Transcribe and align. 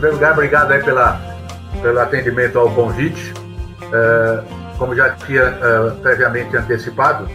Primeiro 0.00 0.16
lugar, 0.16 0.32
obrigado 0.32 0.72
aí 0.72 0.82
pela, 0.82 1.20
pelo 1.82 2.00
atendimento 2.00 2.58
ao 2.58 2.70
convite. 2.70 3.34
É, 3.92 4.42
como 4.78 4.96
já 4.96 5.10
tinha 5.10 5.42
é, 5.42 5.90
previamente 6.00 6.56
antecipado, 6.56 7.28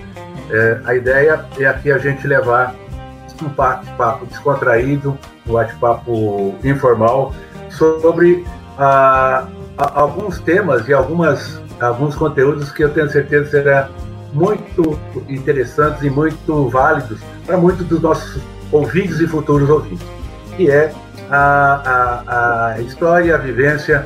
é, 0.49 0.79
a 0.83 0.95
ideia 0.95 1.45
é 1.59 1.65
aqui 1.67 1.91
a 1.91 1.99
gente 1.99 2.27
levar 2.27 2.73
um 3.43 3.49
bate-papo 3.49 4.25
descontraído, 4.25 5.17
um 5.45 5.53
bate-papo 5.53 6.55
informal 6.63 7.35
sobre 7.70 8.43
alguns 9.77 10.39
temas 10.39 10.87
e 10.87 10.93
algumas, 10.93 11.61
alguns 11.79 12.15
conteúdos 12.15 12.71
que 12.71 12.84
eu 12.84 12.89
tenho 12.89 13.09
certeza 13.09 13.51
serão 13.51 13.89
muito 14.34 14.97
interessantes 15.27 16.01
e 16.01 16.09
muito 16.09 16.70
válidos 16.70 17.20
para 17.45 17.57
muitos 17.57 17.85
dos 17.85 18.01
nossos 18.01 18.41
ouvintes 18.71 19.20
e 19.20 19.27
futuros 19.27 19.70
ouvintes, 19.70 20.07
que 20.55 20.71
é 20.71 20.93
a, 21.29 22.23
a, 22.26 22.68
a 22.73 22.81
história 22.81 23.29
e 23.29 23.31
a 23.31 23.37
vivência 23.37 24.05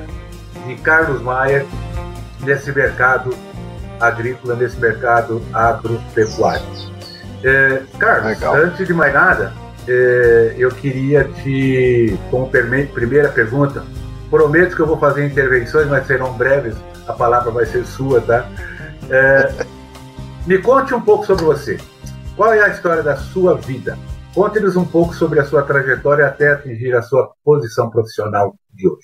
de 0.65 0.75
Carlos 0.75 1.21
Maia 1.21 1.65
nesse 2.41 2.71
mercado 2.71 3.35
agrícola, 3.99 4.55
nesse 4.55 4.79
mercado 4.79 5.41
agropecuário. 5.53 6.65
É, 7.43 7.81
Carlos, 7.97 8.39
Legal. 8.39 8.55
antes 8.55 8.87
de 8.87 8.93
mais 8.93 9.13
nada, 9.13 9.53
é, 9.87 10.55
eu 10.57 10.69
queria 10.69 11.23
te, 11.25 12.17
como 12.29 12.49
primeira 12.49 13.29
pergunta, 13.29 13.83
prometo 14.29 14.75
que 14.75 14.81
eu 14.81 14.87
vou 14.87 14.97
fazer 14.97 15.25
intervenções, 15.25 15.87
mas 15.87 16.05
serão 16.05 16.33
breves, 16.33 16.75
a 17.07 17.13
palavra 17.13 17.51
vai 17.51 17.65
ser 17.65 17.85
sua, 17.85 18.21
tá? 18.21 18.47
É, 19.09 19.65
me 20.45 20.57
conte 20.59 20.93
um 20.93 21.01
pouco 21.01 21.25
sobre 21.25 21.43
você. 21.43 21.77
Qual 22.35 22.53
é 22.53 22.61
a 22.61 22.69
história 22.69 23.03
da 23.03 23.17
sua 23.17 23.55
vida? 23.55 23.97
Conte-nos 24.39 24.77
um 24.77 24.85
pouco 24.85 25.13
sobre 25.13 25.37
a 25.41 25.43
sua 25.43 25.63
trajetória 25.63 26.25
até 26.25 26.53
atingir 26.53 26.95
a 26.95 27.01
sua 27.01 27.29
posição 27.43 27.89
profissional 27.89 28.55
de 28.73 28.87
hoje. 28.87 29.01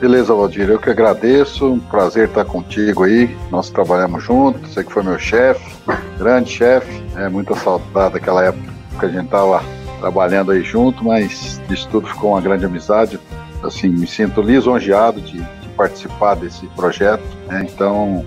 Beleza, 0.00 0.32
Valdir, 0.32 0.70
eu 0.70 0.78
que 0.78 0.88
agradeço, 0.88 1.66
um 1.70 1.78
prazer 1.78 2.28
estar 2.28 2.46
contigo 2.46 3.04
aí. 3.04 3.36
Nós 3.50 3.68
trabalhamos 3.68 4.24
juntos, 4.24 4.72
você 4.72 4.82
que 4.82 4.90
foi 4.90 5.02
meu 5.02 5.18
chefe, 5.18 5.76
grande 6.16 6.48
chefe, 6.48 7.04
é 7.14 7.28
muita 7.28 7.54
saudade 7.54 8.14
daquela 8.14 8.46
época 8.46 8.72
que 8.98 9.04
a 9.04 9.08
gente 9.10 9.26
estava 9.26 9.62
trabalhando 10.00 10.52
aí 10.52 10.62
junto, 10.62 11.04
mas 11.04 11.60
isso 11.68 11.86
tudo 11.90 12.06
ficou 12.06 12.30
uma 12.30 12.40
grande 12.40 12.64
amizade. 12.64 13.20
Assim, 13.62 13.90
me 13.90 14.06
sinto 14.06 14.40
lisonjeado 14.40 15.20
de, 15.20 15.36
de 15.36 15.68
participar 15.76 16.34
desse 16.34 16.66
projeto. 16.68 17.24
Né? 17.46 17.66
Então, 17.70 18.24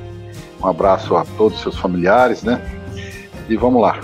um 0.63 0.67
abraço 0.67 1.15
a 1.15 1.25
todos 1.25 1.57
os 1.57 1.63
seus 1.63 1.77
familiares, 1.79 2.43
né? 2.43 2.80
E 3.51 3.57
vamos 3.57 3.81
lá. 3.81 3.99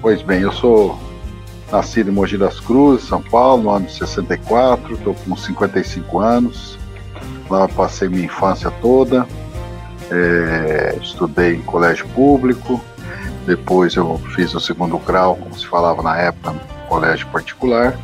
Pois 0.00 0.22
bem, 0.22 0.40
eu 0.40 0.50
sou 0.50 0.98
nascido 1.70 2.08
em 2.08 2.14
Mogi 2.14 2.38
das 2.38 2.58
Cruzes, 2.58 3.06
São 3.06 3.20
Paulo, 3.20 3.64
no 3.64 3.70
ano 3.70 3.84
de 3.84 3.92
64, 3.92 4.94
estou 4.94 5.12
com 5.12 5.36
55 5.36 6.18
anos. 6.18 6.78
Lá 7.50 7.68
passei 7.68 8.08
minha 8.08 8.24
infância 8.24 8.70
toda. 8.80 9.28
É, 10.10 10.96
estudei 11.02 11.56
em 11.56 11.60
colégio 11.60 12.08
público, 12.14 12.82
depois 13.44 13.94
eu 13.94 14.16
fiz 14.34 14.54
o 14.54 14.60
segundo 14.60 14.96
grau, 14.96 15.36
como 15.36 15.54
se 15.54 15.66
falava 15.66 16.02
na 16.02 16.16
época, 16.16 16.52
no 16.52 16.60
colégio 16.88 17.26
particular. 17.26 17.94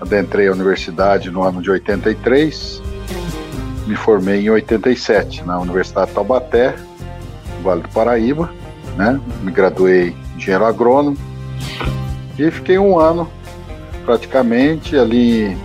Adentrei 0.00 0.48
a 0.48 0.52
universidade 0.52 1.30
no 1.30 1.44
ano 1.44 1.62
de 1.62 1.70
83, 1.70 2.82
me 3.86 3.94
formei 3.94 4.40
em 4.46 4.50
87 4.50 5.44
na 5.44 5.60
Universidade 5.60 6.08
de 6.08 6.14
Taubaté, 6.14 6.74
Vale 7.62 7.82
do 7.82 7.88
Paraíba 7.90 8.50
né? 9.00 9.18
Me 9.42 9.50
graduei 9.50 10.10
em 10.10 10.36
engenheiro 10.36 10.66
agrônomo 10.66 11.16
e 12.38 12.50
fiquei 12.50 12.78
um 12.78 12.98
ano 12.98 13.26
praticamente 14.04 14.94
ali 14.94 15.56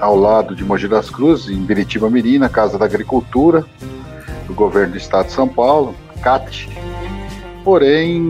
ao 0.00 0.16
lado 0.16 0.56
de 0.56 0.64
Mogi 0.64 0.88
das 0.88 1.08
Cruzes, 1.08 1.56
em 1.56 1.62
Biritiba 1.62 2.10
Mirim, 2.10 2.38
na 2.38 2.48
Casa 2.48 2.76
da 2.76 2.86
Agricultura, 2.86 3.64
do 4.46 4.54
governo 4.54 4.92
do 4.92 4.98
estado 4.98 5.26
de 5.26 5.32
São 5.32 5.46
Paulo, 5.46 5.94
CAT. 6.20 6.68
Porém, 7.62 8.20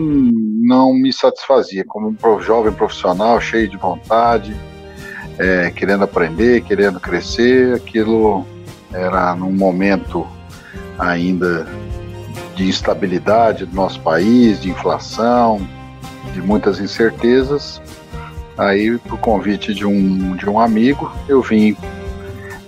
não 0.61 0.93
me 0.93 1.11
satisfazia 1.11 1.83
como 1.87 2.15
um 2.23 2.39
jovem 2.41 2.71
profissional, 2.71 3.41
cheio 3.41 3.67
de 3.67 3.77
vontade, 3.77 4.55
é, 5.39 5.71
querendo 5.71 6.03
aprender, 6.03 6.61
querendo 6.61 6.99
crescer. 6.99 7.73
Aquilo 7.75 8.45
era 8.93 9.33
num 9.33 9.51
momento 9.51 10.27
ainda 10.99 11.67
de 12.61 12.69
instabilidade 12.69 13.65
do 13.65 13.75
nosso 13.75 13.99
país, 14.01 14.61
de 14.61 14.69
inflação, 14.69 15.67
de 16.31 16.41
muitas 16.41 16.79
incertezas. 16.79 17.81
Aí, 18.55 18.99
por 18.99 19.17
convite 19.19 19.73
de 19.73 19.83
um, 19.83 20.35
de 20.35 20.47
um 20.47 20.59
amigo, 20.59 21.11
eu 21.27 21.41
vim 21.41 21.75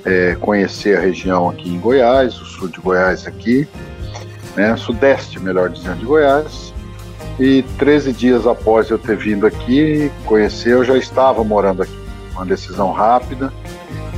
é, 0.03 0.35
conhecer 0.41 0.97
a 0.97 0.99
região 0.99 1.47
aqui 1.47 1.69
em 1.69 1.79
Goiás, 1.79 2.41
o 2.41 2.45
sul 2.45 2.69
de 2.69 2.79
Goiás 2.79 3.27
aqui, 3.27 3.67
né, 4.55 4.75
sudeste, 4.75 5.39
melhor 5.39 5.69
dizendo, 5.69 5.99
de 5.99 6.05
Goiás. 6.05 6.73
E 7.39 7.63
13 7.77 8.13
dias 8.13 8.47
após 8.47 8.89
eu 8.89 8.97
ter 8.97 9.15
vindo 9.15 9.45
aqui 9.45 10.11
conhecer, 10.25 10.73
eu 10.73 10.83
já 10.83 10.97
estava 10.97 11.43
morando 11.43 11.83
aqui. 11.83 12.03
Uma 12.31 12.45
decisão 12.47 12.91
rápida. 12.91 13.53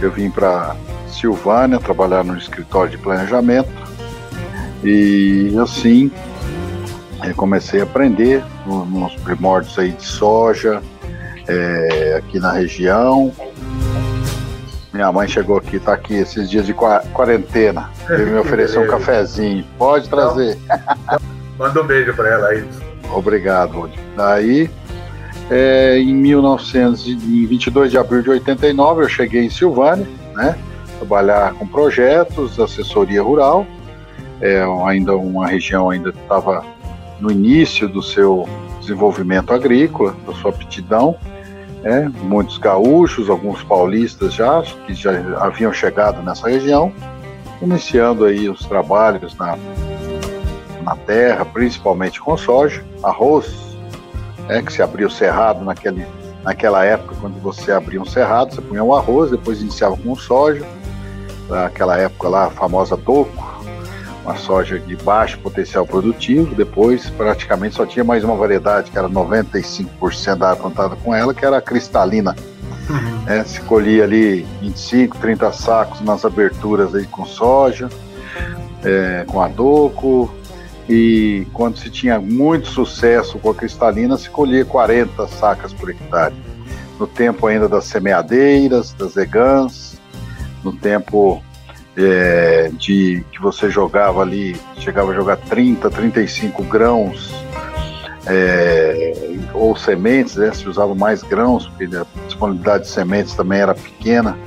Eu 0.01 0.09
vim 0.09 0.29
para 0.29 0.73
Silvânia 1.09 1.79
trabalhar 1.79 2.23
no 2.23 2.37
escritório 2.37 2.91
de 2.91 2.97
planejamento 2.97 3.84
e 4.85 5.53
assim 5.57 6.11
comecei 7.33 7.79
a 7.81 7.83
aprender 7.83 8.43
nos 8.65 9.15
primórdios 9.15 9.77
aí 9.79 9.91
de 9.91 10.05
soja, 10.05 10.81
é, 11.47 12.15
aqui 12.17 12.39
na 12.39 12.51
região. 12.51 13.31
Minha 14.93 15.11
mãe 15.11 15.27
chegou 15.27 15.57
aqui, 15.57 15.79
tá 15.79 15.93
aqui 15.93 16.13
esses 16.13 16.49
dias 16.49 16.65
de 16.65 16.73
quarentena. 16.73 17.89
Ele 18.09 18.25
me 18.25 18.37
ofereceu 18.37 18.81
um 18.81 18.87
cafezinho. 18.87 19.65
Pode 19.77 20.07
trazer. 20.07 20.57
Manda 21.57 21.81
um 21.81 21.85
beijo 21.85 22.13
para 22.13 22.29
ela 22.29 22.47
aí. 22.47 22.65
Obrigado. 23.11 23.89
Daí, 24.15 24.69
é, 25.51 25.97
em 25.97 26.13
1922 26.13 27.91
de 27.91 27.97
abril 27.97 28.21
de 28.21 28.29
89, 28.29 29.03
eu 29.03 29.09
cheguei 29.09 29.43
em 29.43 29.49
Silvânia, 29.49 30.07
né? 30.33 30.57
Trabalhar 30.97 31.53
com 31.55 31.67
projetos, 31.67 32.57
assessoria 32.59 33.21
rural 33.21 33.67
é 34.41 34.63
ainda 34.85 35.15
uma 35.15 35.47
região 35.47 35.89
ainda 35.89 36.09
estava 36.09 36.63
no 37.19 37.31
início 37.31 37.87
do 37.87 38.01
seu 38.01 38.47
desenvolvimento 38.79 39.53
agrícola, 39.53 40.15
da 40.25 40.33
sua 40.33 40.51
aptidão. 40.51 41.15
É, 41.83 42.09
muitos 42.23 42.57
gaúchos, 42.57 43.29
alguns 43.29 43.63
paulistas 43.63 44.33
já 44.33 44.63
que 44.85 44.93
já 44.93 45.11
haviam 45.39 45.71
chegado 45.71 46.21
nessa 46.23 46.49
região, 46.49 46.91
iniciando 47.61 48.25
aí 48.25 48.49
os 48.49 48.65
trabalhos 48.65 49.35
na, 49.37 49.55
na 50.81 50.95
terra, 50.95 51.45
principalmente 51.45 52.19
com 52.19 52.35
soja, 52.35 52.83
arroz, 53.03 53.77
é, 54.49 54.61
que 54.61 54.73
se 54.73 54.81
abria 54.81 55.05
o 55.05 55.11
cerrado 55.11 55.63
naquele, 55.63 56.07
naquela 56.43 56.83
época, 56.83 57.15
quando 57.21 57.39
você 57.39 57.71
abria 57.71 58.01
um 58.01 58.05
cerrado, 58.05 58.55
você 58.55 58.61
punha 58.61 58.83
o 58.83 58.95
arroz, 58.95 59.29
depois 59.29 59.61
iniciava 59.61 59.95
com 59.95 60.15
soja, 60.15 60.65
naquela 61.47 61.97
época 61.97 62.29
lá, 62.29 62.45
a 62.45 62.49
famosa 62.49 62.97
toco, 62.97 63.54
uma 64.25 64.35
soja 64.35 64.79
de 64.79 64.95
baixo 64.95 65.37
potencial 65.37 65.85
produtivo, 65.85 66.55
depois 66.55 67.09
praticamente 67.11 67.75
só 67.75 67.85
tinha 67.85 68.03
mais 68.03 68.23
uma 68.23 68.35
variedade, 68.35 68.89
que 68.89 68.97
era 68.97 69.07
95% 69.07 70.35
da 70.35 70.49
área 70.49 70.61
plantada 70.61 70.95
com 70.95 71.13
ela, 71.13 71.33
que 71.33 71.45
era 71.45 71.57
a 71.57 71.61
cristalina. 71.61 72.35
Uhum. 72.89 73.23
É, 73.27 73.43
se 73.43 73.61
colhia 73.61 74.03
ali 74.03 74.45
25, 74.61 75.17
30 75.17 75.51
sacos 75.53 76.01
nas 76.01 76.25
aberturas 76.25 76.95
aí 76.95 77.05
com 77.05 77.23
soja, 77.23 77.87
é, 78.83 79.25
com 79.27 79.41
adoco, 79.41 80.33
e 80.89 81.47
quando 81.53 81.77
se 81.77 81.89
tinha 81.89 82.19
muito 82.19 82.67
sucesso 82.67 83.37
com 83.37 83.51
a 83.51 83.55
cristalina, 83.55 84.17
se 84.17 84.29
colhia 84.29 84.65
40 84.65 85.27
sacas 85.27 85.71
por 85.71 85.89
hectare. 85.89 86.33
No 86.99 87.05
tempo 87.05 87.45
ainda 87.45 87.67
das 87.67 87.85
semeadeiras, 87.85 88.93
das 88.93 89.17
egãs, 89.17 89.99
no 90.63 90.71
tempo 90.73 91.43
é, 91.97 92.69
de 92.73 93.23
que 93.31 93.41
você 93.41 93.69
jogava 93.69 94.21
ali, 94.21 94.55
chegava 94.79 95.11
a 95.11 95.15
jogar 95.15 95.37
30, 95.37 95.89
35 95.89 96.63
grãos 96.63 97.33
é, 98.27 99.13
ou 99.53 99.75
sementes, 99.75 100.35
né? 100.35 100.51
Se 100.53 100.67
usava 100.67 100.93
mais 100.93 101.23
grãos, 101.23 101.67
porque 101.67 101.95
a 101.95 102.05
disponibilidade 102.25 102.83
de 102.85 102.89
sementes 102.89 103.33
também 103.35 103.59
era 103.59 103.73
pequena, 103.73 104.37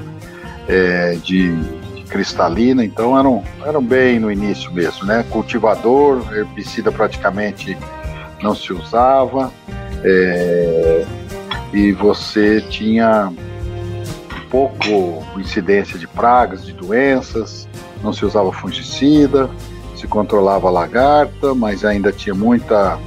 é, 0.68 1.16
de, 1.22 1.56
de, 1.56 2.02
cristalina, 2.04 2.84
então 2.84 3.18
eram, 3.18 3.42
eram 3.64 3.82
bem 3.82 4.18
no 4.18 4.30
início 4.30 4.72
mesmo, 4.72 5.06
né? 5.06 5.24
Cultivador, 5.30 6.22
herbicida 6.34 6.90
praticamente 6.90 7.76
não 8.42 8.54
se 8.54 8.72
usava, 8.72 9.52
é, 10.04 11.04
e 11.72 11.92
você 11.92 12.60
tinha 12.62 13.32
pouco 14.50 15.24
incidência 15.36 15.98
de 15.98 16.06
pragas, 16.06 16.64
de 16.64 16.72
doenças, 16.72 17.68
não 18.02 18.12
se 18.12 18.24
usava 18.24 18.52
fungicida, 18.52 19.50
se 19.96 20.06
controlava 20.06 20.68
a 20.68 20.70
lagarta, 20.70 21.54
mas 21.54 21.84
ainda 21.84 22.12
tinha 22.12 22.34
muita 22.34 22.98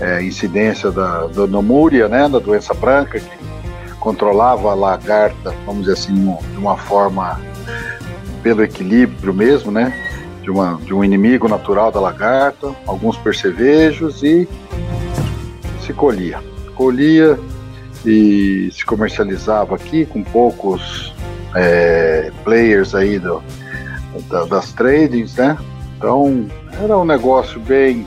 é, 0.00 0.22
incidência 0.22 0.90
da, 0.90 1.26
da 1.26 1.46
nomúria, 1.46 2.08
né, 2.08 2.28
da 2.28 2.38
doença 2.38 2.74
branca, 2.74 3.20
que 3.20 3.38
controlava 4.00 4.70
a 4.70 4.74
lagarta, 4.74 5.54
vamos 5.64 5.82
dizer 5.82 5.94
assim, 5.94 6.14
de 6.14 6.58
uma 6.58 6.76
forma 6.76 7.40
pelo 8.42 8.62
equilíbrio 8.62 9.34
mesmo, 9.34 9.70
né, 9.70 9.92
de, 10.42 10.50
uma, 10.50 10.78
de 10.84 10.94
um 10.94 11.04
inimigo 11.04 11.48
natural 11.48 11.92
da 11.92 12.00
lagarta, 12.00 12.74
alguns 12.86 13.16
percevejos 13.16 14.22
e 14.22 14.48
se 15.84 15.92
colhia. 15.92 16.40
Colhia 16.74 17.38
e 18.04 18.70
se 18.72 18.84
comercializava 18.84 19.74
aqui 19.74 20.06
com 20.06 20.22
poucos 20.22 21.14
é, 21.54 22.30
players 22.44 22.94
aí 22.94 23.18
do, 23.18 23.42
da, 24.28 24.44
das 24.44 24.72
tradings, 24.72 25.36
né? 25.36 25.58
Então 25.96 26.46
era 26.82 26.96
um 26.96 27.04
negócio 27.04 27.58
bem 27.60 28.06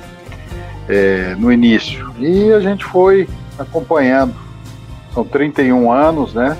é, 0.87 1.35
no 1.35 1.51
início 1.51 2.13
e 2.19 2.51
a 2.51 2.59
gente 2.59 2.85
foi 2.85 3.27
acompanhando. 3.57 4.33
São 5.13 5.25
31 5.25 5.91
anos, 5.91 6.33
né? 6.33 6.57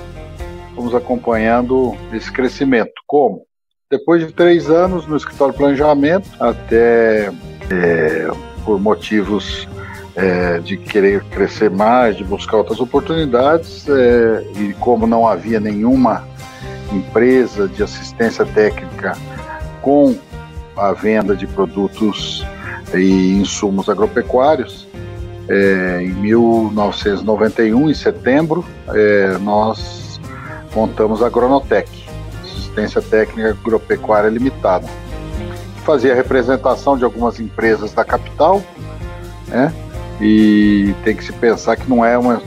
Fomos 0.74 0.94
acompanhando 0.94 1.96
esse 2.12 2.30
crescimento. 2.30 2.92
Como? 3.06 3.46
Depois 3.90 4.26
de 4.26 4.32
três 4.32 4.70
anos 4.70 5.06
no 5.06 5.16
escritório 5.16 5.52
de 5.52 5.58
planejamento, 5.58 6.28
até 6.40 7.30
é, 7.70 8.30
por 8.64 8.80
motivos 8.80 9.68
é, 10.14 10.58
de 10.58 10.76
querer 10.76 11.22
crescer 11.24 11.70
mais, 11.70 12.16
de 12.16 12.24
buscar 12.24 12.58
outras 12.58 12.80
oportunidades, 12.80 13.86
é, 13.88 14.44
e 14.56 14.74
como 14.74 15.06
não 15.06 15.26
havia 15.26 15.58
nenhuma 15.58 16.26
empresa 16.92 17.66
de 17.68 17.82
assistência 17.82 18.44
técnica 18.44 19.16
com 19.80 20.14
a 20.76 20.92
venda 20.92 21.34
de 21.34 21.46
produtos 21.46 22.44
e 22.94 23.32
insumos 23.32 23.88
agropecuários, 23.88 24.86
é, 25.48 26.02
em 26.02 26.12
1991, 26.14 27.90
em 27.90 27.94
setembro, 27.94 28.64
é, 28.88 29.36
nós 29.38 30.20
montamos 30.74 31.22
a 31.22 31.26
Agronotec, 31.26 31.90
Assistência 32.42 33.02
Técnica 33.02 33.50
Agropecuária 33.50 34.28
Limitada, 34.28 34.86
que 35.76 35.80
fazia 35.82 36.14
representação 36.14 36.96
de 36.96 37.04
algumas 37.04 37.40
empresas 37.40 37.92
da 37.92 38.04
capital, 38.04 38.62
né, 39.48 39.72
e 40.20 40.94
tem 41.04 41.16
que 41.16 41.24
se 41.24 41.32
pensar 41.32 41.76
que 41.76 41.88
não 41.88 42.04
é 42.04 42.16
uma, 42.16 42.42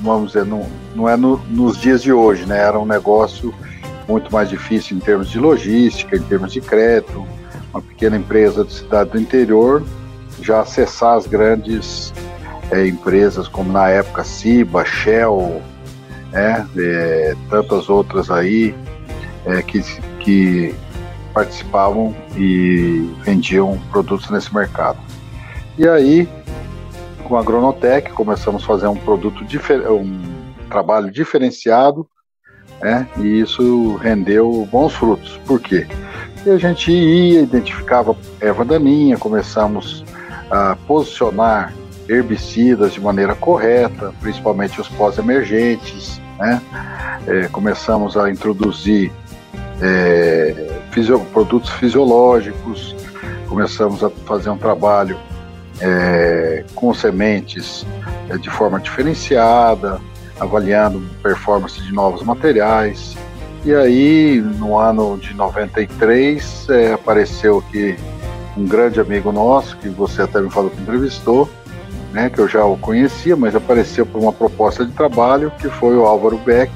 vamos 0.00 0.32
dizer, 0.32 0.44
não, 0.44 0.66
não 0.94 1.08
é 1.08 1.16
no, 1.16 1.38
nos 1.50 1.76
dias 1.78 2.02
de 2.02 2.12
hoje, 2.12 2.46
né? 2.46 2.58
Era 2.58 2.78
um 2.78 2.86
negócio 2.86 3.54
muito 4.08 4.32
mais 4.32 4.48
difícil 4.48 4.96
em 4.96 5.00
termos 5.00 5.30
de 5.30 5.38
logística, 5.38 6.16
em 6.16 6.22
termos 6.22 6.52
de 6.52 6.60
crédito. 6.60 7.26
Uma 7.72 7.80
pequena 7.80 8.16
empresa 8.16 8.64
de 8.64 8.72
cidade 8.72 9.10
do 9.10 9.20
interior 9.20 9.82
já 10.40 10.60
acessar 10.60 11.16
as 11.16 11.26
grandes 11.26 12.12
é, 12.70 12.86
empresas 12.86 13.46
como 13.46 13.72
na 13.72 13.88
época 13.88 14.24
Ciba, 14.24 14.84
Shell, 14.84 15.62
é, 16.32 16.64
é, 16.76 17.36
tantas 17.48 17.88
outras 17.88 18.30
aí 18.30 18.74
é, 19.46 19.62
que, 19.62 19.82
que 20.20 20.74
participavam 21.32 22.14
e 22.36 23.10
vendiam 23.24 23.78
produtos 23.90 24.30
nesse 24.30 24.52
mercado. 24.54 24.98
E 25.78 25.86
aí 25.86 26.28
com 27.32 27.38
a 27.38 27.40
Agronotec, 27.40 28.12
começamos 28.12 28.62
a 28.62 28.66
fazer 28.66 28.86
um 28.88 28.94
produto 28.94 29.42
um 29.90 30.20
trabalho 30.68 31.10
diferenciado, 31.10 32.06
né? 32.78 33.08
E 33.16 33.40
isso 33.40 33.96
rendeu 33.96 34.68
bons 34.70 34.92
frutos. 34.92 35.40
Por 35.46 35.58
quê? 35.58 35.86
E 36.44 36.50
a 36.50 36.58
gente 36.58 36.92
ia, 36.92 37.40
identificava 37.40 38.14
erva 38.38 38.66
daninha, 38.66 39.16
começamos 39.16 40.04
a 40.50 40.76
posicionar 40.86 41.72
herbicidas 42.06 42.92
de 42.92 43.00
maneira 43.00 43.34
correta, 43.34 44.12
principalmente 44.20 44.78
os 44.78 44.88
pós-emergentes, 44.88 46.20
né? 46.38 46.60
É, 47.26 47.48
começamos 47.48 48.14
a 48.14 48.30
introduzir 48.30 49.10
é, 49.80 50.82
fisio 50.90 51.18
produtos 51.32 51.70
fisiológicos, 51.70 52.94
começamos 53.48 54.04
a 54.04 54.10
fazer 54.10 54.50
um 54.50 54.58
trabalho 54.58 55.16
é, 55.82 56.64
com 56.74 56.94
sementes 56.94 57.84
é, 58.30 58.38
de 58.38 58.48
forma 58.48 58.78
diferenciada, 58.78 60.00
avaliando 60.38 61.02
performance 61.22 61.80
de 61.82 61.92
novos 61.92 62.22
materiais. 62.22 63.16
E 63.64 63.74
aí, 63.74 64.40
no 64.40 64.78
ano 64.78 65.18
de 65.18 65.34
93, 65.34 66.68
é, 66.70 66.92
apareceu 66.92 67.58
aqui 67.58 67.96
um 68.56 68.66
grande 68.66 69.00
amigo 69.00 69.32
nosso, 69.32 69.76
que 69.78 69.88
você 69.88 70.22
até 70.22 70.40
me 70.40 70.50
falou 70.50 70.70
que 70.70 70.80
entrevistou, 70.80 71.48
né, 72.12 72.28
que 72.28 72.38
eu 72.38 72.46
já 72.46 72.64
o 72.64 72.76
conhecia, 72.76 73.34
mas 73.36 73.54
apareceu 73.54 74.04
por 74.04 74.20
uma 74.20 74.32
proposta 74.32 74.84
de 74.84 74.92
trabalho, 74.92 75.50
que 75.58 75.68
foi 75.68 75.96
o 75.96 76.04
Álvaro 76.04 76.36
Beck, 76.38 76.70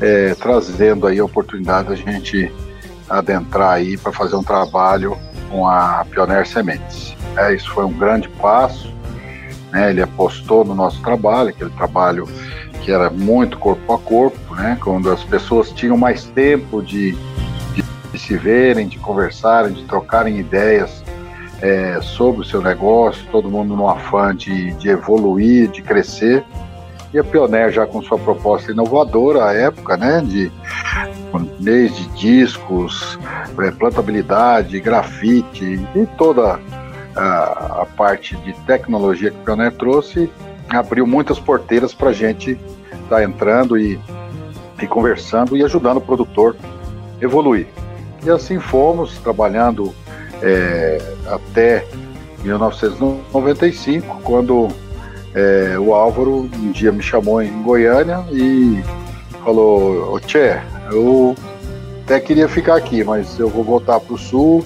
é, 0.00 0.34
trazendo 0.34 1.06
aí 1.06 1.18
a 1.18 1.24
oportunidade 1.24 1.88
da 1.88 1.94
gente 1.94 2.52
adentrar 3.08 3.72
aí 3.72 3.96
para 3.96 4.12
fazer 4.12 4.36
um 4.36 4.42
trabalho 4.42 5.18
com 5.50 5.66
a 5.66 6.04
Pioneer 6.10 6.46
Sementes. 6.46 7.17
É, 7.36 7.54
isso 7.54 7.70
foi 7.70 7.84
um 7.84 7.92
grande 7.92 8.28
passo. 8.28 8.92
Né? 9.70 9.90
Ele 9.90 10.02
apostou 10.02 10.64
no 10.64 10.74
nosso 10.74 11.02
trabalho, 11.02 11.50
aquele 11.50 11.70
trabalho 11.70 12.28
que 12.80 12.92
era 12.92 13.10
muito 13.10 13.58
corpo 13.58 13.92
a 13.92 13.98
corpo, 13.98 14.54
né? 14.54 14.78
quando 14.80 15.10
as 15.10 15.22
pessoas 15.24 15.70
tinham 15.70 15.96
mais 15.96 16.24
tempo 16.24 16.82
de, 16.82 17.12
de, 17.74 17.84
de 18.12 18.18
se 18.18 18.36
verem, 18.36 18.88
de 18.88 18.98
conversarem, 18.98 19.72
de 19.72 19.84
trocarem 19.84 20.38
ideias 20.38 21.02
é, 21.60 21.98
sobre 22.00 22.42
o 22.42 22.44
seu 22.44 22.62
negócio, 22.62 23.26
todo 23.30 23.50
mundo 23.50 23.76
no 23.76 23.88
afã 23.88 24.34
de, 24.34 24.72
de 24.74 24.88
evoluir, 24.88 25.68
de 25.68 25.82
crescer. 25.82 26.44
E 27.12 27.18
a 27.18 27.24
Pioneer 27.24 27.72
já 27.72 27.86
com 27.86 28.02
sua 28.02 28.18
proposta 28.18 28.70
inovadora 28.70 29.46
à 29.46 29.54
época, 29.54 29.96
né, 29.96 30.22
de 30.24 30.52
desde 31.58 32.06
discos, 32.10 33.18
é, 33.60 33.70
plantabilidade, 33.70 34.78
grafite 34.80 35.80
e 35.94 36.06
toda 36.16 36.58
a, 37.18 37.82
a 37.82 37.86
parte 37.96 38.36
de 38.36 38.52
tecnologia 38.60 39.30
que 39.30 39.36
o 39.38 39.44
Pioneer 39.44 39.72
trouxe 39.72 40.30
abriu 40.68 41.06
muitas 41.06 41.38
porteiras 41.38 41.92
para 41.92 42.10
a 42.10 42.12
gente 42.12 42.52
estar 42.92 43.16
tá 43.16 43.24
entrando 43.24 43.78
e, 43.78 43.98
e 44.80 44.86
conversando 44.86 45.56
e 45.56 45.64
ajudando 45.64 45.96
o 45.96 46.00
produtor 46.00 46.56
evoluir. 47.20 47.66
E 48.24 48.30
assim 48.30 48.58
fomos, 48.58 49.18
trabalhando 49.18 49.94
é, 50.42 51.00
até 51.26 51.84
1995, 52.42 54.20
quando 54.22 54.68
é, 55.34 55.76
o 55.78 55.94
Álvaro 55.94 56.48
um 56.54 56.70
dia 56.70 56.92
me 56.92 57.02
chamou 57.02 57.42
em 57.42 57.62
Goiânia 57.62 58.24
e 58.30 58.82
falou: 59.44 60.18
Tchê, 60.20 60.58
eu 60.90 61.34
até 62.04 62.20
queria 62.20 62.48
ficar 62.48 62.76
aqui, 62.76 63.02
mas 63.04 63.38
eu 63.38 63.48
vou 63.48 63.64
voltar 63.64 64.00
para 64.00 64.14
o 64.14 64.18
Sul 64.18 64.64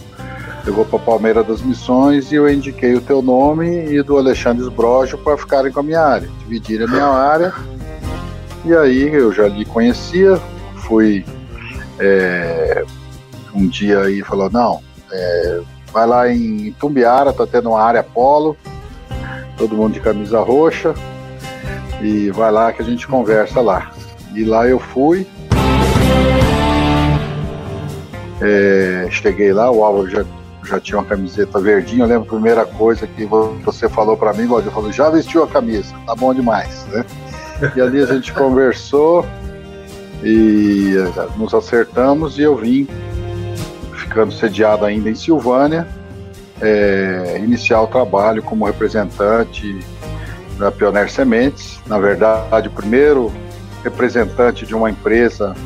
vou 0.71 0.85
para 0.85 0.99
Palmeira 0.99 1.42
das 1.42 1.61
Missões 1.61 2.31
e 2.31 2.37
eu 2.37 2.49
indiquei 2.49 2.95
o 2.95 3.00
teu 3.00 3.21
nome 3.21 3.87
e 3.87 4.02
do 4.02 4.16
Alexandre 4.16 4.62
Esbrojo 4.62 5.19
para 5.19 5.37
ficarem 5.37 5.73
com 5.73 5.81
a 5.81 5.83
minha 5.83 6.00
área, 6.00 6.28
dividirem 6.40 6.87
a 6.87 6.90
minha 6.90 7.07
área. 7.07 7.52
E 8.64 8.73
aí 8.73 9.12
eu 9.12 9.33
já 9.33 9.49
lhe 9.49 9.64
conhecia, 9.64 10.40
fui 10.87 11.25
é, 11.99 12.85
um 13.54 13.66
dia 13.66 14.00
aí 14.00 14.23
falou, 14.23 14.49
não, 14.50 14.81
é, 15.11 15.61
vai 15.92 16.07
lá 16.07 16.33
em 16.33 16.73
Tumbiara, 16.73 17.33
tá 17.33 17.47
tendo 17.47 17.71
uma 17.71 17.83
área 17.83 18.02
polo, 18.02 18.57
todo 19.57 19.76
mundo 19.76 19.95
de 19.95 20.00
camisa 20.00 20.40
roxa, 20.40 20.95
e 22.00 22.31
vai 22.31 22.50
lá 22.52 22.73
que 22.73 22.83
a 22.83 22.85
gente 22.85 23.07
conversa 23.07 23.61
lá. 23.61 23.90
E 24.35 24.45
lá 24.45 24.66
eu 24.66 24.78
fui. 24.78 25.26
É, 28.40 29.07
cheguei 29.11 29.52
lá, 29.52 29.71
o 29.71 29.85
Álvaro 29.85 30.09
já 30.09 30.25
já 30.64 30.81
tinha 30.81 30.99
uma 30.99 31.04
camiseta 31.04 31.61
verdinha. 31.61 32.04
Eu 32.04 32.09
lembro 32.09 32.25
a 32.25 32.33
primeira 32.33 32.64
coisa 32.64 33.07
que 33.07 33.25
você 33.25 33.88
falou 33.88 34.16
para 34.16 34.33
mim, 34.33 34.47
Valdir, 34.47 34.71
falou: 34.73 34.92
já 34.92 35.11
vestiu 35.11 35.42
a 35.42 35.49
camisa, 35.49 35.95
tá 36.07 36.14
bom 36.14 36.33
demais, 36.33 36.87
né? 36.90 37.04
E 37.76 37.81
ali 37.81 38.02
a 38.02 38.07
gente 38.07 38.33
conversou 38.35 39.25
e 40.23 40.95
eh, 40.97 41.28
nos 41.37 41.52
acertamos 41.52 42.38
e 42.38 42.42
eu 42.42 42.57
vim 42.57 42.87
ficando 43.97 44.33
sediado 44.33 44.85
ainda 44.85 45.11
em 45.11 45.14
Silvânia. 45.14 45.87
é, 46.61 47.40
iniciar 47.42 47.83
o 47.83 47.88
trabalho 47.88 48.40
como 48.40 48.64
representante 48.64 49.81
da 50.57 50.71
Pioneer 50.71 51.11
Sementes. 51.11 51.81
Na 51.87 51.99
verdade, 51.99 52.69
o 52.69 52.71
primeiro 52.71 53.33
representante 53.83 54.64
de 54.64 54.73
uma 54.73 54.88
empresa 54.88 55.57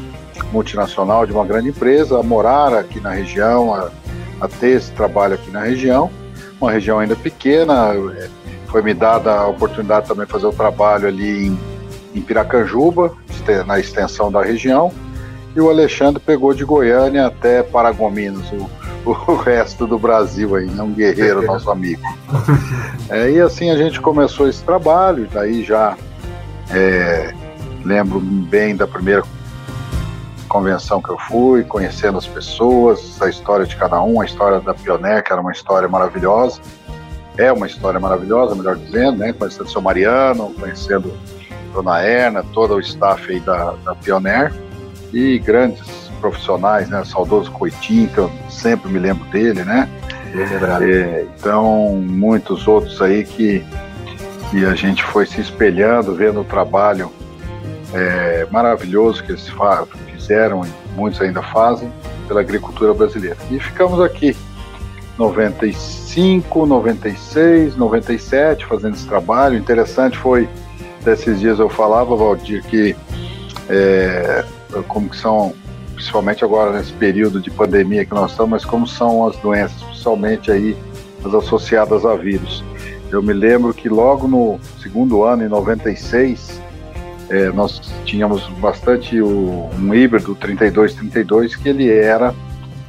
multinacional, 0.51 1.27
de 1.27 1.33
uma 1.33 1.45
grande 1.45 1.69
empresa, 1.69 2.19
a 2.19 2.23
morar 2.23 2.73
aqui 2.73 2.99
na 2.99 3.11
região, 3.11 3.75
a, 3.75 3.91
a 4.41 4.49
ter 4.49 4.77
esse 4.77 4.91
trabalho 4.93 5.35
aqui 5.35 5.51
na 5.51 5.63
região. 5.63 6.11
Uma 6.61 6.73
região 6.73 6.99
ainda 6.99 7.17
pequena, 7.17 7.93
é, 7.95 8.29
foi 8.69 8.83
me 8.83 8.95
dada 8.95 9.33
a 9.33 9.47
oportunidade 9.47 10.09
também 10.09 10.27
de 10.27 10.33
fazer 10.33 10.47
o 10.47 10.53
trabalho 10.53 11.09
ali 11.09 11.47
em, 11.47 11.59
em 12.15 12.21
Piracanjuba, 12.21 13.15
na 13.67 13.79
extensão 13.79 14.31
da 14.31 14.43
região. 14.43 14.93
E 15.55 15.61
o 15.61 15.71
Alexandre 15.71 16.21
pegou 16.21 16.53
de 16.53 16.65
Goiânia 16.65 17.27
até 17.27 17.63
Paragominas, 17.63 18.45
o, 18.53 18.69
o 19.33 19.37
resto 19.37 19.87
do 19.87 19.99
Brasil 19.99 20.55
aí, 20.55 20.67
né? 20.67 20.83
um 20.83 20.93
guerreiro, 20.93 21.41
nosso 21.47 21.71
amigo. 21.71 22.03
É, 23.09 23.31
e 23.31 23.41
assim 23.41 23.71
a 23.71 23.77
gente 23.77 24.01
começou 24.01 24.49
esse 24.49 24.63
trabalho, 24.63 25.29
daí 25.33 25.63
já 25.63 25.97
é, 26.71 27.33
lembro 27.85 28.19
bem 28.21 28.75
da 28.77 28.87
primeira 28.87 29.23
convenção 30.47 31.03
que 31.03 31.11
eu 31.11 31.19
fui, 31.19 31.65
conhecendo 31.65 32.19
as 32.19 32.27
pessoas, 32.27 33.21
a 33.21 33.29
história 33.29 33.67
de 33.67 33.77
cada 33.77 34.03
um, 34.03 34.21
a 34.21 34.25
história 34.25 34.61
da 34.61 34.75
Pioneer, 34.75 35.23
que 35.23 35.33
era 35.33 35.41
uma 35.41 35.53
história 35.53 35.89
maravilhosa. 35.89 36.61
É 37.37 37.53
uma 37.53 37.67
história 37.67 38.01
maravilhosa, 38.01 38.55
melhor 38.55 38.77
dizendo, 38.77 39.19
né? 39.19 39.33
Conhecendo 39.33 39.67
o 39.67 39.71
seu 39.71 39.83
Mariano, 39.83 40.55
conhecendo 40.59 41.13
a 41.51 41.75
Dona 41.75 42.01
Erna, 42.01 42.43
todo 42.55 42.75
o 42.75 42.81
staff 42.81 43.31
aí 43.31 43.41
da, 43.41 43.75
da 43.85 43.95
Pioneer 43.95 44.53
e 45.13 45.39
grandes 45.39 46.11
profissionais, 46.21 46.89
né? 46.89 47.01
O 47.01 47.05
saudoso 47.05 47.51
Coitinho, 47.53 48.09
que 48.09 48.19
eu 48.19 48.31
sempre 48.49 48.91
me 48.91 48.99
lembro 48.99 49.25
dele, 49.27 49.65
né? 49.65 49.89
É, 50.83 51.27
então, 51.39 51.93
muitos 51.93 52.67
outros 52.67 53.01
aí 53.01 53.25
que, 53.25 53.65
que 54.51 54.65
a 54.65 54.75
gente 54.75 55.03
foi 55.05 55.27
se 55.27 55.41
espelhando, 55.41 56.15
vendo 56.15 56.41
o 56.41 56.45
trabalho 56.45 57.11
é, 57.95 58.47
maravilhoso 58.51 59.23
que 59.23 59.33
eles 59.33 59.49
fizeram 60.17 60.65
e 60.65 60.69
muitos 60.97 61.21
ainda 61.21 61.43
fazem 61.43 61.93
pela 62.27 62.41
agricultura 62.41 62.93
brasileira. 62.93 63.37
E 63.51 63.59
ficamos 63.61 64.01
aqui, 64.01 64.37
95, 65.19 66.67
96, 66.67 67.77
97, 67.77 68.67
fazendo 68.67 68.95
esse 68.95 69.07
trabalho. 69.07 69.57
Interessante 69.57 70.19
foi, 70.19 70.49
desses 71.05 71.41
dias 71.41 71.59
eu 71.59 71.69
falava, 71.69 72.17
Valdir, 72.17 72.65
que 72.65 72.97
é, 73.69 74.45
como 74.89 75.09
que 75.09 75.17
são 75.17 75.55
principalmente 75.95 76.45
agora 76.45 76.73
nesse 76.73 76.93
período 76.93 77.41
de 77.41 77.51
pandemia 77.51 78.05
que 78.05 78.13
nós 78.13 78.33
estamos, 78.33 78.51
mas 78.51 78.65
como 78.65 78.87
são 78.87 79.27
as 79.27 79.35
doenças, 79.37 79.83
principalmente 79.83 80.53
aí 80.53 80.77
as 81.25 81.35
associadas 81.35 82.05
a 82.05 82.15
vírus. 82.15 82.63
Eu 83.11 83.23
me 83.23 83.33
lembro 83.33 83.73
que 83.73 83.89
logo 83.89 84.29
no 84.29 84.61
segundo 84.83 85.25
ano, 85.25 85.45
em 85.45 85.49
96, 85.49 86.61
é, 87.29 87.51
nós 87.51 87.81
tínhamos 88.05 88.47
bastante 88.61 89.21
o, 89.21 89.69
um 89.79 89.95
híbrido 89.95 90.35
3232 90.35 91.57
que 91.57 91.69
ele 91.69 91.91
era 91.91 92.35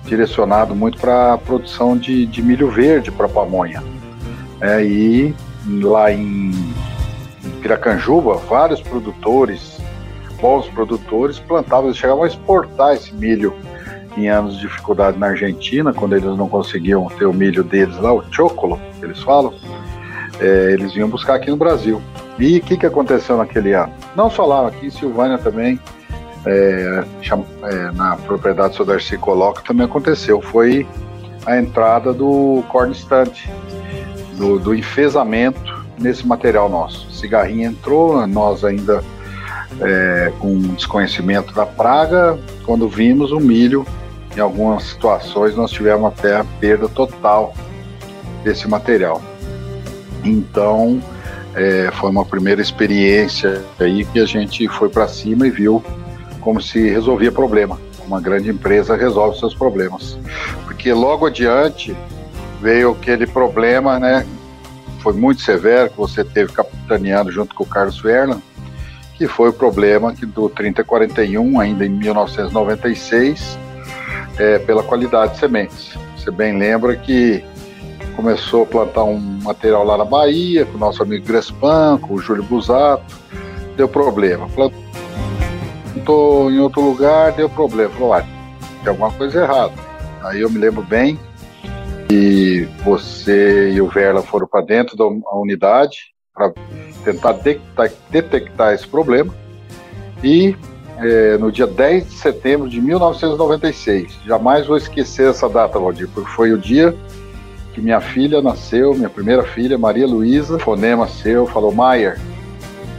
direcionado 0.06 0.76
muito 0.76 0.98
para 1.00 1.34
a 1.34 1.38
produção 1.38 1.98
de, 1.98 2.26
de, 2.26 2.42
milho 2.42 2.70
verde 2.70 3.12
para 3.12 3.28
pamonha. 3.28 3.84
É, 4.62 4.84
e 4.84 5.36
lá 5.82 6.12
em, 6.12 6.52
Piracanjuba, 7.62 8.38
vários 8.38 8.82
produtores 8.82 9.78
bons 10.40 10.68
produtores 10.68 11.40
plantavam, 11.40 11.88
eles 11.88 11.98
chegavam 11.98 12.24
a 12.24 12.28
exportar 12.28 12.94
esse 12.94 13.14
milho 13.14 13.54
em 14.16 14.30
anos 14.30 14.56
de 14.56 14.62
dificuldade 14.62 15.18
na 15.18 15.28
Argentina, 15.28 15.94
quando 15.94 16.16
eles 16.16 16.38
não 16.38 16.48
conseguiam 16.48 17.08
ter 17.08 17.26
o 17.26 17.34
milho 17.34 17.64
deles 17.64 17.98
lá, 17.98 18.14
o 18.14 18.24
chocolo, 18.32 18.80
eles 19.02 19.20
falam, 19.22 19.54
é, 20.40 20.72
eles 20.74 20.94
vinham 20.94 21.10
buscar 21.10 21.36
aqui 21.36 21.50
no 21.50 21.58
Brasil. 21.58 22.02
E 22.40 22.58
o 22.58 22.62
que, 22.62 22.78
que 22.78 22.86
aconteceu 22.86 23.38
naquele 23.38 23.74
ano? 23.74 23.94
Não 24.16 24.30
só 24.30 24.46
lá, 24.46 24.68
aqui 24.68 24.88
em 24.88 24.92
Silvânia 24.92 25.38
também, 25.38 25.80
é, 26.46 27.04
é, 27.64 27.92
na 27.92 28.16
propriedade 28.16 28.78
do 28.78 28.86
Darcy 28.86 29.18
Coloca 29.18 29.62
também 29.64 29.86
aconteceu. 29.86 30.42
Foi 30.42 30.88
a 31.46 31.58
entrada 31.58 32.14
do 32.14 32.64
cornstante, 32.70 33.50
do, 34.38 34.60
do 34.60 34.76
enfesamento 34.76 35.86
nesse 36.00 36.26
material 36.28 36.70
nosso. 36.70 37.12
Cigarrinho 37.12 37.70
entrou, 37.70 38.26
nós 38.28 38.64
ainda 38.64 39.04
é, 39.82 40.32
com 40.40 40.60
desconhecimento 40.74 41.54
da 41.54 41.66
praga, 41.66 42.38
quando 42.66 42.88
vimos 42.88 43.32
o 43.32 43.40
milho, 43.40 43.86
em 44.36 44.40
algumas 44.40 44.84
situações 44.84 45.56
nós 45.56 45.72
tivemos 45.72 46.06
até 46.08 46.38
a 46.38 46.46
perda 46.60 46.88
total 46.88 47.54
desse 48.44 48.68
material. 48.68 49.22
Então, 50.24 51.02
é, 51.58 51.90
foi 51.92 52.12
uma 52.12 52.24
primeira 52.24 52.62
experiência 52.62 53.64
aí 53.80 54.06
que 54.06 54.20
a 54.20 54.26
gente 54.26 54.68
foi 54.68 54.90
para 54.90 55.08
cima 55.08 55.48
e 55.48 55.50
viu 55.50 55.84
como 56.40 56.62
se 56.62 56.88
resolvia 56.88 57.32
problema. 57.32 57.80
Uma 58.06 58.22
grande 58.22 58.50
empresa 58.50 58.96
resolve 58.96 59.40
seus 59.40 59.56
problemas. 59.56 60.18
Porque 60.66 60.94
logo 60.94 61.26
adiante 61.26 61.98
veio 62.62 62.92
aquele 62.92 63.26
problema, 63.26 64.00
né? 64.00 64.26
Foi 65.00 65.14
muito 65.14 65.42
severo 65.42 65.90
que 65.90 65.98
você 65.98 66.24
teve 66.24 66.54
capitaneando 66.54 67.32
junto 67.32 67.56
com 67.56 67.64
o 67.64 67.68
Carlos 67.68 68.04
Werner, 68.04 68.38
que 69.16 69.28
foi 69.28 69.50
o 69.50 69.54
problema 69.54 70.14
que 70.14 70.28
do 70.28 70.48
3041, 70.50 71.60
ainda 71.60 71.86
em 71.86 71.90
1996, 71.90 73.58
é, 74.38 74.60
pela 74.60 74.84
qualidade 74.84 75.34
de 75.34 75.40
sementes. 75.40 75.98
Você 76.16 76.30
bem 76.30 76.56
lembra 76.56 76.96
que 76.96 77.44
começou 78.18 78.64
a 78.64 78.66
plantar 78.66 79.04
um 79.04 79.20
material 79.44 79.86
lá 79.86 79.96
na 79.96 80.04
Bahia, 80.04 80.66
com 80.66 80.76
o 80.76 80.80
nosso 80.80 81.04
amigo 81.04 81.24
Grespan, 81.24 82.00
com 82.00 82.16
o 82.16 82.20
Júlio 82.20 82.42
Busato, 82.42 83.16
deu 83.78 83.88
problema. 83.88 84.50
Plantou 85.94 86.52
em 86.52 86.58
outro 86.58 86.82
lugar, 86.82 87.32
deu 87.34 87.48
problema. 87.48 87.92
Falou, 87.92 88.20
tem 88.82 88.90
alguma 88.90 89.12
coisa 89.12 89.44
errada. 89.44 89.74
Aí 90.24 90.42
eu 90.42 90.50
me 90.50 90.58
lembro 90.58 90.82
bem 90.82 91.20
que 92.10 92.68
você 92.84 93.70
e 93.70 93.80
o 93.80 93.88
Verla 93.88 94.24
foram 94.24 94.48
para 94.48 94.66
dentro 94.66 94.98
da 94.98 95.06
unidade 95.36 96.16
para 96.34 96.52
tentar 97.06 97.34
detectar, 97.34 97.92
detectar 98.10 98.74
esse 98.74 98.88
problema. 98.88 99.32
E 100.24 100.56
é, 100.98 101.38
no 101.38 101.52
dia 101.52 101.68
10 101.68 102.10
de 102.10 102.16
setembro 102.16 102.68
de 102.68 102.82
1996, 102.82 104.12
jamais 104.26 104.66
vou 104.66 104.76
esquecer 104.76 105.30
essa 105.30 105.48
data, 105.48 105.78
Valdir, 105.78 106.10
porque 106.12 106.32
foi 106.32 106.52
o 106.52 106.58
dia 106.58 106.96
que 107.78 107.82
minha 107.82 108.02
filha 108.02 108.42
nasceu, 108.42 108.96
minha 108.96 109.10
primeira 109.10 109.44
filha, 109.44 109.78
Maria 109.78 110.08
Luísa, 110.08 110.58
fonema 110.58 111.08
seu, 111.08 111.46
falou 111.46 111.72
Maier. 111.72 112.20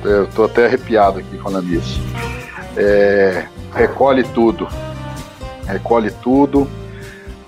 Eu 0.05 0.23
estou 0.23 0.45
até 0.45 0.67
arrepiado 0.67 1.19
aqui 1.19 1.37
falando 1.39 1.69
isso. 1.75 2.01
É, 2.77 3.47
recolhe 3.75 4.23
tudo, 4.23 4.69
recolhe 5.67 6.13
tudo, 6.23 6.69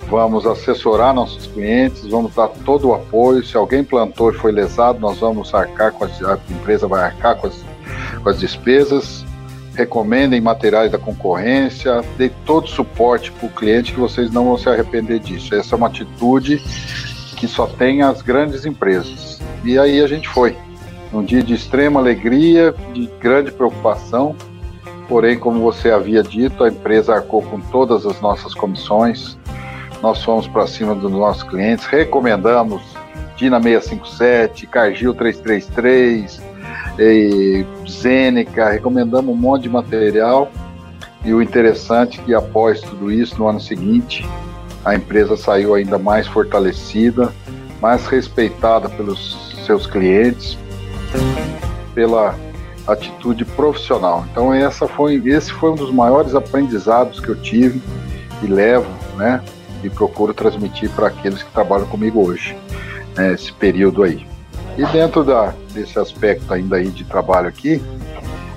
vamos 0.09 0.45
assessorar 0.45 1.13
nossos 1.13 1.47
clientes, 1.47 2.05
vamos 2.05 2.35
dar 2.35 2.49
todo 2.49 2.89
o 2.89 2.93
apoio. 2.93 3.45
Se 3.45 3.55
alguém 3.55 3.81
plantou 3.81 4.31
e 4.31 4.33
foi 4.33 4.51
lesado, 4.51 4.99
nós 4.99 5.19
vamos 5.19 5.53
arcar 5.53 5.93
com 5.93 6.03
as, 6.03 6.21
a 6.21 6.37
empresa 6.49 6.85
vai 6.85 7.01
arcar 7.01 7.37
com 7.37 7.47
as, 7.47 7.55
com 8.21 8.27
as 8.27 8.41
despesas. 8.41 9.25
Recomendem 9.73 10.41
materiais 10.41 10.91
da 10.91 10.97
concorrência, 10.97 12.03
dê 12.17 12.29
todo 12.45 12.65
o 12.65 12.67
suporte 12.67 13.31
para 13.31 13.47
o 13.47 13.49
cliente 13.49 13.93
que 13.93 13.99
vocês 14.01 14.29
não 14.29 14.43
vão 14.43 14.57
se 14.57 14.67
arrepender 14.67 15.19
disso. 15.19 15.55
Essa 15.55 15.75
é 15.75 15.77
uma 15.77 15.87
atitude 15.87 16.61
que 17.41 17.47
só 17.47 17.65
tem 17.65 18.03
as 18.03 18.21
grandes 18.21 18.67
empresas. 18.67 19.41
E 19.63 19.79
aí 19.79 19.99
a 19.99 20.05
gente 20.05 20.29
foi. 20.29 20.55
Um 21.11 21.23
dia 21.23 21.41
de 21.41 21.55
extrema 21.55 21.99
alegria, 21.99 22.71
de 22.93 23.09
grande 23.19 23.51
preocupação, 23.51 24.35
porém, 25.09 25.39
como 25.39 25.59
você 25.59 25.89
havia 25.89 26.21
dito, 26.21 26.63
a 26.63 26.67
empresa 26.67 27.15
arcou 27.15 27.41
com 27.41 27.59
todas 27.59 28.05
as 28.05 28.21
nossas 28.21 28.53
comissões, 28.53 29.39
nós 30.03 30.23
fomos 30.23 30.47
para 30.47 30.67
cima 30.67 30.93
dos 30.93 31.11
nossos 31.11 31.41
clientes, 31.41 31.85
recomendamos 31.87 32.83
Dina 33.35 33.59
657, 33.59 34.67
Cargill 34.67 35.15
333, 35.15 36.41
e 36.99 37.65
Zeneca, 37.89 38.69
recomendamos 38.69 39.33
um 39.33 39.37
monte 39.37 39.63
de 39.63 39.69
material. 39.69 40.47
E 41.25 41.33
o 41.33 41.41
interessante 41.41 42.19
é 42.19 42.23
que 42.23 42.33
após 42.35 42.81
tudo 42.81 43.11
isso, 43.11 43.37
no 43.39 43.47
ano 43.47 43.59
seguinte, 43.59 44.23
a 44.83 44.95
empresa 44.95 45.37
saiu 45.37 45.75
ainda 45.75 45.97
mais 45.97 46.27
fortalecida, 46.27 47.31
mais 47.81 48.05
respeitada 48.07 48.89
pelos 48.89 49.55
seus 49.65 49.85
clientes, 49.85 50.57
pela 51.93 52.35
atitude 52.87 53.45
profissional. 53.45 54.25
Então 54.31 54.53
essa 54.53 54.87
foi, 54.87 55.15
esse 55.25 55.51
foi 55.51 55.71
um 55.71 55.75
dos 55.75 55.91
maiores 55.91 56.35
aprendizados 56.35 57.19
que 57.19 57.29
eu 57.29 57.35
tive 57.35 57.81
e 58.41 58.47
levo, 58.47 58.89
né, 59.17 59.41
e 59.83 59.89
procuro 59.89 60.33
transmitir 60.33 60.89
para 60.91 61.07
aqueles 61.07 61.43
que 61.43 61.51
trabalham 61.51 61.85
comigo 61.87 62.25
hoje, 62.25 62.57
né, 63.15 63.33
esse 63.33 63.53
período 63.53 64.03
aí. 64.03 64.25
E 64.77 64.85
dentro 64.87 65.23
da, 65.23 65.53
desse 65.73 65.99
aspecto 65.99 66.51
ainda 66.53 66.77
aí 66.77 66.89
de 66.89 67.03
trabalho 67.03 67.47
aqui, 67.47 67.81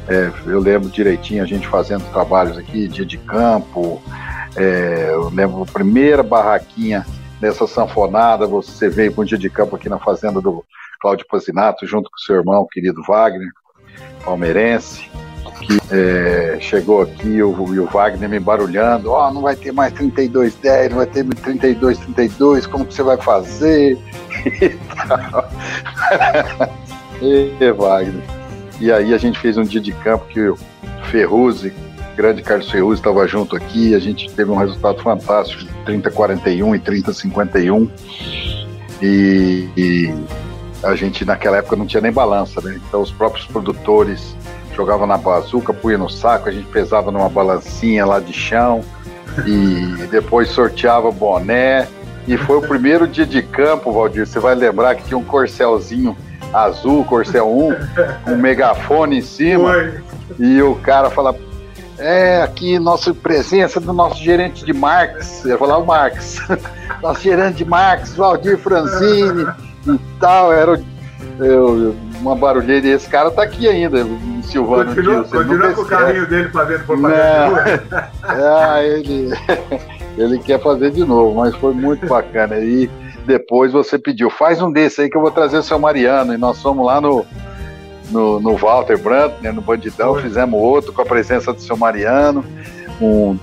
é, 0.09 0.31
eu 0.47 0.61
lembro 0.61 0.89
direitinho 0.89 1.43
a 1.43 1.47
gente 1.47 1.67
fazendo 1.67 2.05
trabalhos 2.13 2.57
aqui, 2.57 2.89
dia 2.89 3.05
de 3.05 3.19
campo, 3.19 4.03
é, 4.57 5.11
eu 5.11 5.31
lembro 5.31 5.63
a 5.63 5.67
primeira 5.67 6.23
barraquinha 6.23 7.07
nessa 7.41 7.67
sanfonada, 7.67 8.47
você 8.47 8.89
veio 8.89 9.13
para 9.13 9.23
um 9.23 9.25
dia 9.25 9.39
de 9.39 9.51
campo 9.51 9.77
aqui 9.77 9.89
na 9.89 9.99
fazenda 9.99 10.41
do 10.41 10.65
Cláudio 11.01 11.27
Pazinato, 11.29 11.87
junto 11.87 12.11
com 12.11 12.19
seu 12.19 12.37
irmão, 12.37 12.67
querido 12.71 13.03
Wagner, 13.07 13.49
palmeirense, 14.25 15.11
que 15.65 15.79
é, 15.91 16.59
chegou 16.61 17.03
aqui 17.03 17.43
o, 17.43 17.51
o, 17.51 17.87
Wagner 17.87 18.29
me 18.29 18.37
embarulhando, 18.37 19.11
ó, 19.11 19.29
oh, 19.29 19.33
não 19.33 19.43
vai 19.43 19.57
ter 19.57 19.73
mais 19.73 19.93
32-10, 19.95 20.91
não 20.91 20.99
vai 20.99 21.07
ter 21.07 21.25
32-32, 21.25 22.67
como 22.69 22.85
que 22.85 22.95
você 22.95 23.03
vai 23.03 23.17
fazer? 23.17 23.99
e 24.61 24.69
tal. 24.95 25.51
e, 27.21 27.73
Wagner. 27.73 28.23
E 28.81 28.93
aí 28.93 29.15
a 29.15 29.19
gente 29.19 29.39
fez 29.39 29.57
um 29.57 29.63
dia 29.63 29.81
de 29.81 29.93
campo 29.93 30.27
que 30.27 30.41
o 30.41 30.59
Ferruzzi, 31.11 31.73
grande 32.17 32.43
Carlos 32.43 32.71
Ferruzzi, 32.71 33.01
estava 33.01 33.27
junto 33.27 33.57
aqui, 33.57 33.95
a 33.95 33.99
gente 33.99 34.31
teve 34.33 34.51
um 34.51 34.57
resultado 34.57 35.03
fantástico, 35.03 35.65
30-41 35.87 36.77
e 36.77 36.79
30-51. 36.79 37.91
E, 39.03 39.69
e 39.77 40.15
a 40.83 40.95
gente 40.95 41.25
naquela 41.25 41.59
época 41.59 41.77
não 41.77 41.87
tinha 41.87 42.01
nem 42.01 42.13
balança, 42.13 42.61
né? 42.61 42.81
Então 42.89 43.03
os 43.03 43.11
próprios 43.11 43.47
produtores 43.47 44.37
jogavam 44.75 45.07
na 45.07 45.17
bazuca, 45.17 45.73
punha 45.73 45.99
no 45.99 46.09
saco, 46.09 46.49
a 46.49 46.53
gente 46.53 46.67
pesava 46.69 47.11
numa 47.11 47.29
balancinha 47.29 48.05
lá 48.05 48.21
de 48.21 48.33
chão 48.33 48.83
e 49.47 50.07
depois 50.11 50.49
sorteava 50.49 51.11
boné. 51.11 51.89
E 52.27 52.37
foi 52.37 52.57
o 52.57 52.63
primeiro 52.63 53.07
dia 53.07 53.27
de 53.27 53.43
campo, 53.43 53.93
Valdir. 53.93 54.27
Você 54.27 54.39
vai 54.39 54.55
lembrar 54.55 54.95
que 54.95 55.05
tinha 55.05 55.19
um 55.19 55.25
corcelzinho 55.25 56.17
azul, 56.53 57.05
corcel 57.05 57.49
1, 58.27 58.33
um 58.33 58.37
megafone 58.37 59.19
em 59.19 59.23
cima. 59.23 59.73
Foi. 59.73 60.01
E 60.39 60.63
o 60.63 60.75
cara 60.77 61.11
fala: 61.11 61.37
É, 61.99 62.43
aqui 62.43 62.79
nossa 62.79 63.15
presença 63.15 63.81
do 63.81 63.93
nosso 63.93 64.23
gerente 64.23 64.65
de 64.65 64.73
Marx. 64.73 65.45
Eu 65.45 65.53
ia 65.53 65.59
falar 65.59 65.79
o 65.79 65.87
Marx. 65.87 66.39
nosso 67.03 67.21
gerente 67.21 67.57
de 67.57 67.65
Marx, 67.65 68.15
Valdir 68.15 68.59
Franzini 68.59 69.47
e 69.87 69.99
tal. 70.19 70.53
Era 70.53 70.73
o 70.73 70.95
eu, 71.39 71.95
uma 72.21 72.35
barulheira. 72.35 72.87
E 72.87 72.91
esse 72.91 73.09
cara 73.09 73.31
tá 73.31 73.43
aqui 73.43 73.69
ainda, 73.69 74.05
o 74.05 74.43
Silvano. 74.43 74.95
Continua, 74.95 75.25
continua 75.25 75.73
com 75.73 75.83
o 75.83 75.87
carrinho 75.87 76.27
dele 76.29 76.49
fazendo 76.51 76.85
propaganda. 76.85 78.11
ah, 78.23 78.83
ele, 78.83 79.31
ele 80.17 80.39
quer 80.39 80.61
fazer 80.61 80.91
de 80.91 81.05
novo, 81.05 81.41
mas 81.41 81.55
foi 81.57 81.75
muito 81.75 82.07
bacana. 82.07 82.59
E 82.59 82.89
depois 83.27 83.73
você 83.73 83.99
pediu, 83.99 84.31
faz 84.31 84.61
um 84.61 84.71
desse 84.71 85.03
aí 85.03 85.11
que 85.11 85.17
eu 85.17 85.23
vou 85.23 85.31
trazer 85.31 85.59
o 85.59 85.63
seu 85.63 85.79
Mariano. 85.79 86.35
E 86.35 86.37
nós 86.37 86.61
fomos 86.61 86.87
lá 86.87 87.01
no, 87.01 87.25
no, 88.15 88.39
no 88.39 88.57
Walter 88.57 88.97
Brandt, 88.97 89.43
né, 89.43 89.51
no 89.51 89.61
Bandidão, 89.61 90.15
fizemos 90.15 90.59
outro 90.59 90.93
com 90.93 91.03
a 91.03 91.05
presença 91.05 91.53
do 91.53 91.61
seu 91.61 91.77
Mariano. 91.77 92.45
Um, 93.01 93.37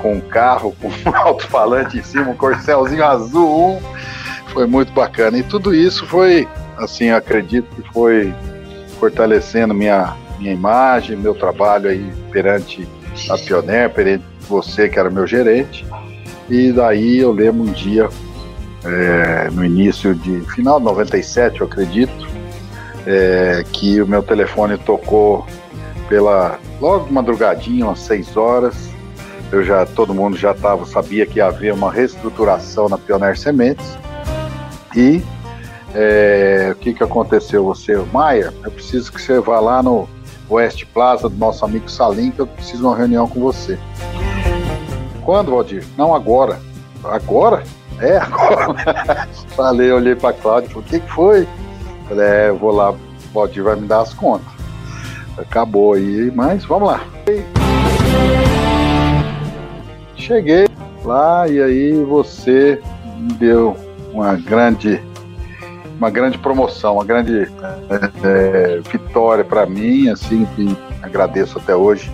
com 0.00 0.14
um 0.14 0.20
carro, 0.20 0.74
com 0.80 0.86
um 0.86 0.92
alto-falante 1.12 1.98
em 1.98 2.02
cima, 2.04 2.30
um 2.30 2.36
corcelzinho 2.36 3.04
azul, 3.04 3.82
foi 4.52 4.64
muito 4.64 4.92
bacana. 4.92 5.36
E 5.36 5.42
tudo 5.42 5.74
isso 5.74 6.06
foi 6.06 6.46
assim, 6.78 7.10
acredito 7.10 7.66
que 7.74 7.82
foi 7.92 8.32
fortalecendo 9.00 9.74
minha, 9.74 10.16
minha 10.38 10.52
imagem, 10.52 11.16
meu 11.16 11.34
trabalho 11.34 11.90
aí 11.90 12.12
perante 12.30 12.88
a 13.28 13.36
Pioneer, 13.36 13.90
perante 13.90 14.24
você 14.48 14.88
que 14.88 15.00
era 15.00 15.10
meu 15.10 15.26
gerente. 15.26 15.84
E 16.48 16.70
daí 16.70 17.18
eu 17.18 17.32
lembro 17.32 17.62
um 17.62 17.72
dia, 17.72 18.08
é, 18.84 19.50
no 19.50 19.64
início 19.64 20.14
de 20.14 20.40
final 20.52 20.78
de 20.78 20.84
97, 20.84 21.60
eu 21.60 21.66
acredito, 21.66 22.31
é, 23.06 23.64
que 23.72 24.00
o 24.00 24.06
meu 24.06 24.22
telefone 24.22 24.78
tocou 24.78 25.46
pela 26.08 26.58
logo 26.80 27.12
madrugadinha, 27.12 27.86
umas 27.86 28.00
6 28.00 28.36
horas. 28.36 28.90
Eu 29.50 29.62
já 29.62 29.84
todo 29.84 30.14
mundo 30.14 30.36
já 30.36 30.54
tava, 30.54 30.86
sabia 30.86 31.26
que 31.26 31.38
ia 31.38 31.46
haver 31.46 31.74
uma 31.74 31.92
reestruturação 31.92 32.88
na 32.88 32.96
Pioneer 32.96 33.38
Sementes. 33.38 33.98
E 34.96 35.22
é, 35.94 36.70
o 36.72 36.76
que, 36.76 36.94
que 36.94 37.02
aconteceu? 37.02 37.64
Você, 37.64 37.96
Maia, 38.12 38.52
eu 38.64 38.70
preciso 38.70 39.12
que 39.12 39.20
você 39.20 39.38
vá 39.40 39.60
lá 39.60 39.82
no 39.82 40.08
West 40.50 40.84
Plaza 40.92 41.28
do 41.28 41.36
nosso 41.36 41.64
amigo 41.64 41.90
Salim, 41.90 42.30
que 42.30 42.40
eu 42.40 42.46
preciso 42.46 42.78
de 42.78 42.84
uma 42.84 42.96
reunião 42.96 43.28
com 43.28 43.40
você. 43.40 43.78
Quando, 45.24 45.50
Valdir? 45.50 45.84
Não 45.96 46.14
agora. 46.14 46.58
Agora? 47.04 47.62
É, 48.00 48.16
agora. 48.16 49.28
Falei, 49.54 49.92
olhei 49.92 50.14
para 50.14 50.32
Cláudio, 50.32 50.78
o 50.78 50.82
que, 50.82 50.98
que 50.98 51.12
foi? 51.12 51.46
Falei, 52.08 52.26
é, 52.26 52.48
eu 52.48 52.56
vou 52.56 52.72
lá, 52.72 52.90
o 52.92 52.98
Valdir 53.32 53.62
vai 53.62 53.76
me 53.76 53.86
dar 53.86 54.00
as 54.00 54.14
contas. 54.14 54.52
Acabou 55.38 55.94
aí, 55.94 56.30
mas 56.34 56.64
vamos 56.64 56.88
lá. 56.88 57.04
Cheguei 60.16 60.68
lá 61.04 61.48
e 61.48 61.60
aí 61.60 62.04
você 62.04 62.80
me 63.16 63.32
deu 63.34 63.76
uma 64.12 64.34
grande 64.34 65.02
uma 65.98 66.10
grande 66.10 66.36
promoção, 66.36 66.94
uma 66.94 67.04
grande 67.04 67.48
é, 68.24 68.80
vitória 68.90 69.44
para 69.44 69.64
mim, 69.66 70.08
assim, 70.08 70.44
que 70.56 70.76
agradeço 71.00 71.58
até 71.58 71.76
hoje 71.76 72.10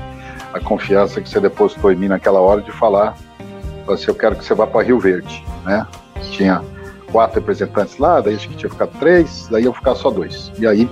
a 0.53 0.61
confiança 0.61 1.21
que 1.23 1.29
você 1.29 1.41
depositou 1.41 1.91
em 1.91 1.97
mim 1.97 2.09
naquela 2.09 2.39
hora 2.41 2.61
de 2.61 2.71
falar, 2.71 3.15
assim, 3.89 4.05
eu 4.09 4.15
quero 4.15 4.37
que 4.37 4.45
você 4.45 4.55
vá 4.55 4.67
para 4.67 4.83
Rio 4.83 4.99
Verde, 4.99 5.43
né? 5.65 5.87
Tinha 6.31 6.63
quatro 7.11 7.41
representantes 7.41 7.99
lá, 7.99 8.21
daí 8.21 8.35
acho 8.35 8.49
que 8.49 8.57
tinha 8.57 8.71
ficado 8.71 8.91
três, 8.99 9.49
daí 9.51 9.65
eu 9.65 9.73
ficar 9.73 9.95
só 9.95 10.11
dois. 10.11 10.53
E 10.59 10.67
aí, 10.67 10.89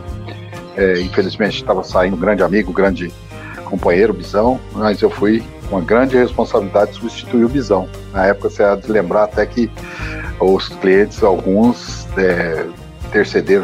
é, 0.76 1.00
infelizmente, 1.00 1.57
estava 1.57 1.83
saindo 1.83 2.16
um 2.16 2.20
grande 2.20 2.42
amigo, 2.42 2.70
um 2.70 2.74
grande 2.74 3.12
companheiro, 3.64 4.12
Bisão, 4.12 4.61
mas 4.72 5.00
eu 5.02 5.11
fui 5.11 5.42
com 5.68 5.76
uma 5.76 5.85
grande 5.85 6.16
responsabilidade 6.16 6.92
de 6.92 6.98
substituir 6.98 7.44
o 7.44 7.48
Bisão. 7.48 7.88
Na 8.12 8.26
época, 8.26 8.48
você 8.48 8.62
há 8.62 8.76
de 8.76 8.90
lembrar 8.90 9.24
até 9.24 9.44
que 9.44 9.70
os 10.40 10.68
clientes, 10.68 11.22
alguns, 11.22 12.07
é, 12.16 12.66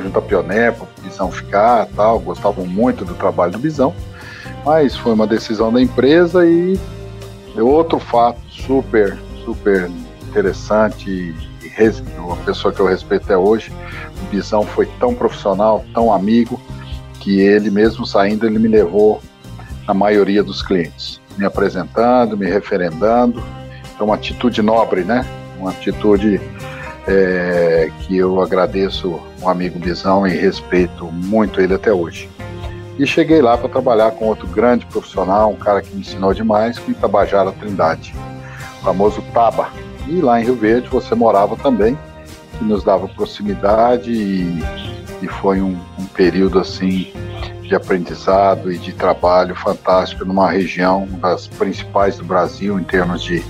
junto 0.03 0.19
à 0.19 0.23
Pioneer 0.23 0.73
para 0.73 0.85
o 0.85 1.03
Bisão 1.03 1.31
ficar 1.31 1.87
tal, 1.95 2.19
gostavam 2.19 2.67
muito 2.67 3.05
do 3.05 3.15
trabalho 3.15 3.53
do 3.53 3.59
Bisão, 3.59 3.95
mas 4.65 4.97
foi 4.97 5.13
uma 5.13 5.27
decisão 5.27 5.73
da 5.73 5.81
empresa 5.81 6.47
e 6.47 6.79
outro 7.59 7.99
fato 7.99 8.41
super, 8.49 9.19
super 9.45 9.91
interessante 10.27 11.35
uma 12.19 12.37
pessoa 12.37 12.73
que 12.73 12.81
eu 12.81 12.87
respeito 12.87 13.25
até 13.25 13.37
hoje, 13.37 13.73
o 14.23 14.31
Bisão 14.31 14.63
foi 14.65 14.87
tão 14.99 15.15
profissional, 15.15 15.85
tão 15.95 16.13
amigo, 16.13 16.61
que 17.21 17.41
ele 17.41 17.71
mesmo 17.71 18.05
saindo, 18.05 18.47
ele 18.47 18.59
me 18.59 18.69
levou 18.69 19.21
na 19.87 19.95
maioria 19.95 20.43
dos 20.43 20.63
clientes, 20.63 21.21
me 21.37 21.45
apresentando, 21.45 22.37
me 22.37 22.47
referendando, 22.47 23.43
então 23.95 24.07
uma 24.07 24.17
atitude 24.17 24.61
nobre, 24.61 25.05
né? 25.05 25.25
Uma 25.59 25.71
atitude 25.71 26.41
é, 27.07 27.91
que 28.01 28.17
eu 28.17 28.41
agradeço 28.41 29.21
um 29.41 29.49
amigo 29.49 29.79
Bisão 29.79 30.27
e 30.27 30.31
respeito 30.31 31.07
muito 31.07 31.61
ele 31.61 31.75
até 31.75 31.93
hoje. 31.93 32.29
E 32.99 33.07
cheguei 33.07 33.41
lá 33.41 33.57
para 33.57 33.69
trabalhar 33.69 34.11
com 34.13 34.27
outro 34.27 34.47
grande 34.47 34.85
profissional, 34.87 35.51
um 35.51 35.57
cara 35.57 35.81
que 35.81 35.95
me 35.95 36.03
ensinou 36.03 36.35
demais, 36.35 36.79
com 36.79 36.91
Itabajara 36.91 37.51
Trindade, 37.53 38.15
o 38.81 38.85
famoso 38.85 39.23
Taba. 39.33 39.69
E 40.09 40.21
lá 40.21 40.41
em 40.41 40.45
Rio 40.45 40.57
Verde 40.57 40.89
você 40.89 41.15
morava 41.15 41.57
também, 41.57 41.99
que 42.59 42.65
nos 42.65 42.83
dava 42.83 43.09
proximidade 43.09 44.13
e, 44.13 44.63
e 45.23 45.29
foi 45.29 45.61
um, 45.61 45.79
um 45.99 46.07
período 46.07 46.59
assim 46.59 47.13
de 47.63 47.75
aprendizado 47.75 48.71
e 48.71 48.79
de 48.79 48.93
trabalho 48.93 49.55
fantástico 49.55 50.25
numa 50.25 50.51
região 50.51 51.09
das 51.21 51.47
principais 51.47 52.19
do 52.19 52.25
Brasil 52.25 52.79
em 52.79 52.85
termos 52.85 53.23
de, 53.23 53.43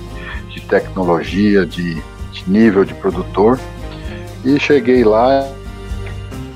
de 0.50 0.60
tecnologia, 0.60 1.66
de 1.66 2.00
de 2.32 2.50
nível 2.50 2.84
de 2.84 2.94
produtor. 2.94 3.58
E 4.44 4.58
cheguei 4.58 5.04
lá 5.04 5.48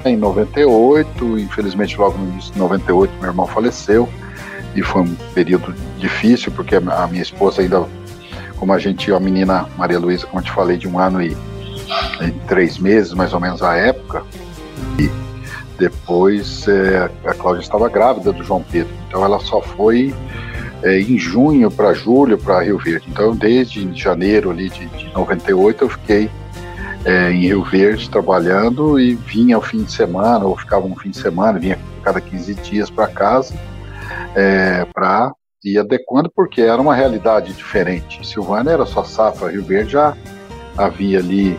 em 0.04 0.16
98, 0.16 1.38
infelizmente 1.38 1.96
logo 1.96 2.18
no 2.18 2.28
início 2.30 2.52
de 2.52 2.58
98 2.58 3.12
meu 3.20 3.30
irmão 3.30 3.46
faleceu 3.46 4.08
e 4.74 4.82
foi 4.82 5.02
um 5.02 5.14
período 5.34 5.74
difícil 5.98 6.52
porque 6.52 6.76
a 6.76 7.06
minha 7.06 7.22
esposa 7.22 7.62
ainda, 7.62 7.86
como 8.56 8.72
a 8.72 8.78
gente 8.78 9.12
a 9.12 9.20
menina 9.20 9.66
Maria 9.76 9.98
Luísa, 9.98 10.26
como 10.26 10.40
eu 10.40 10.44
te 10.44 10.52
falei, 10.52 10.76
de 10.76 10.88
um 10.88 10.98
ano 10.98 11.22
e, 11.22 11.36
e, 12.20 12.30
três 12.46 12.78
meses 12.78 13.12
mais 13.12 13.32
ou 13.32 13.40
menos 13.40 13.62
a 13.62 13.74
época, 13.76 14.24
e 14.98 15.10
depois 15.78 16.66
é, 16.68 17.10
a 17.24 17.34
Cláudia 17.34 17.62
estava 17.62 17.88
grávida 17.88 18.32
do 18.32 18.42
João 18.42 18.62
Pedro, 18.62 18.92
então 19.08 19.24
ela 19.24 19.38
só 19.40 19.60
foi 19.60 20.14
é, 20.82 21.00
em 21.00 21.18
junho 21.18 21.70
para 21.70 21.92
julho 21.92 22.38
para 22.38 22.62
Rio 22.62 22.78
Verde. 22.78 23.06
Então, 23.08 23.34
desde 23.34 23.88
janeiro 23.94 24.50
ali 24.50 24.68
de, 24.68 24.86
de 24.86 25.12
98, 25.12 25.84
eu 25.84 25.88
fiquei 25.88 26.30
é, 27.04 27.30
em 27.30 27.42
Rio 27.42 27.64
Verde 27.64 28.10
trabalhando 28.10 28.98
e 28.98 29.14
vinha 29.14 29.56
ao 29.56 29.62
fim 29.62 29.82
de 29.84 29.92
semana, 29.92 30.44
ou 30.44 30.56
ficava 30.56 30.86
um 30.86 30.96
fim 30.96 31.10
de 31.10 31.18
semana, 31.18 31.58
vinha 31.58 31.78
cada 32.02 32.20
15 32.20 32.54
dias 32.54 32.90
para 32.90 33.08
casa 33.08 33.54
é, 34.34 34.86
para 34.92 35.32
ir 35.66 35.78
adequando, 35.78 36.30
porque 36.30 36.60
era 36.60 36.80
uma 36.80 36.94
realidade 36.94 37.52
diferente. 37.52 38.26
Silvânia 38.26 38.70
era 38.70 38.86
só 38.86 39.02
safra, 39.02 39.50
Rio 39.50 39.64
Verde 39.64 39.92
já 39.92 40.16
havia 40.76 41.18
ali 41.18 41.58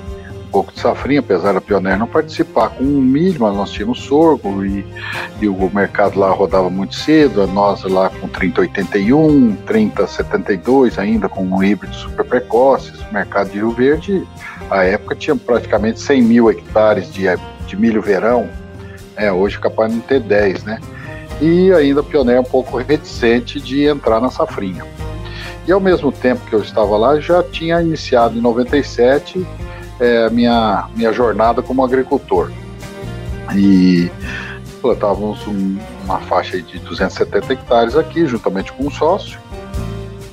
pouco 0.52 0.72
de 0.72 0.80
safrinha, 0.80 1.20
apesar 1.20 1.54
da 1.54 1.62
Pioneer 1.62 2.00
não 2.00 2.08
participar 2.08 2.70
com 2.70 2.84
o 2.84 3.02
milho, 3.02 3.42
mas 3.42 3.56
nós 3.56 3.70
tínhamos 3.70 4.00
sorgo 4.00 4.66
e, 4.66 4.86
e 5.42 5.48
o 5.48 5.70
mercado 5.74 6.20
lá 6.20 6.32
rodava 6.32 6.70
muito 6.70 6.96
cedo, 6.96 7.46
nós 7.48 7.84
lá 7.84 8.10
com 8.10 8.28
3081, 8.28 9.56
3072 9.66 10.98
ainda 10.98 11.28
com 11.28 11.44
um 11.44 11.64
híbrido 11.64 11.94
super 11.94 12.26
precoces, 12.26 13.00
o 13.02 13.14
mercado 13.14 13.50
de 13.50 13.58
Rio 13.58 13.72
Verde, 13.72 14.28
a 14.72 14.84
época 14.84 15.16
tinha 15.16 15.36
praticamente 15.36 16.00
100 16.00 16.22
mil 16.22 16.50
hectares 16.50 17.12
de, 17.12 17.26
de 17.68 17.76
milho 17.76 18.02
verão, 18.02 18.50
é, 19.16 19.32
hoje 19.32 19.60
capaz 19.60 19.92
de 19.92 19.98
não 19.98 20.04
ter 20.04 20.22
10, 20.22 20.64
né? 20.64 20.80
E 21.42 21.72
ainda 21.72 22.02
a 22.02 22.04
Pioneer 22.04 22.40
um 22.40 22.44
pouco 22.44 22.78
reticente 22.78 23.60
de 23.60 23.86
entrar 23.86 24.20
na 24.20 24.30
safrinha. 24.30 24.86
E 25.68 25.72
ao 25.72 25.80
mesmo 25.80 26.12
tempo 26.12 26.46
que 26.48 26.54
eu 26.54 26.62
estava 26.62 26.98
lá, 26.98 27.20
já 27.20 27.44
tinha 27.44 27.82
iniciado 27.82 28.38
em 28.38 28.42
97 28.42 29.46
é, 30.00 30.30
minha, 30.30 30.88
minha 30.96 31.12
jornada 31.12 31.62
como 31.62 31.84
agricultor. 31.84 32.52
E 33.56 34.10
plantávamos 34.82 35.46
um, 35.48 35.78
uma 36.06 36.20
faixa 36.20 36.62
de 36.62 36.80
270 36.80 37.54
hectares 37.54 37.96
aqui, 37.96 38.26
juntamente 38.26 38.72
com 38.74 38.86
um 38.86 38.92
sócio. 38.92 39.40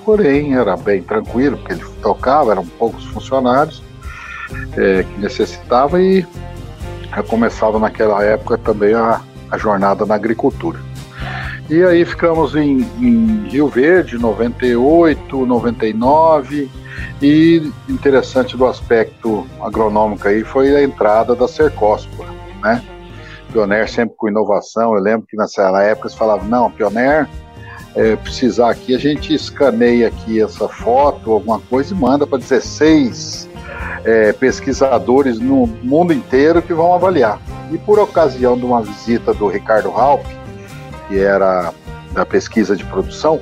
Porém, 0.04 0.54
era 0.54 0.76
bem 0.76 1.02
tranquilo, 1.02 1.56
porque 1.56 1.72
ele 1.72 1.84
tocava, 2.02 2.52
eram 2.52 2.64
poucos 2.66 3.04
funcionários 3.06 3.82
é, 4.76 5.02
que 5.02 5.20
necessitava 5.20 6.00
e 6.00 6.26
eu 7.16 7.24
começava 7.24 7.78
naquela 7.78 8.22
época 8.22 8.58
também 8.58 8.94
a, 8.94 9.20
a 9.50 9.58
jornada 9.58 10.04
na 10.04 10.14
agricultura. 10.14 10.78
E 11.74 11.82
aí 11.82 12.04
ficamos 12.04 12.54
em, 12.54 12.82
em 13.00 13.48
Rio 13.48 13.66
Verde, 13.66 14.16
98, 14.16 15.44
99 15.44 16.70
e 17.20 17.68
interessante 17.88 18.56
do 18.56 18.64
aspecto 18.64 19.44
agronômico 19.60 20.28
aí 20.28 20.44
foi 20.44 20.76
a 20.76 20.84
entrada 20.84 21.34
da 21.34 21.48
Cercóspora, 21.48 22.30
né? 22.62 22.80
Pioneer 23.52 23.90
sempre 23.90 24.14
com 24.16 24.28
inovação. 24.28 24.94
Eu 24.94 25.02
lembro 25.02 25.26
que 25.26 25.36
nessa 25.36 25.62
época 25.82 26.06
eles 26.06 26.16
falavam, 26.16 26.46
não, 26.46 26.70
Pioneer, 26.70 27.28
é, 27.96 28.14
precisar 28.14 28.70
aqui, 28.70 28.94
a 28.94 28.98
gente 28.98 29.34
escaneia 29.34 30.06
aqui 30.06 30.40
essa 30.40 30.68
foto, 30.68 31.32
alguma 31.32 31.58
coisa, 31.58 31.92
e 31.92 31.98
manda 31.98 32.24
para 32.24 32.38
16 32.38 33.48
é, 34.04 34.32
pesquisadores 34.32 35.40
no 35.40 35.66
mundo 35.82 36.12
inteiro 36.12 36.62
que 36.62 36.72
vão 36.72 36.94
avaliar. 36.94 37.40
E 37.72 37.78
por 37.78 37.98
ocasião 37.98 38.56
de 38.56 38.64
uma 38.64 38.80
visita 38.80 39.34
do 39.34 39.48
Ricardo 39.48 39.90
Halp, 39.90 40.24
que 41.08 41.18
era 41.18 41.72
da 42.12 42.24
pesquisa 42.24 42.76
de 42.76 42.84
produção, 42.84 43.40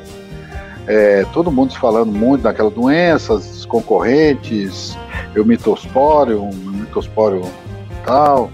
é, 0.87 1.25
todo 1.33 1.51
mundo 1.51 1.75
falando 1.77 2.11
muito 2.11 2.42
daquela 2.42 2.70
doença, 2.70 3.35
os 3.35 3.64
concorrentes, 3.64 4.96
o 5.37 5.44
mitospóreo, 5.44 6.42
o 6.42 6.55
mitospóreo 6.55 7.42
tal, 8.05 8.51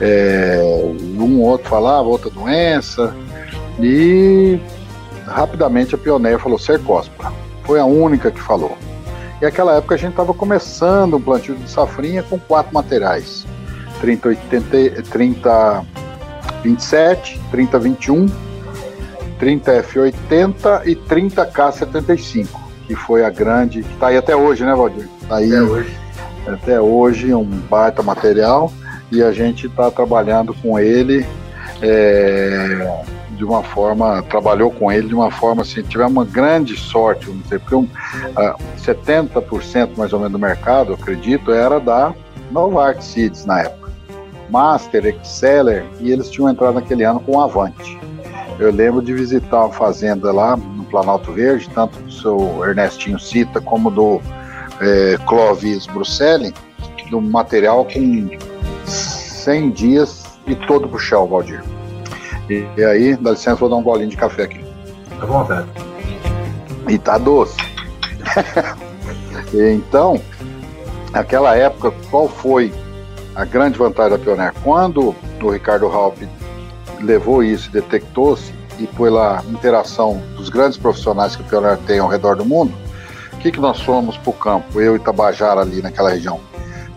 é, 0.00 0.60
um 1.18 1.40
outro 1.40 1.68
falava 1.68 2.08
outra 2.08 2.30
doença, 2.30 3.14
e 3.80 4.60
rapidamente 5.26 5.94
a 5.94 5.98
pioneira 5.98 6.38
falou 6.38 6.58
cercóspora. 6.58 7.32
Foi 7.64 7.80
a 7.80 7.84
única 7.84 8.30
que 8.30 8.40
falou. 8.40 8.76
E 9.40 9.44
naquela 9.44 9.76
época 9.76 9.94
a 9.94 9.98
gente 9.98 10.10
estava 10.10 10.32
começando 10.32 11.16
um 11.16 11.20
plantio 11.20 11.54
de 11.54 11.68
safrinha 11.68 12.22
com 12.22 12.38
quatro 12.38 12.72
materiais: 12.72 13.44
30, 14.00 14.28
80, 14.28 15.02
30 15.10 15.84
27, 16.62 17.40
30 17.50 17.78
21 17.78 18.51
30F80 19.42 20.86
e 20.86 20.94
30K75, 20.94 22.46
que 22.86 22.94
foi 22.94 23.24
a 23.24 23.30
grande, 23.30 23.82
que 23.82 23.92
está 23.92 24.06
aí 24.06 24.16
até 24.16 24.36
hoje, 24.36 24.64
né, 24.64 24.72
Valdir? 24.72 25.08
Tá 25.28 25.36
aí 25.38 25.52
até 25.52 25.62
hoje. 25.62 25.98
Até 26.46 26.80
hoje, 26.80 27.34
um 27.34 27.44
baita 27.44 28.02
material, 28.02 28.72
e 29.10 29.20
a 29.20 29.32
gente 29.32 29.66
está 29.66 29.90
trabalhando 29.90 30.54
com 30.54 30.78
ele 30.78 31.26
é, 31.80 33.02
de 33.36 33.44
uma 33.44 33.64
forma, 33.64 34.22
trabalhou 34.22 34.70
com 34.70 34.90
ele 34.92 35.08
de 35.08 35.14
uma 35.14 35.30
forma 35.30 35.62
assim, 35.62 35.82
tivemos 35.82 36.12
uma 36.12 36.24
grande 36.24 36.76
sorte, 36.76 37.26
vamos 37.26 37.42
dizer, 37.42 37.58
porque 37.60 37.74
um, 37.74 37.82
uh, 37.82 38.56
70% 38.78 39.96
mais 39.96 40.12
ou 40.12 40.20
menos 40.20 40.32
do 40.32 40.38
mercado, 40.38 40.92
acredito, 40.92 41.50
era 41.50 41.80
da 41.80 42.14
Novart 42.52 43.00
Seeds 43.00 43.44
na 43.44 43.62
época. 43.62 43.90
Master, 44.48 45.06
Exceller, 45.06 45.84
e 45.98 46.12
eles 46.12 46.30
tinham 46.30 46.48
entrado 46.48 46.74
naquele 46.74 47.02
ano 47.02 47.18
com 47.20 47.36
o 47.36 47.40
Avante. 47.40 47.98
Eu 48.62 48.70
lembro 48.70 49.02
de 49.02 49.12
visitar 49.12 49.64
uma 49.64 49.72
fazenda 49.72 50.30
lá 50.30 50.56
no 50.56 50.84
Planalto 50.84 51.32
Verde, 51.32 51.68
tanto 51.74 51.98
do 51.98 52.12
seu 52.12 52.64
Ernestinho 52.64 53.18
Cita 53.18 53.60
como 53.60 53.90
do 53.90 54.20
é, 54.80 55.18
Clovis 55.26 55.88
Bruxelles, 55.88 56.52
do 57.10 57.20
material 57.20 57.84
com 57.84 58.30
100 58.86 59.70
dias 59.72 60.22
e 60.46 60.54
todo 60.54 60.88
pro 60.88 60.96
chão, 60.96 61.26
Valdir. 61.26 61.60
E, 62.48 62.64
e, 62.76 62.84
aí, 62.84 63.16
dá 63.16 63.32
licença, 63.32 63.56
vou 63.56 63.68
dar 63.68 63.74
um 63.74 63.82
golinho 63.82 64.10
de 64.10 64.16
café 64.16 64.44
aqui. 64.44 64.60
Tá 65.18 65.26
vontade. 65.26 65.68
E 66.88 66.96
tá 66.98 67.18
doce. 67.18 67.56
então, 69.52 70.22
naquela 71.10 71.56
época, 71.56 71.92
qual 72.12 72.28
foi 72.28 72.72
a 73.34 73.44
grande 73.44 73.76
vantagem 73.76 74.16
da 74.16 74.24
Pioneer? 74.24 74.54
Quando 74.62 75.16
o 75.42 75.50
Ricardo 75.50 75.86
Halp 75.86 76.18
levou 77.02 77.42
isso, 77.42 77.70
detectou-se 77.70 78.52
e 78.78 78.86
pela 78.86 79.42
interação 79.50 80.22
dos 80.36 80.48
grandes 80.48 80.78
profissionais 80.78 81.36
que 81.36 81.42
o 81.42 81.44
Pioneer 81.44 81.78
tem 81.78 81.98
ao 81.98 82.08
redor 82.08 82.36
do 82.36 82.44
mundo, 82.44 82.72
o 83.32 83.36
que, 83.38 83.50
que 83.50 83.60
nós 83.60 83.80
fomos 83.80 84.16
para 84.16 84.30
o 84.30 84.32
campo, 84.32 84.80
eu 84.80 84.96
e 84.96 84.98
Tabajara 84.98 85.60
ali 85.60 85.82
naquela 85.82 86.10
região? 86.10 86.40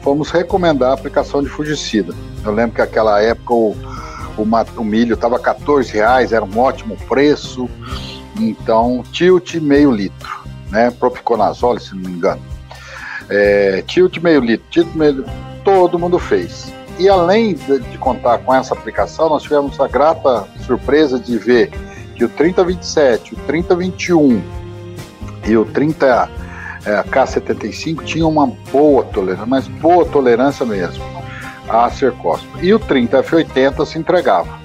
Fomos 0.01 0.29
recomendar 0.29 0.91
a 0.91 0.93
aplicação 0.93 1.41
de 1.41 1.49
fungicida. 1.49 2.13
Eu 2.43 2.51
lembro 2.51 2.75
que 2.75 2.81
naquela 2.81 3.19
época 3.21 3.53
o, 3.53 3.75
o, 4.37 4.47
o 4.77 4.83
milho 4.83 5.15
estava 5.15 5.39
14 5.39 5.91
reais, 5.91 6.31
era 6.31 6.45
um 6.45 6.59
ótimo 6.59 6.95
preço, 7.07 7.67
então 8.39 9.03
tilt 9.11 9.55
meio 9.55 9.89
litro, 9.91 10.43
né? 10.69 10.91
Propiconazole, 10.91 11.79
se 11.79 11.95
não 11.95 12.01
me 12.03 12.15
engano. 12.15 12.41
É, 13.27 13.83
tilt 13.87 14.19
meio 14.19 14.41
litro, 14.41 14.67
tilt 14.69 14.93
meio 14.93 15.25
todo 15.63 15.97
mundo 15.97 16.19
fez. 16.19 16.71
E 16.97 17.09
além 17.09 17.53
de, 17.55 17.79
de, 17.79 17.97
contar 17.97 18.37
com 18.39 18.53
essa 18.53 18.73
aplicação, 18.73 19.29
nós 19.29 19.43
tivemos 19.43 19.79
a 19.79 19.87
grata 19.87 20.47
surpresa 20.65 21.19
de 21.19 21.37
ver 21.37 21.69
que 22.15 22.23
o 22.23 22.29
3027, 22.29 23.33
o 23.33 23.37
3021 23.39 24.41
e 25.47 25.57
o 25.57 25.65
30 25.65 26.29
é, 26.85 27.03
K75 27.03 28.03
tinham 28.03 28.29
uma 28.29 28.47
boa 28.71 29.03
tolerância, 29.03 29.45
mas 29.45 29.67
boa 29.67 30.05
tolerância 30.05 30.65
mesmo 30.65 31.03
a 31.67 31.89
cercóspora. 31.89 32.63
E 32.63 32.73
o 32.73 32.79
30F80 32.79 33.85
se 33.85 33.97
entregava. 33.97 34.59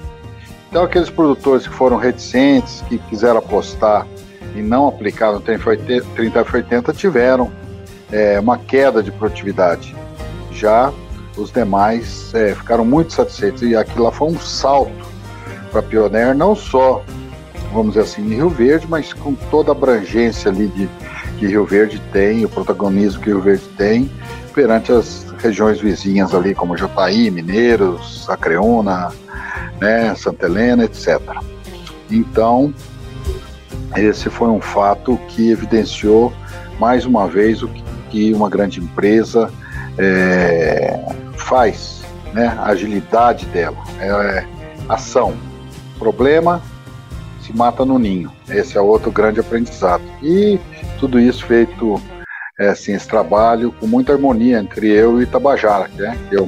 Então 0.69 0.83
aqueles 0.83 1.09
produtores 1.09 1.67
que 1.67 1.73
foram 1.73 1.97
reticentes, 1.97 2.81
que 2.87 2.97
quiseram 2.97 3.39
apostar 3.39 4.07
e 4.55 4.61
não 4.61 4.87
aplicar 4.87 5.33
no 5.33 5.41
30F80 5.41 6.95
tiveram 6.95 7.51
é, 8.11 8.39
uma 8.39 8.57
queda 8.57 9.03
de 9.03 9.11
produtividade. 9.11 9.95
Já 10.51 10.93
os 11.37 11.51
demais 11.51 12.33
é, 12.33 12.53
ficaram 12.53 12.85
muito 12.85 13.13
satisfeitos 13.13 13.61
e 13.61 13.75
aquilo 13.75 14.05
lá 14.05 14.11
foi 14.11 14.29
um 14.29 14.39
salto 14.39 15.09
para 15.71 15.79
a 15.79 15.83
Pioneer, 15.83 16.35
não 16.35 16.55
só, 16.55 17.03
vamos 17.71 17.93
dizer 17.93 18.01
assim, 18.01 18.21
em 18.21 18.35
Rio 18.35 18.49
Verde, 18.49 18.85
mas 18.89 19.13
com 19.13 19.33
toda 19.49 19.71
a 19.71 19.75
abrangência 19.75 20.51
ali 20.51 20.67
de, 20.67 20.89
que 21.37 21.47
Rio 21.47 21.65
Verde 21.65 22.01
tem, 22.11 22.43
o 22.43 22.49
protagonismo 22.49 23.21
que 23.21 23.29
Rio 23.29 23.41
Verde 23.41 23.63
tem 23.77 24.11
perante 24.53 24.91
as 24.91 25.25
regiões 25.39 25.79
vizinhas 25.79 26.35
ali, 26.35 26.53
como 26.53 26.77
Jataí, 26.77 27.31
Mineiros, 27.31 28.29
Acreúna, 28.29 29.11
né, 29.79 30.13
Santa 30.15 30.45
Helena, 30.45 30.83
etc. 30.83 31.19
Então, 32.09 32.73
esse 33.95 34.29
foi 34.29 34.49
um 34.49 34.61
fato 34.61 35.17
que 35.29 35.51
evidenciou 35.51 36.33
mais 36.79 37.05
uma 37.05 37.27
vez 37.27 37.63
o 37.63 37.69
que 38.09 38.33
uma 38.33 38.49
grande 38.49 38.79
empresa 38.79 39.51
é, 39.97 40.99
faz, 41.51 42.01
né? 42.31 42.47
A 42.57 42.67
agilidade 42.67 43.45
dela, 43.47 43.75
é, 43.99 44.07
é, 44.07 44.47
ação. 44.87 45.33
Problema 45.99 46.61
se 47.41 47.51
mata 47.51 47.83
no 47.83 47.99
ninho. 47.99 48.31
Esse 48.47 48.77
é 48.77 48.81
outro 48.81 49.11
grande 49.11 49.41
aprendizado. 49.41 50.01
E 50.23 50.57
tudo 50.97 51.19
isso 51.19 51.45
feito, 51.45 52.01
é, 52.57 52.69
assim, 52.69 52.93
esse 52.93 53.05
trabalho 53.05 53.73
com 53.73 53.85
muita 53.85 54.13
harmonia 54.13 54.59
entre 54.59 54.87
eu 54.87 55.21
e 55.21 55.25
Tabajara, 55.25 55.89
né? 55.95 56.17
que 56.29 56.37
é 56.37 56.47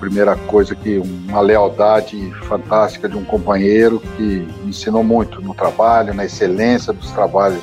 primeira 0.00 0.34
coisa 0.34 0.74
que 0.74 0.98
uma 0.98 1.40
lealdade 1.40 2.32
fantástica 2.48 3.08
de 3.08 3.16
um 3.16 3.24
companheiro 3.24 4.02
que 4.16 4.48
me 4.64 4.70
ensinou 4.70 5.04
muito 5.04 5.40
no 5.40 5.54
trabalho, 5.54 6.14
na 6.14 6.24
excelência 6.24 6.92
dos 6.92 7.12
trabalhos 7.12 7.62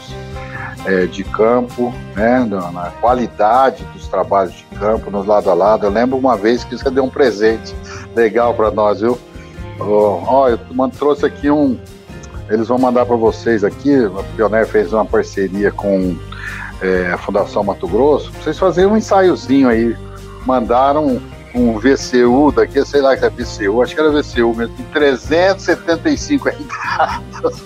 é, 0.87 1.05
de 1.05 1.21
campo, 1.25 1.93
né, 2.15 2.47
na 2.49 2.91
qualidade 3.01 3.83
dos 3.93 4.07
trabalhos 4.07 4.53
de 4.53 4.63
campo, 4.79 5.11
nos 5.11 5.25
lado 5.25 5.51
a 5.51 5.53
lado. 5.53 5.85
Eu 5.85 5.89
lembro 5.89 6.17
uma 6.17 6.37
vez 6.37 6.63
que 6.63 6.77
você 6.77 6.89
deu 6.89 7.03
um 7.03 7.09
presente 7.09 7.75
legal 8.15 8.53
para 8.53 8.71
nós, 8.71 9.01
viu? 9.01 9.19
Ó, 9.79 10.45
oh, 10.45 10.47
eu 10.47 10.57
trouxe 10.97 11.25
aqui 11.25 11.51
um. 11.51 11.77
Eles 12.49 12.69
vão 12.69 12.77
mandar 12.77 13.05
para 13.05 13.17
vocês 13.17 13.65
aqui. 13.65 13.93
A 13.93 14.23
Pioneer 14.35 14.65
fez 14.65 14.93
uma 14.93 15.05
parceria 15.05 15.71
com 15.71 16.17
é, 16.81 17.11
a 17.11 17.17
Fundação 17.17 17.65
Mato 17.65 17.87
Grosso. 17.87 18.31
Pra 18.31 18.41
vocês 18.41 18.57
fazerem 18.57 18.89
um 18.89 18.95
ensaiozinho 18.95 19.67
aí 19.67 19.95
mandaram 20.45 21.21
um 21.53 21.77
VCU 21.77 22.53
daqui, 22.55 22.83
sei 22.85 23.01
lá 23.01 23.17
que 23.17 23.25
é 23.25 23.29
VCU, 23.29 23.81
acho 23.81 23.93
que 23.93 23.99
era 23.99 24.09
VCU 24.09 24.55
mesmo, 24.55 24.75
375 24.93 26.49
entradas. 26.49 27.63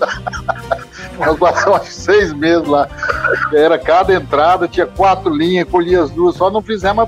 Nós 1.25 1.37
passamos 1.37 1.87
seis 1.87 2.33
meses 2.33 2.67
lá. 2.67 2.87
Era 3.53 3.77
cada 3.77 4.13
entrada, 4.13 4.67
tinha 4.67 4.85
quatro 4.85 5.33
linhas, 5.33 5.67
colhia 5.69 6.01
as 6.01 6.09
duas, 6.09 6.35
só 6.35 6.49
não 6.49 6.61
fizemos 6.61 7.07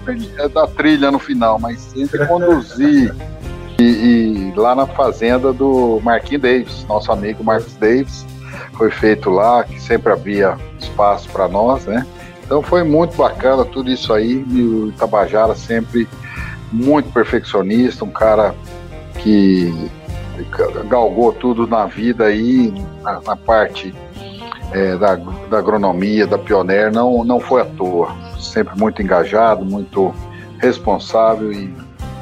a, 0.56 0.68
trilha 0.68 1.12
no 1.12 1.20
final, 1.20 1.60
mas 1.60 1.80
sempre 1.80 2.26
conduzir. 2.26 3.14
E, 3.80 3.84
e, 3.84 4.54
lá 4.56 4.76
na 4.76 4.86
fazenda 4.86 5.52
do 5.52 6.00
Marquinhos 6.04 6.42
Davis, 6.42 6.86
nosso 6.88 7.12
amigo 7.12 7.44
Marcos 7.44 7.74
Davis, 7.76 8.26
foi 8.74 8.92
feito 8.92 9.30
lá, 9.30 9.64
que 9.64 9.82
sempre 9.82 10.12
havia 10.12 10.58
espaço 10.80 11.28
para 11.30 11.48
nós, 11.48 11.86
né? 11.86 12.06
Então 12.46 12.62
foi 12.62 12.84
muito 12.84 13.18
bacana 13.18 13.66
tudo 13.66 13.90
isso 13.90 14.14
aí. 14.14 14.46
E 14.50 14.62
o 14.62 14.90
Itabajara 14.90 15.56
sempre 15.56 16.08
muito 16.72 17.12
perfeccionista, 17.12 18.06
um 18.06 18.10
cara 18.10 18.54
que 19.20 19.92
galgou 20.88 21.32
tudo 21.32 21.68
na 21.68 21.86
vida 21.86 22.26
aí, 22.26 22.74
na, 23.02 23.22
na 23.22 23.36
parte 23.36 23.94
é, 24.72 24.96
da, 24.98 25.16
da 25.16 25.60
agronomia, 25.60 26.26
da 26.26 26.38
Pioneer, 26.38 26.92
não, 26.92 27.24
não 27.24 27.40
foi 27.40 27.62
à 27.62 27.66
toa. 27.66 28.16
Sempre 28.40 28.78
muito 28.78 29.02
engajado, 29.02 29.64
muito 29.64 30.14
responsável 30.60 31.52
e 31.52 31.74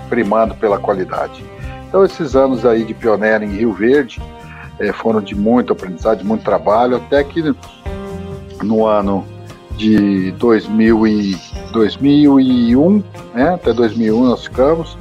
primando 0.09 0.53
pela 0.55 0.77
qualidade. 0.77 1.43
Então, 1.87 2.03
esses 2.03 2.35
anos 2.35 2.65
aí 2.65 2.83
de 2.83 2.93
Pioneer 2.93 3.41
em 3.43 3.55
Rio 3.55 3.73
Verde 3.73 4.21
é, 4.79 4.91
foram 4.91 5.21
de 5.21 5.35
muito 5.35 5.73
aprendizado, 5.73 6.19
de 6.19 6.25
muito 6.25 6.43
trabalho, 6.43 6.97
até 6.97 7.23
que 7.23 7.55
no 8.61 8.85
ano 8.85 9.25
de 9.77 10.31
2000 10.33 11.07
e 11.07 11.37
2001, 11.71 13.03
né, 13.33 13.53
até 13.53 13.73
2001 13.73 14.23
nós 14.23 14.43
ficamos, 14.43 14.97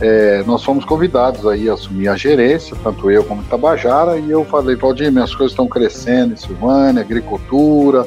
é, 0.00 0.42
nós 0.46 0.64
fomos 0.64 0.84
convidados 0.84 1.46
aí 1.46 1.68
a 1.68 1.74
assumir 1.74 2.08
a 2.08 2.16
gerência, 2.16 2.76
tanto 2.82 3.10
eu 3.10 3.22
como 3.24 3.42
Tabajara, 3.44 4.18
e 4.18 4.30
eu 4.30 4.44
falei, 4.44 4.76
Valdir, 4.76 5.12
minhas 5.12 5.34
coisas 5.34 5.52
estão 5.52 5.68
crescendo 5.68 6.32
em 6.32 6.36
Silvânia, 6.36 7.02
agricultura 7.02 8.06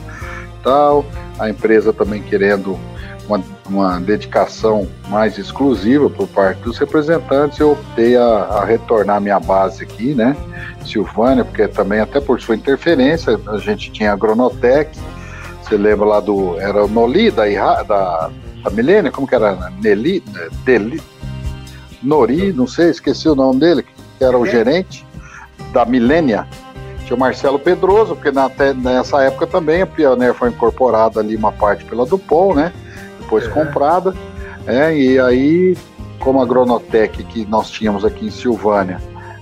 tal, 0.63 1.05
a 1.37 1.49
empresa 1.49 1.91
também 1.91 2.21
querendo 2.21 2.79
uma, 3.27 3.41
uma 3.69 3.99
dedicação 3.99 4.87
mais 5.09 5.37
exclusiva 5.37 6.09
por 6.09 6.27
parte 6.27 6.61
dos 6.61 6.77
representantes, 6.77 7.59
eu 7.59 7.73
optei 7.73 8.15
a, 8.15 8.23
a 8.23 8.65
retornar 8.65 9.21
minha 9.21 9.39
base 9.39 9.83
aqui, 9.83 10.13
né, 10.13 10.35
Silvânia, 10.85 11.43
porque 11.43 11.67
também 11.67 11.99
até 11.99 12.19
por 12.19 12.41
sua 12.41 12.55
interferência, 12.55 13.39
a 13.47 13.57
gente 13.57 13.91
tinha 13.91 14.11
a 14.11 14.13
Agronotec, 14.13 14.97
você 15.61 15.77
lembra 15.77 16.05
lá 16.05 16.19
do. 16.19 16.59
Era 16.59 16.83
o 16.83 16.87
Noli 16.89 17.31
da, 17.31 17.45
da, 17.83 18.29
da 18.63 18.69
Milênia? 18.69 19.11
Como 19.11 19.25
que 19.25 19.33
era? 19.33 19.71
Neli? 19.81 20.21
Deli, 20.65 21.01
Nori, 22.03 22.51
não 22.53 22.67
sei, 22.67 22.89
esqueci 22.89 23.27
o 23.27 23.35
nome 23.35 23.59
dele, 23.59 23.83
que 23.83 24.23
era 24.23 24.37
o 24.37 24.45
gerente 24.45 25.05
da 25.71 25.85
Milênia. 25.85 26.47
Tinha 27.05 27.15
o 27.15 27.19
Marcelo 27.19 27.59
Pedroso, 27.59 28.15
porque 28.15 28.31
na, 28.31 28.49
nessa 28.75 29.21
época 29.23 29.47
também 29.47 29.81
a 29.81 29.87
Pioneer 29.87 30.33
foi 30.33 30.49
incorporada 30.49 31.19
ali 31.19 31.35
uma 31.35 31.51
parte 31.51 31.83
pela 31.85 32.05
Dupont, 32.05 32.55
né? 32.55 32.73
Depois 33.19 33.45
é. 33.45 33.49
comprada. 33.49 34.13
É, 34.65 34.95
e 34.95 35.19
aí, 35.19 35.77
como 36.19 36.41
a 36.41 36.45
Gronotec 36.45 37.23
que 37.23 37.45
nós 37.45 37.69
tínhamos 37.69 38.05
aqui 38.05 38.27
em 38.27 38.31
Silvânia, 38.31 39.01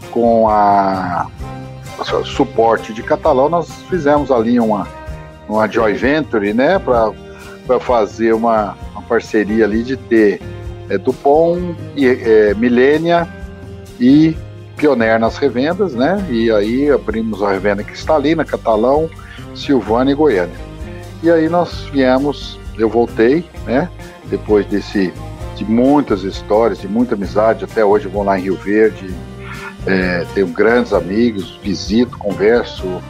com 0.10 0.50
a, 0.50 1.28
a 2.00 2.24
suporte 2.26 2.94
de 2.94 3.04
Catalão, 3.04 3.50
nós 3.50 3.70
fizemos 3.90 4.32
ali 4.32 4.60
uma 4.60 4.88
uma 5.52 5.68
joy 5.68 5.94
venture, 5.94 6.54
né, 6.54 6.80
para 6.80 7.80
fazer 7.80 8.34
uma, 8.34 8.78
uma, 8.94 9.02
parceria 9.02 9.66
ali 9.66 9.84
de 9.84 9.98
ter 9.98 10.42
é, 10.92 10.98
Dupont, 10.98 11.76
e, 11.96 12.06
é, 12.06 12.54
Milênia 12.54 13.28
e 14.00 14.36
Pioneer 14.76 15.20
nas 15.20 15.38
revendas, 15.38 15.94
né, 15.94 16.26
e 16.30 16.52
aí 16.52 16.90
abrimos 16.90 17.42
a 17.42 17.52
revenda 17.52 17.84
Cristalina, 17.84 18.44
Catalão, 18.44 19.10
Silvânia 19.56 20.12
e 20.12 20.16
Goiânia. 20.16 20.56
E 21.24 21.30
aí 21.30 21.48
nós 21.48 21.86
viemos, 21.92 22.60
eu 22.78 22.90
voltei, 22.90 23.46
né, 23.66 23.90
depois 24.26 24.66
desse 24.66 25.14
de 25.56 25.66
muitas 25.66 26.24
histórias, 26.24 26.80
de 26.80 26.88
muita 26.88 27.14
amizade, 27.14 27.64
até 27.64 27.86
hoje 27.86 28.08
vou 28.08 28.24
lá 28.24 28.40
em 28.40 28.44
Rio 28.44 28.56
Verde, 28.56 29.14
é, 29.86 30.26
tenho 30.34 30.48
grandes 30.48 30.92
amigos, 30.92 31.60
visito, 31.64 32.18
converso, 32.18 33.02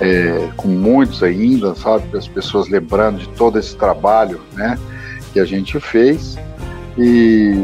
é, 0.00 0.50
com 0.56 0.68
muitos 0.68 1.22
ainda, 1.22 1.74
sabe? 1.74 2.16
As 2.16 2.26
pessoas 2.26 2.68
lembrando 2.68 3.18
de 3.18 3.28
todo 3.30 3.58
esse 3.58 3.76
trabalho, 3.76 4.40
né? 4.52 4.78
Que 5.32 5.40
a 5.40 5.44
gente 5.44 5.78
fez. 5.80 6.36
E 6.96 7.54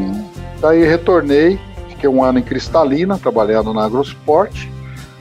daí 0.59 0.83
retornei, 0.83 1.59
fiquei 1.89 2.09
um 2.09 2.23
ano 2.23 2.39
em 2.39 2.43
Cristalina, 2.43 3.17
trabalhando 3.17 3.73
na 3.73 3.85
Agrosport. 3.85 4.67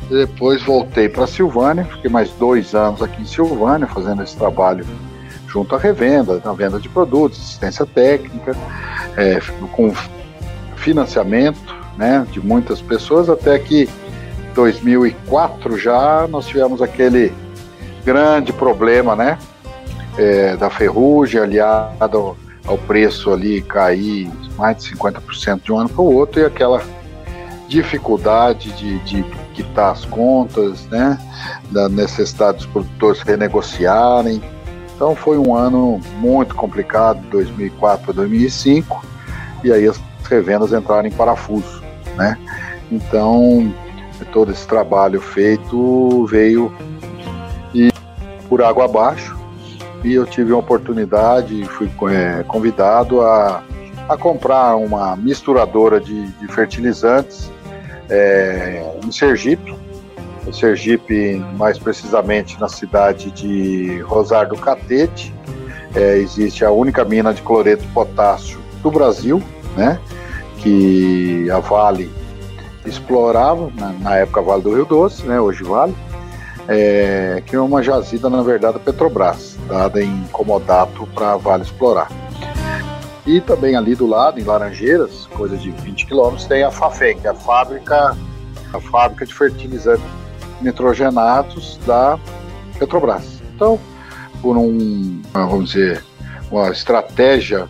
Depois 0.08 0.62
voltei 0.62 1.08
para 1.08 1.26
Silvânia, 1.26 1.84
fiquei 1.84 2.10
mais 2.10 2.30
dois 2.30 2.74
anos 2.74 3.00
aqui 3.00 3.22
em 3.22 3.26
Silvânia, 3.26 3.86
fazendo 3.86 4.22
esse 4.22 4.36
trabalho 4.36 4.84
junto 5.46 5.74
à 5.74 5.78
revenda, 5.78 6.40
na 6.44 6.52
venda 6.52 6.78
de 6.78 6.88
produtos, 6.88 7.38
assistência 7.38 7.86
técnica, 7.86 8.56
é, 9.16 9.40
com 9.72 9.92
financiamento 10.76 11.74
né, 11.96 12.26
de 12.30 12.40
muitas 12.40 12.80
pessoas, 12.80 13.28
até 13.28 13.58
que 13.58 13.88
2004 14.54 15.78
já 15.78 16.26
nós 16.28 16.46
tivemos 16.46 16.82
aquele 16.82 17.32
grande 18.04 18.52
problema, 18.52 19.14
né? 19.14 19.38
É, 20.18 20.56
da 20.56 20.68
ferrugem 20.68 21.40
aliado 21.40 22.36
ao, 22.66 22.78
preço 22.78 23.32
ali 23.32 23.62
cair 23.62 24.30
mais 24.56 24.78
de 24.78 24.94
50% 24.94 25.62
de 25.62 25.72
um 25.72 25.78
ano 25.78 25.88
para 25.88 26.02
o 26.02 26.14
outro 26.14 26.40
e 26.40 26.44
aquela 26.44 26.82
dificuldade 27.68 28.72
de, 28.72 28.98
de 29.00 29.22
quitar 29.54 29.92
as 29.92 30.04
contas, 30.04 30.86
né? 30.86 31.18
Da 31.70 31.88
necessidade 31.88 32.58
dos 32.58 32.66
produtores 32.66 33.22
renegociarem. 33.22 34.42
Então 34.94 35.14
foi 35.14 35.38
um 35.38 35.54
ano 35.54 36.00
muito 36.18 36.54
complicado, 36.54 37.20
2004 37.30 38.10
a 38.10 38.14
2005, 38.14 39.04
e 39.64 39.72
aí 39.72 39.86
as 39.86 40.00
revendas 40.28 40.72
entraram 40.72 41.08
em 41.08 41.12
parafuso, 41.12 41.82
né? 42.16 42.36
Então 42.90 43.72
todo 44.32 44.52
esse 44.52 44.66
trabalho 44.66 45.20
feito 45.20 46.26
veio 46.26 46.72
e 47.72 47.90
por 48.48 48.62
água 48.62 48.84
abaixo 48.84 49.39
e 50.02 50.14
eu 50.14 50.26
tive 50.26 50.52
uma 50.52 50.60
oportunidade, 50.60 51.64
fui 51.64 51.90
é, 52.10 52.42
convidado 52.44 53.20
a, 53.20 53.62
a 54.08 54.16
comprar 54.16 54.76
uma 54.76 55.16
misturadora 55.16 56.00
de, 56.00 56.26
de 56.26 56.48
fertilizantes 56.48 57.50
é, 58.08 58.92
em 59.04 59.12
Sergipe, 59.12 59.74
em 60.46 60.52
Sergipe, 60.52 61.36
mais 61.56 61.78
precisamente 61.78 62.58
na 62.60 62.68
cidade 62.68 63.30
de 63.30 64.00
Rosário 64.00 64.50
do 64.50 64.56
Catete, 64.56 65.34
é, 65.94 66.16
existe 66.18 66.64
a 66.64 66.70
única 66.70 67.04
mina 67.04 67.32
de 67.34 67.42
cloreto 67.42 67.86
potássio 67.92 68.58
do 68.82 68.90
Brasil, 68.90 69.42
né? 69.76 69.98
Que 70.58 71.50
a 71.50 71.58
Vale 71.58 72.10
explorava, 72.84 73.70
na, 73.76 73.92
na, 73.92 74.16
época 74.16 74.40
Vale 74.42 74.62
do 74.62 74.74
Rio 74.74 74.84
Doce, 74.84 75.24
né, 75.26 75.40
hoje 75.40 75.62
Vale, 75.62 75.94
é, 76.72 77.42
que 77.44 77.56
é 77.56 77.60
uma 77.60 77.82
jazida, 77.82 78.30
na 78.30 78.42
verdade, 78.42 78.74
da 78.74 78.78
Petrobras, 78.78 79.58
dada 79.66 80.00
em 80.00 80.22
comodato 80.30 81.04
para 81.08 81.36
Vale 81.36 81.64
explorar. 81.64 82.08
E 83.26 83.40
também 83.40 83.74
ali 83.74 83.96
do 83.96 84.06
lado, 84.06 84.38
em 84.38 84.44
Laranjeiras, 84.44 85.26
coisa 85.34 85.56
de 85.56 85.72
20 85.72 86.06
quilômetros, 86.06 86.46
tem 86.46 86.62
a 86.62 86.70
FAFEM, 86.70 87.18
que 87.18 87.26
é 87.26 87.30
a 87.30 87.34
fábrica, 87.34 88.16
a 88.72 88.80
fábrica 88.80 89.26
de 89.26 89.34
fertilizantes 89.34 90.04
nitrogenados 90.62 91.76
da 91.84 92.16
Petrobras. 92.78 93.42
Então, 93.52 93.76
por 94.40 94.56
um, 94.56 95.20
vamos 95.32 95.72
dizer, 95.72 96.04
uma 96.52 96.70
estratégia 96.70 97.68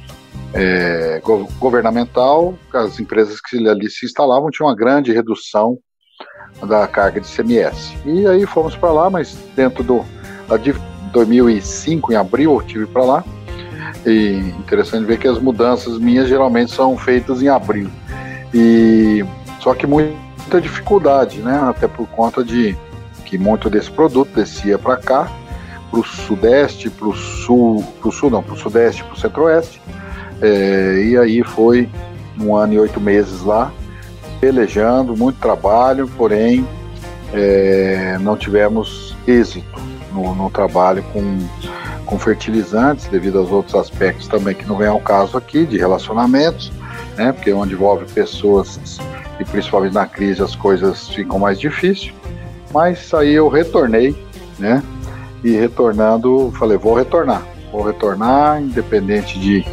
é, 0.53 1.23
governamental, 1.59 2.55
as 2.75 3.01
empresas 3.01 3.41
que 3.41 3.67
ali 3.67 3.89
se 3.89 4.05
instalavam 4.05 4.51
tinham 4.51 4.69
uma 4.69 4.77
grande 4.77 5.11
redução 5.11 5.79
da 6.67 6.87
carga 6.87 7.21
de 7.21 7.27
CMS. 7.27 7.95
E 8.05 8.27
aí 8.27 8.47
fomos 8.47 8.77
para 8.77 8.93
lá, 8.93 9.11
mas 9.11 9.37
dentro 9.57 9.83
do 9.83 10.05
de 10.63 10.75
2005, 11.13 12.13
em 12.13 12.17
abril, 12.17 12.55
eu 12.55 12.63
tive 12.63 12.87
para 12.87 13.05
lá. 13.05 13.25
E 14.05 14.39
interessante 14.59 15.05
ver 15.05 15.19
que 15.19 15.29
as 15.29 15.39
mudanças 15.39 15.99
minhas 15.99 16.29
geralmente 16.29 16.73
são 16.73 16.97
feitas 16.97 17.43
em 17.43 17.49
abril. 17.49 17.89
E 18.53 19.25
só 19.61 19.75
que 19.75 19.87
muita 19.87 20.61
dificuldade, 20.61 21.39
né? 21.39 21.61
Até 21.69 21.87
por 21.87 22.09
conta 22.09 22.43
de 22.43 22.77
que 23.25 23.39
muito 23.39 23.71
desse 23.71 23.91
produto 23.91 24.35
descia 24.35 24.79
para 24.79 24.97
cá, 24.97 25.31
para 25.91 26.01
o 26.01 26.05
sudeste, 26.05 26.91
para 26.91 27.07
o 27.07 27.15
sul, 27.15 27.85
para 28.01 28.09
o 28.09 28.13
sul 28.13 28.31
não, 28.31 28.43
para 28.43 28.55
o 28.55 28.57
sudeste, 28.57 29.05
para 29.05 29.15
o 29.15 29.17
centro-oeste 29.17 29.81
é, 30.41 31.03
e 31.05 31.19
aí 31.19 31.43
foi 31.43 31.89
um 32.41 32.57
ano 32.57 32.73
e 32.73 32.79
oito 32.79 33.01
meses 33.01 33.43
lá, 33.43 33.71
pelejando, 34.41 35.17
muito 35.17 35.39
trabalho, 35.39 36.09
porém 36.17 36.67
é, 37.33 38.17
não 38.21 38.37
tivemos 38.37 39.15
êxito 39.27 39.81
no, 40.13 40.35
no 40.35 40.51
trabalho 40.51 41.05
com, 41.13 41.39
com 42.07 42.19
fertilizantes, 42.19 43.07
devido 43.07 43.39
aos 43.39 43.51
outros 43.51 43.75
aspectos 43.75 44.27
também 44.27 44.55
que 44.55 44.67
não 44.67 44.77
vem 44.77 44.89
ao 44.89 45.01
caso 45.01 45.37
aqui, 45.37 45.67
de 45.67 45.79
relacionamentos, 45.79 46.73
né? 47.17 47.33
Porque 47.33 47.53
onde 47.53 47.75
envolve 47.75 48.07
pessoas 48.13 48.99
e 49.39 49.45
principalmente 49.45 49.95
na 49.95 50.07
crise 50.07 50.43
as 50.43 50.55
coisas 50.55 51.09
ficam 51.09 51.39
mais 51.39 51.59
difíceis. 51.59 52.13
Mas 52.73 53.13
aí 53.15 53.33
eu 53.33 53.49
retornei, 53.49 54.17
né? 54.59 54.83
E 55.43 55.53
retornando, 55.53 56.53
falei, 56.59 56.77
vou 56.77 56.95
retornar, 56.95 57.43
vou 57.73 57.83
retornar, 57.83 58.61
independente 58.61 59.39
de 59.39 59.65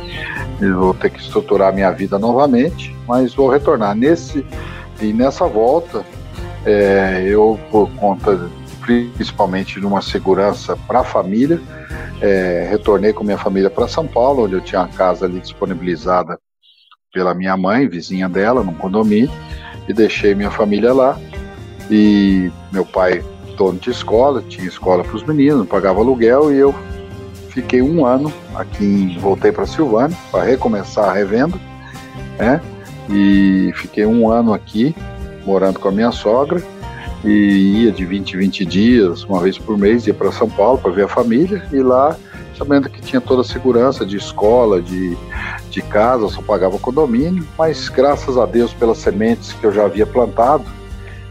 eu 0.62 0.94
ter 0.94 1.10
que 1.10 1.20
estruturar 1.20 1.74
minha 1.74 1.92
vida 1.92 2.18
novamente, 2.18 2.96
mas 3.08 3.34
vou 3.34 3.50
retornar. 3.50 3.96
Nesse 3.96 4.46
e 5.02 5.14
nessa 5.14 5.48
volta, 5.48 6.04
é, 6.66 7.24
eu 7.26 7.60
por 7.72 7.90
conta 7.92 8.50
principalmente 8.82 9.80
de 9.80 9.86
uma 9.86 10.02
segurança 10.02 10.78
para 10.88 11.02
a 11.02 11.04
família, 11.04 11.60
é, 12.22 12.68
retornei 12.70 13.12
com 13.12 13.24
minha 13.24 13.38
família 13.38 13.70
para 13.70 13.88
São 13.88 14.08
Paulo, 14.08 14.46
onde 14.46 14.54
eu 14.54 14.62
tinha 14.62 14.82
a 14.82 14.88
casa 14.88 15.26
ali 15.26 15.40
disponibilizada 15.40 16.40
pela 17.14 17.34
minha 17.34 17.56
mãe, 17.58 17.88
vizinha 17.88 18.30
dela, 18.30 18.64
num 18.64 18.74
condomínio, 18.74 19.32
e 19.88 19.94
deixei 19.94 20.34
minha 20.34 20.52
família 20.52 20.94
lá. 20.94 21.20
E 21.92 22.52
meu 22.72 22.86
pai, 22.86 23.24
dono 23.58 23.78
de 23.78 23.90
escola, 23.90 24.42
tinha 24.48 24.68
escola 24.68 25.04
para 25.04 25.16
os 25.16 25.24
meninos, 25.24 25.68
pagava 25.68 26.00
aluguel, 26.00 26.54
e 26.54 26.58
eu 26.58 26.74
fiquei 27.50 27.82
um 27.82 28.06
ano 28.06 28.32
aqui, 28.56 29.18
voltei 29.20 29.52
para 29.52 29.66
Silvânia 29.66 30.18
para 30.32 30.44
recomeçar 30.44 31.10
a 31.10 31.14
revenda, 31.14 31.58
né? 32.38 32.62
E 33.10 33.72
fiquei 33.76 34.06
um 34.06 34.30
ano 34.30 34.54
aqui, 34.54 34.96
morando 35.46 35.80
com 35.80 35.88
a 35.88 35.92
minha 35.92 36.12
sogra, 36.12 36.62
e 37.24 37.84
ia 37.84 37.92
de 37.92 38.06
20 38.06 38.34
em 38.34 38.38
20 38.38 38.66
dias, 38.66 39.24
uma 39.24 39.40
vez 39.40 39.58
por 39.58 39.78
mês, 39.78 40.06
ia 40.08 40.14
para 40.14 40.32
São 40.32 40.50
Paulo 40.50 40.78
para 40.78 40.92
ver 40.92 41.06
a 41.06 41.08
família, 41.08 41.64
e 41.72 41.82
lá, 41.82 42.16
sabendo 42.58 42.90
que 42.90 43.02
tinha 43.02 43.22
toda 43.22 43.42
a 43.42 43.46
segurança 43.46 44.06
de 44.06 44.18
escola, 44.18 44.82
de, 44.82 45.18
de 45.70 45.82
casa, 45.82 46.28
só 46.30 46.42
pagava 46.42 46.78
condomínio, 46.78 47.46
mas 47.58 47.90
graças 47.90 48.38
a 48.38 48.46
Deus 48.46 48.74
pelas 48.74 48.98
sementes 48.98 49.54
que 49.54 49.66
eu 49.66 49.72
já 49.72 49.86
havia 49.86 50.06
plantado, 50.06 50.66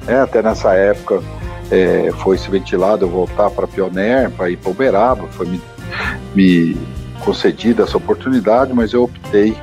né, 0.06 0.20
até 0.20 0.42
nessa 0.42 0.72
época 0.74 1.22
é, 1.70 2.10
foi 2.18 2.38
se 2.38 2.50
ventilado 2.50 3.04
eu 3.04 3.10
voltar 3.10 3.50
para 3.50 3.66
Pioneer, 3.66 4.30
para 4.30 4.50
ir 4.50 4.56
para 4.56 4.70
Uberaba, 4.70 5.26
foi 5.28 5.46
me 5.46 5.60
me 6.34 6.76
concedida 7.24 7.84
essa 7.84 7.96
oportunidade, 7.96 8.72
mas 8.72 8.92
eu 8.92 9.02
optei 9.02 9.56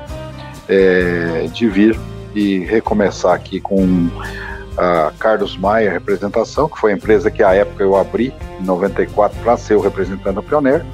é, 0.68 1.48
de 1.52 1.68
vir 1.68 2.00
e 2.36 2.60
recomeçar 2.60 3.34
aqui 3.34 3.60
com 3.60 4.10
a 4.78 5.12
Carlos 5.20 5.58
Maia 5.58 5.92
Representação, 5.92 6.68
que 6.68 6.78
foi 6.80 6.92
a 6.92 6.96
empresa 6.96 7.30
que 7.30 7.44
à 7.44 7.54
época 7.54 7.84
eu 7.84 7.96
abri, 7.96 8.34
em 8.60 8.64
94, 8.64 9.38
para 9.42 9.58
ser 9.58 9.76
o 9.76 9.82
representante 9.82 10.36
da 10.36 10.42
Pioneer. 10.42 10.86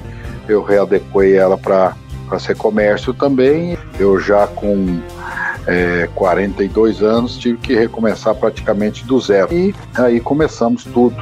Eu 0.48 0.62
readequei 0.62 1.36
ela 1.36 1.56
para 1.56 1.94
ser 2.38 2.56
comércio 2.56 3.14
também. 3.14 3.78
Eu 3.98 4.20
já 4.20 4.46
com 4.46 5.00
é, 5.66 6.08
42 6.14 7.02
anos 7.02 7.38
tive 7.38 7.58
que 7.58 7.74
recomeçar 7.74 8.34
praticamente 8.34 9.04
do 9.04 9.18
zero. 9.20 9.52
E 9.52 9.74
aí 9.94 10.20
começamos 10.20 10.84
tudo. 10.84 11.16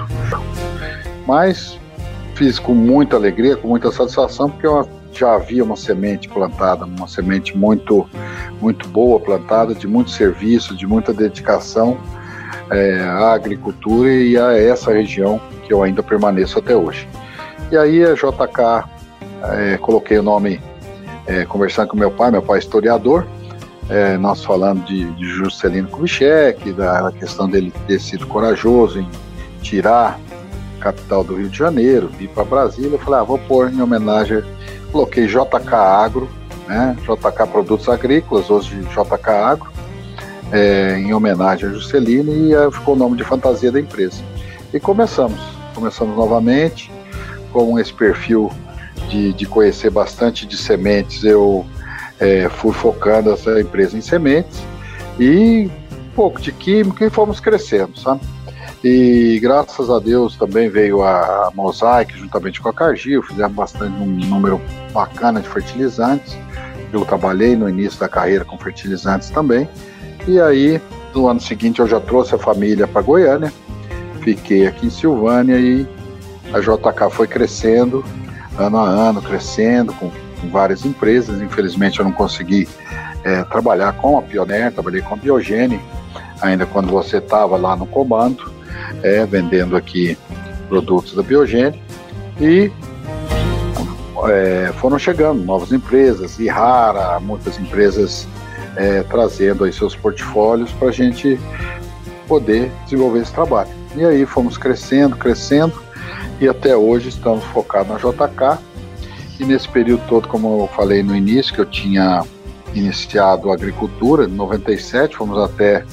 Mas 1.26 1.78
fiz 2.34 2.58
com 2.58 2.74
muita 2.74 3.16
alegria, 3.16 3.56
com 3.56 3.68
muita 3.68 3.90
satisfação, 3.92 4.48
porque 4.48 4.66
eu 4.66 4.88
já 5.18 5.34
havia 5.34 5.64
uma 5.64 5.76
semente 5.76 6.28
plantada, 6.28 6.84
uma 6.84 7.08
semente 7.08 7.56
muito, 7.56 8.08
muito 8.60 8.88
boa 8.88 9.18
plantada, 9.18 9.74
de 9.74 9.86
muito 9.86 10.10
serviço, 10.10 10.76
de 10.76 10.86
muita 10.86 11.12
dedicação 11.12 11.98
é, 12.70 13.00
à 13.00 13.32
agricultura 13.32 14.10
e 14.10 14.36
a 14.36 14.56
essa 14.56 14.92
região 14.92 15.40
que 15.64 15.72
eu 15.72 15.82
ainda 15.82 16.02
permaneço 16.02 16.58
até 16.58 16.76
hoje. 16.76 17.08
E 17.70 17.76
aí 17.76 18.04
a 18.04 18.14
JK, 18.14 18.88
é, 19.52 19.76
coloquei 19.78 20.18
o 20.18 20.22
nome, 20.22 20.60
é, 21.26 21.44
conversando 21.44 21.88
com 21.88 21.96
meu 21.96 22.10
pai, 22.10 22.30
meu 22.30 22.42
pai 22.42 22.56
é 22.56 22.60
historiador, 22.60 23.26
é, 23.88 24.16
nós 24.18 24.44
falando 24.44 24.84
de, 24.84 25.10
de 25.12 25.26
Juscelino 25.26 25.88
Kubitschek, 25.88 26.72
da 26.72 27.10
questão 27.12 27.48
dele 27.48 27.72
ter 27.86 28.00
sido 28.00 28.26
corajoso 28.26 29.00
em 29.00 29.08
tirar 29.62 30.18
capital 30.78 31.24
do 31.24 31.34
Rio 31.34 31.48
de 31.48 31.58
Janeiro, 31.58 32.08
vim 32.08 32.28
para 32.28 32.44
Brasília, 32.44 32.92
eu 32.92 32.98
falei, 32.98 33.20
ah, 33.20 33.24
vou 33.24 33.38
pôr 33.38 33.72
em 33.72 33.80
homenagem, 33.80 34.42
coloquei 34.98 35.28
JK 35.28 35.74
Agro, 35.74 36.28
né, 36.66 36.96
JK 37.02 37.46
Produtos 37.52 37.88
Agrícolas, 37.88 38.50
hoje 38.50 38.80
JK 38.80 39.30
Agro, 39.30 39.70
é, 40.50 40.98
em 40.98 41.14
homenagem 41.14 41.68
a 41.68 41.72
Juscelino 41.72 42.32
e 42.32 42.52
é, 42.52 42.68
ficou 42.68 42.96
o 42.96 42.98
nome 42.98 43.16
de 43.16 43.22
fantasia 43.22 43.70
da 43.70 43.78
empresa. 43.78 44.20
E 44.74 44.80
começamos, 44.80 45.40
começamos 45.72 46.16
novamente 46.16 46.90
com 47.52 47.78
esse 47.78 47.92
perfil 47.92 48.50
de, 49.08 49.32
de 49.34 49.46
conhecer 49.46 49.88
bastante 49.88 50.44
de 50.44 50.56
sementes, 50.56 51.22
eu 51.22 51.64
é, 52.18 52.48
fui 52.48 52.72
focando 52.72 53.30
essa 53.30 53.60
empresa 53.60 53.96
em 53.96 54.00
sementes 54.00 54.60
e 55.20 55.70
um 55.92 56.10
pouco 56.16 56.40
de 56.40 56.50
química 56.50 57.06
e 57.06 57.10
fomos 57.10 57.38
crescendo, 57.38 57.96
sabe? 58.00 58.20
E 58.82 59.40
graças 59.42 59.90
a 59.90 59.98
Deus 59.98 60.36
também 60.36 60.68
veio 60.68 61.02
a, 61.02 61.50
Mosaic 61.54 62.16
juntamente 62.16 62.60
com 62.60 62.68
a 62.68 62.72
Cargill, 62.72 63.22
fizemos 63.22 63.52
bastante 63.52 64.00
um 64.00 64.06
número 64.06 64.60
bacana 64.92 65.40
de 65.40 65.48
fertilizantes. 65.48 66.38
Eu 66.92 67.04
trabalhei 67.04 67.56
no 67.56 67.68
início 67.68 67.98
da 67.98 68.08
carreira 68.08 68.44
com 68.44 68.56
fertilizantes 68.56 69.30
também. 69.30 69.68
E 70.28 70.40
aí, 70.40 70.80
no 71.12 71.26
ano 71.26 71.40
seguinte, 71.40 71.80
eu 71.80 71.88
já 71.88 71.98
trouxe 71.98 72.34
a 72.34 72.38
família 72.38 72.86
para 72.86 73.02
Goiânia, 73.02 73.52
fiquei 74.20 74.66
aqui 74.66 74.86
em 74.86 74.90
Silvânia 74.90 75.58
e 75.58 75.86
a 76.52 76.60
JK 76.60 77.10
foi 77.10 77.26
crescendo, 77.26 78.04
ano 78.56 78.78
a 78.78 78.88
ano, 78.88 79.20
crescendo, 79.20 79.92
com, 79.94 80.10
com 80.40 80.48
várias 80.50 80.84
empresas. 80.84 81.42
Infelizmente, 81.42 81.98
eu 81.98 82.04
não 82.04 82.12
consegui 82.12 82.68
é, 83.24 83.42
trabalhar 83.44 83.92
com 83.94 84.18
a 84.18 84.22
Pioneer, 84.22 84.72
trabalhei 84.72 85.02
com 85.02 85.14
a 85.14 85.16
Biogene, 85.16 85.80
ainda 86.40 86.64
quando 86.64 86.88
você 86.88 87.16
estava 87.18 87.56
lá 87.56 87.74
no 87.74 87.86
comando 87.86 88.57
é, 89.02 89.24
vendendo 89.26 89.76
aqui 89.76 90.16
produtos 90.68 91.14
da 91.14 91.22
Biogênio 91.22 91.80
e 92.40 92.70
é, 94.28 94.72
foram 94.74 94.98
chegando 94.98 95.42
novas 95.44 95.72
empresas, 95.72 96.38
e 96.38 96.48
rara, 96.48 97.18
muitas 97.20 97.58
empresas 97.58 98.26
é, 98.76 99.02
trazendo 99.02 99.64
aí 99.64 99.72
seus 99.72 99.94
portfólios 99.94 100.72
para 100.72 100.88
a 100.88 100.92
gente 100.92 101.38
poder 102.26 102.70
desenvolver 102.84 103.20
esse 103.20 103.32
trabalho. 103.32 103.70
E 103.96 104.04
aí 104.04 104.26
fomos 104.26 104.58
crescendo, 104.58 105.16
crescendo 105.16 105.82
e 106.40 106.48
até 106.48 106.76
hoje 106.76 107.08
estamos 107.08 107.44
focados 107.46 107.88
na 107.88 107.96
JK. 107.98 108.62
E 109.40 109.44
nesse 109.44 109.68
período 109.68 110.02
todo, 110.08 110.28
como 110.28 110.62
eu 110.62 110.68
falei 110.68 111.02
no 111.02 111.14
início, 111.14 111.54
que 111.54 111.60
eu 111.60 111.66
tinha 111.66 112.24
iniciado 112.74 113.50
a 113.50 113.54
agricultura, 113.54 114.24
em 114.24 114.28
97, 114.28 115.16
fomos 115.16 115.38
até 115.38 115.84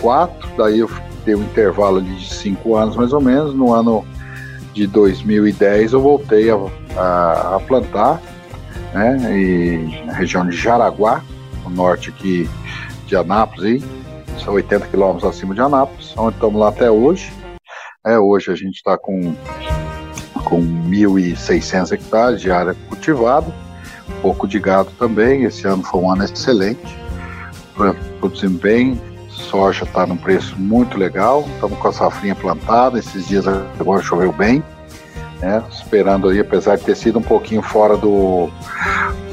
2004, 0.00 0.50
daí 0.56 0.80
eu 0.80 0.90
ter 1.24 1.36
um 1.36 1.42
intervalo 1.42 2.00
de 2.00 2.28
cinco 2.28 2.76
anos 2.76 2.96
mais 2.96 3.12
ou 3.12 3.20
menos. 3.20 3.54
No 3.54 3.72
ano 3.72 4.04
de 4.72 4.86
2010 4.86 5.92
eu 5.92 6.00
voltei 6.00 6.50
a, 6.50 6.56
a, 6.96 7.56
a 7.56 7.60
plantar, 7.60 8.20
né, 8.94 9.38
e 9.38 10.04
na 10.06 10.12
região 10.12 10.46
de 10.46 10.56
Jaraguá, 10.56 11.22
no 11.64 11.70
norte 11.70 12.10
aqui 12.10 12.48
de 13.06 13.16
Anápolis, 13.16 13.64
aí, 13.64 13.82
são 14.42 14.54
80 14.54 14.86
quilômetros 14.86 15.24
acima 15.24 15.54
de 15.54 15.60
Anápolis, 15.60 16.14
onde 16.16 16.34
estamos 16.34 16.58
lá 16.58 16.68
até 16.68 16.90
hoje. 16.90 17.32
É, 18.06 18.18
hoje 18.18 18.50
a 18.50 18.54
gente 18.54 18.76
está 18.76 18.96
com, 18.96 19.34
com 20.44 20.62
1.600 20.62 21.92
hectares 21.92 22.40
de 22.40 22.50
área 22.50 22.74
cultivada, 22.88 23.52
pouco 24.22 24.48
de 24.48 24.58
gado 24.58 24.90
também. 24.98 25.44
Esse 25.44 25.66
ano 25.66 25.82
foi 25.82 26.00
um 26.00 26.10
ano 26.10 26.24
excelente, 26.24 26.96
produzindo 28.20 28.58
bem, 28.58 28.98
soja 29.40 29.84
está 29.84 30.06
num 30.06 30.16
preço 30.16 30.54
muito 30.58 30.98
legal, 30.98 31.44
estamos 31.54 31.78
com 31.78 31.88
a 31.88 31.92
safrinha 31.92 32.34
plantada, 32.34 32.98
esses 32.98 33.26
dias 33.26 33.46
agora 33.46 34.02
choveu 34.02 34.32
bem, 34.32 34.62
né? 35.40 35.62
esperando 35.70 36.28
aí, 36.28 36.40
apesar 36.40 36.76
de 36.76 36.84
ter 36.84 36.96
sido 36.96 37.18
um 37.18 37.22
pouquinho 37.22 37.62
fora 37.62 37.96
do, 37.96 38.48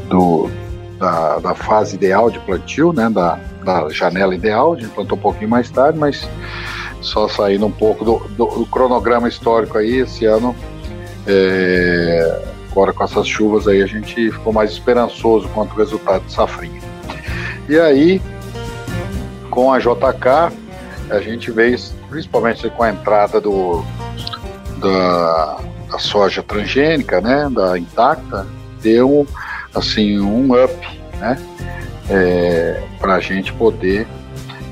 do 0.10 0.50
da, 0.98 1.38
da, 1.40 1.56
fase 1.56 1.96
ideal 1.96 2.32
de 2.32 2.40
plantio, 2.40 2.92
né? 2.92 3.10
da, 3.10 3.40
da 3.64 3.90
janela 3.90 4.34
ideal, 4.34 4.74
a 4.74 4.80
gente 4.80 4.90
plantou 4.90 5.18
um 5.18 5.22
pouquinho 5.22 5.50
mais 5.50 5.70
tarde, 5.70 6.00
mas 6.00 6.28
só 7.02 7.28
saindo 7.28 7.66
um 7.66 7.72
pouco 7.72 8.04
do, 8.04 8.20
do, 8.30 8.46
do 8.46 8.66
cronograma 8.66 9.28
histórico 9.28 9.78
aí, 9.78 9.98
esse 9.98 10.26
ano, 10.26 10.56
é, 11.28 12.42
agora 12.72 12.94
com 12.94 13.04
essas 13.04 13.28
chuvas 13.28 13.68
aí, 13.68 13.82
a 13.84 13.88
gente 13.88 14.32
ficou 14.32 14.52
mais 14.52 14.72
esperançoso 14.72 15.48
quanto 15.50 15.72
ao 15.72 15.78
resultado 15.78 16.26
de 16.26 16.32
safrinha. 16.32 16.82
E 17.70 17.78
aí, 17.78 18.22
com 19.58 19.74
a 19.74 19.80
JK, 19.80 20.56
a 21.10 21.20
gente 21.20 21.50
veio, 21.50 21.76
principalmente 22.12 22.70
com 22.70 22.84
a 22.84 22.92
entrada 22.92 23.42
do, 23.42 23.84
da, 24.78 25.58
da 25.90 25.98
soja 25.98 26.44
transgênica, 26.44 27.20
né, 27.20 27.50
da 27.50 27.76
intacta, 27.76 28.46
deu 28.84 29.26
assim 29.74 30.20
um 30.20 30.54
up, 30.64 31.02
né, 31.20 31.44
é, 32.08 32.84
para 33.00 33.16
a 33.16 33.20
gente 33.20 33.52
poder 33.52 34.06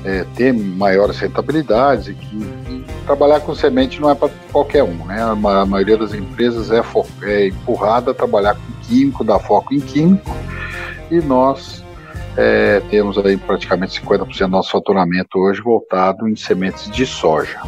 é, 0.04 0.24
ter 0.36 0.54
maiores 0.54 1.18
rentabilidades 1.18 2.06
e 2.06 2.14
que 2.14 2.84
trabalhar 3.04 3.40
com 3.40 3.56
semente 3.56 4.00
não 4.00 4.08
é 4.08 4.14
para 4.14 4.30
qualquer 4.52 4.84
um, 4.84 5.04
né? 5.04 5.20
A, 5.20 5.66
maioria 5.66 5.96
das 5.96 6.14
empresas 6.14 6.70
é, 6.70 6.80
é 7.22 7.48
empurrada 7.48 8.12
a 8.12 8.14
trabalhar 8.14 8.54
com 8.54 8.86
químico, 8.86 9.24
dar 9.24 9.40
foco 9.40 9.74
em 9.74 9.80
químico 9.80 10.30
e 11.10 11.16
nós 11.16 11.84
é, 12.36 12.80
temos 12.90 13.16
aí 13.18 13.36
praticamente 13.36 14.00
50% 14.00 14.38
do 14.38 14.48
nosso 14.48 14.70
faturamento 14.70 15.38
hoje 15.38 15.60
voltado 15.60 16.28
em 16.28 16.36
sementes 16.36 16.90
de 16.90 17.06
soja. 17.06 17.60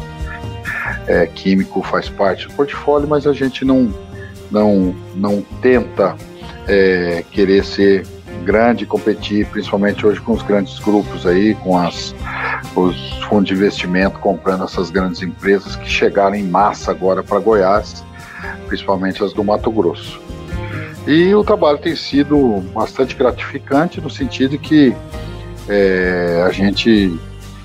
É, 1.07 1.25
químico 1.25 1.81
faz 1.81 2.07
parte 2.07 2.47
do 2.47 2.53
portfólio, 2.53 3.07
mas 3.07 3.25
a 3.25 3.33
gente 3.33 3.65
não, 3.65 3.91
não, 4.51 4.95
não 5.15 5.41
tenta 5.61 6.15
é, 6.67 7.23
querer 7.31 7.65
ser 7.65 8.05
grande, 8.43 8.85
competir, 8.85 9.45
principalmente 9.47 10.05
hoje 10.05 10.21
com 10.21 10.33
os 10.33 10.43
grandes 10.43 10.79
grupos 10.79 11.25
aí, 11.25 11.55
com 11.55 11.77
as, 11.77 12.15
os 12.75 13.23
fundos 13.23 13.49
de 13.49 13.53
investimento 13.53 14.19
comprando 14.19 14.63
essas 14.63 14.89
grandes 14.89 15.21
empresas 15.21 15.75
que 15.75 15.89
chegaram 15.89 16.35
em 16.35 16.43
massa 16.43 16.91
agora 16.91 17.23
para 17.23 17.39
Goiás, 17.39 18.03
principalmente 18.67 19.23
as 19.23 19.33
do 19.33 19.43
Mato 19.43 19.71
Grosso. 19.71 20.28
E 21.09 21.33
o 21.33 21.43
trabalho 21.43 21.79
tem 21.79 21.95
sido 21.95 22.63
bastante 22.71 23.15
gratificante 23.15 23.99
no 23.99 24.11
sentido 24.11 24.59
que 24.59 24.95
é, 25.67 26.43
a 26.45 26.51
gente 26.51 27.19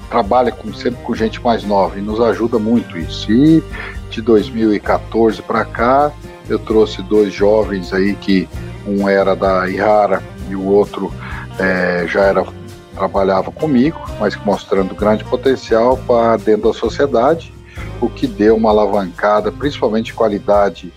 trabalha 0.09 0.51
com, 0.51 0.73
sempre 0.73 1.03
com 1.03 1.15
gente 1.15 1.43
mais 1.43 1.63
nova 1.63 1.99
e 1.99 2.01
nos 2.01 2.23
ajuda 2.23 2.59
muito 2.59 2.97
isso. 2.97 3.31
E 3.31 3.63
de 4.09 4.23
2014 4.23 5.43
para 5.43 5.63
cá, 5.63 6.11
eu 6.49 6.59
trouxe 6.59 7.03
dois 7.03 7.35
jovens 7.35 7.93
aí 7.93 8.15
que 8.15 8.49
um 8.87 9.07
era 9.07 9.37
da 9.37 9.69
Ihara 9.69 10.23
e 10.49 10.57
o 10.57 10.65
outro 10.65 11.13
é, 11.59 12.07
já 12.09 12.23
era 12.23 12.47
trabalhava 12.95 13.53
comigo, 13.53 14.01
mas 14.19 14.35
mostrando 14.43 14.95
grande 14.95 15.23
potencial 15.23 15.99
para 15.99 16.39
dentro 16.39 16.73
da 16.73 16.73
sociedade, 16.73 17.53
o 18.01 18.09
que 18.09 18.27
deu 18.27 18.57
uma 18.57 18.71
alavancada, 18.71 19.53
principalmente 19.53 20.07
de 20.07 20.15
qualidade 20.15 20.91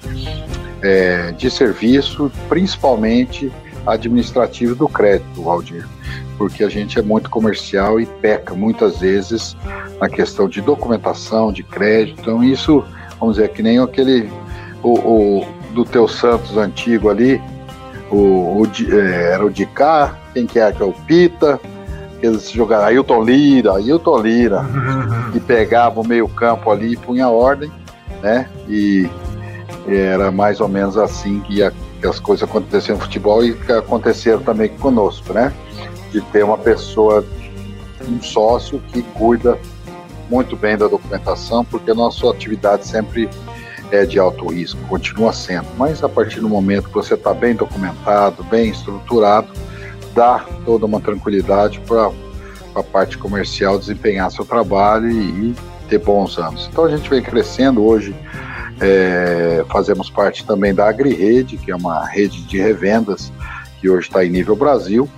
é, 0.87 1.33
de 1.33 1.51
serviço, 1.51 2.31
principalmente 2.47 3.51
administrativo 3.85 4.73
do 4.73 4.87
crédito, 4.87 5.43
Valdir, 5.43 5.85
porque 6.37 6.63
a 6.63 6.69
gente 6.69 6.97
é 6.97 7.01
muito 7.01 7.29
comercial 7.29 7.99
e 7.99 8.05
peca 8.05 8.53
muitas 8.53 8.99
vezes 8.99 9.57
na 9.99 10.07
questão 10.07 10.47
de 10.47 10.61
documentação, 10.61 11.51
de 11.51 11.61
crédito. 11.61 12.21
Então, 12.21 12.41
isso, 12.41 12.85
vamos 13.19 13.35
dizer, 13.35 13.49
que 13.49 13.61
nem 13.61 13.79
aquele 13.79 14.29
o, 14.81 14.93
o 14.93 15.47
do 15.73 15.83
teu 15.83 16.07
Santos 16.07 16.55
antigo 16.55 17.09
ali, 17.09 17.41
o, 18.09 18.61
o 18.61 18.63
é, 18.89 19.33
era 19.33 19.45
o 19.45 19.49
de 19.49 19.65
cá, 19.65 20.15
quem 20.33 20.45
que 20.45 20.57
é 20.57 20.71
que 20.71 20.81
é 20.81 20.85
o 20.85 20.93
Pita, 20.93 21.59
eles 22.21 22.49
jogaram 22.49 22.85
Ailton 22.85 23.23
Lira, 23.23 23.73
Ailton 23.73 24.21
Lira, 24.21 24.65
que 25.33 25.39
pegava 25.41 25.99
o 25.99 26.07
meio 26.07 26.29
campo 26.29 26.71
ali 26.71 26.93
e 26.93 26.97
punha 26.97 27.27
ordem, 27.27 27.69
né? 28.21 28.47
E 28.69 29.09
era 29.95 30.31
mais 30.31 30.59
ou 30.59 30.67
menos 30.67 30.97
assim 30.97 31.39
que, 31.41 31.63
a, 31.63 31.71
que 31.71 32.07
as 32.07 32.19
coisas 32.19 32.47
aconteciam 32.47 32.97
no 32.97 33.03
futebol 33.03 33.43
e 33.43 33.53
que 33.53 33.71
aconteceram 33.71 34.41
também 34.41 34.69
conosco, 34.69 35.33
né? 35.33 35.53
De 36.11 36.21
ter 36.21 36.43
uma 36.43 36.57
pessoa, 36.57 37.25
um 38.07 38.21
sócio 38.21 38.79
que 38.87 39.01
cuida 39.01 39.57
muito 40.29 40.55
bem 40.55 40.77
da 40.77 40.87
documentação, 40.87 41.63
porque 41.63 41.91
a 41.91 41.95
nossa 41.95 42.29
atividade 42.29 42.85
sempre 42.85 43.29
é 43.91 44.05
de 44.05 44.19
alto 44.19 44.47
risco, 44.47 44.79
continua 44.87 45.31
sendo. 45.31 45.67
Mas 45.77 46.03
a 46.03 46.09
partir 46.09 46.41
do 46.41 46.49
momento 46.49 46.89
que 46.89 46.93
você 46.93 47.13
está 47.13 47.33
bem 47.33 47.55
documentado, 47.55 48.43
bem 48.43 48.69
estruturado, 48.69 49.47
dá 50.13 50.45
toda 50.65 50.85
uma 50.85 50.99
tranquilidade 50.99 51.79
para 51.81 52.11
a 52.75 52.83
parte 52.83 53.17
comercial 53.17 53.79
desempenhar 53.79 54.31
seu 54.31 54.43
trabalho 54.43 55.09
e, 55.09 55.51
e 55.51 55.55
ter 55.87 55.99
bons 55.99 56.37
anos. 56.37 56.67
Então 56.71 56.83
a 56.85 56.89
gente 56.89 57.09
vem 57.09 57.21
crescendo 57.21 57.85
hoje. 57.85 58.15
É, 58.79 59.65
fazemos 59.69 60.09
parte 60.09 60.45
também 60.45 60.73
da 60.73 60.87
AgriRede, 60.87 61.57
que 61.57 61.71
é 61.71 61.75
uma 61.75 62.05
rede 62.05 62.43
de 62.43 62.59
revendas 62.59 63.31
que 63.79 63.89
hoje 63.89 64.07
está 64.07 64.23
em 64.23 64.29
nível 64.29 64.55
Brasil. 64.55 65.09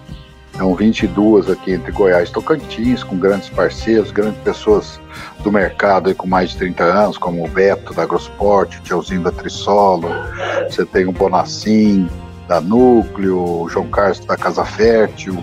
São 0.55 0.75
22 0.75 1.49
aqui 1.49 1.71
entre 1.71 1.91
Goiás 1.91 2.29
e 2.29 2.33
Tocantins, 2.33 3.03
com 3.03 3.17
grandes 3.17 3.49
parceiros, 3.49 4.11
grandes 4.11 4.41
pessoas 4.41 4.99
do 5.41 5.51
mercado 5.51 6.09
aí 6.09 6.15
com 6.15 6.27
mais 6.27 6.49
de 6.49 6.57
30 6.57 6.83
anos, 6.83 7.17
como 7.17 7.45
o 7.45 7.47
Beto 7.47 7.93
da 7.93 8.03
Agrosport, 8.03 8.77
o 8.77 8.81
Tiozinho 8.81 9.21
da 9.21 9.31
Trissolo, 9.31 10.09
você 10.69 10.85
tem 10.85 11.07
o 11.07 11.13
Bonacim 11.13 12.09
da 12.47 12.59
Núcleo, 12.59 13.61
o 13.61 13.69
João 13.69 13.87
Carlos 13.87 14.19
da 14.19 14.35
Casa 14.35 14.65
Fértil, 14.65 15.41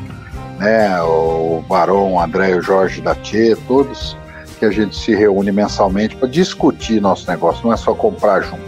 né, 0.58 1.00
o 1.02 1.62
Barão 1.66 2.20
André 2.20 2.50
e 2.50 2.56
o 2.56 2.62
Jorge 2.62 3.00
da 3.00 3.14
Tchê, 3.14 3.56
todos 3.66 4.16
que 4.58 4.64
a 4.64 4.70
gente 4.70 4.96
se 4.96 5.14
reúne 5.14 5.52
mensalmente 5.52 6.16
para 6.16 6.28
discutir 6.28 7.00
nosso 7.00 7.30
negócio, 7.30 7.64
não 7.64 7.72
é 7.72 7.76
só 7.76 7.94
comprar 7.94 8.42
junto. 8.42 8.62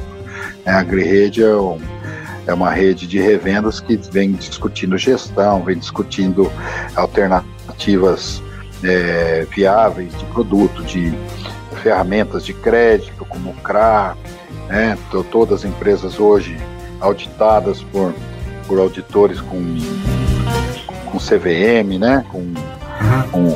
Né? 0.65 0.73
A 0.73 0.81
AgriRede 0.81 1.43
é, 1.43 1.55
um, 1.55 1.79
é 2.47 2.55
uma 2.55 2.71
rede 2.71 3.07
de 3.07 3.21
revendas 3.21 3.81
que 3.81 3.97
vem 4.11 4.33
discutindo 4.33 4.97
gestão, 4.99 5.63
vem 5.63 5.79
discutindo 5.79 6.51
alternativas 6.95 8.43
é, 8.83 9.47
viáveis 9.55 10.17
de 10.19 10.25
produto, 10.27 10.85
de 10.85 11.13
ferramentas 11.83 12.45
de 12.45 12.53
crédito, 12.53 13.25
como 13.25 13.51
o 13.51 13.55
CRA, 13.55 14.17
né? 14.69 14.99
todas 15.31 15.61
as 15.61 15.65
empresas 15.65 16.19
hoje 16.21 16.57
auditadas 17.01 17.83
por, 17.83 18.13
por 18.67 18.79
auditores 18.79 19.41
com, 19.41 19.77
com 21.07 21.19
CVM, 21.19 21.99
né? 21.99 22.25
com, 22.31 22.53
com 23.31 23.49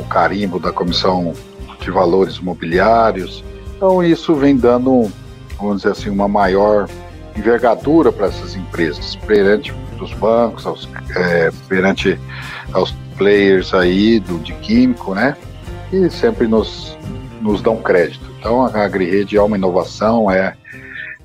o 0.00 0.04
carimbo 0.08 0.58
da 0.58 0.72
Comissão 0.72 1.32
de 1.88 1.90
valores 1.90 2.36
imobiliários. 2.36 3.42
Então 3.76 4.04
isso 4.04 4.34
vem 4.34 4.56
dando, 4.56 5.10
vamos 5.56 5.78
dizer 5.78 5.92
assim, 5.92 6.10
uma 6.10 6.28
maior 6.28 6.86
envergadura 7.34 8.12
para 8.12 8.26
essas 8.26 8.54
empresas, 8.54 9.16
perante 9.16 9.72
os 10.00 10.12
bancos, 10.14 10.66
aos, 10.66 10.88
é, 11.16 11.50
perante 11.66 12.18
aos 12.72 12.92
players 13.16 13.72
aí 13.72 14.20
do, 14.20 14.38
de 14.38 14.52
químico, 14.54 15.14
né? 15.14 15.36
E 15.90 16.10
sempre 16.10 16.46
nos, 16.46 16.96
nos 17.40 17.62
dão 17.62 17.78
crédito. 17.78 18.30
Então 18.38 18.66
a 18.66 18.84
AgriRede 18.84 19.36
é 19.36 19.42
uma 19.42 19.56
inovação, 19.56 20.30
é, 20.30 20.54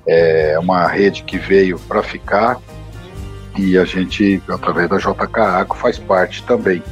é 0.08 0.58
uma 0.58 0.88
rede 0.88 1.24
que 1.24 1.36
veio 1.36 1.78
para 1.78 2.02
ficar 2.02 2.58
e 3.56 3.76
a 3.76 3.84
gente, 3.84 4.42
através 4.48 4.88
da 4.88 4.96
JK 4.96 5.74
faz 5.76 5.98
parte 5.98 6.42
também 6.44 6.82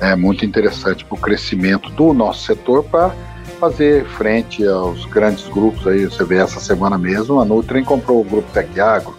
é 0.00 0.16
muito 0.16 0.44
interessante 0.44 1.04
para 1.04 1.14
o 1.14 1.18
crescimento 1.18 1.90
do 1.90 2.12
nosso 2.12 2.44
setor 2.44 2.82
para 2.84 3.14
fazer 3.60 4.06
frente 4.06 4.66
aos 4.66 5.04
grandes 5.04 5.46
grupos 5.48 5.86
aí. 5.86 6.06
Você 6.06 6.24
vê 6.24 6.36
essa 6.36 6.58
semana 6.58 6.96
mesmo, 6.96 7.38
a 7.40 7.44
Nutrem 7.44 7.84
comprou 7.84 8.20
o 8.20 8.24
grupo 8.24 8.50
Tec 8.52 8.78
Agro, 8.78 9.14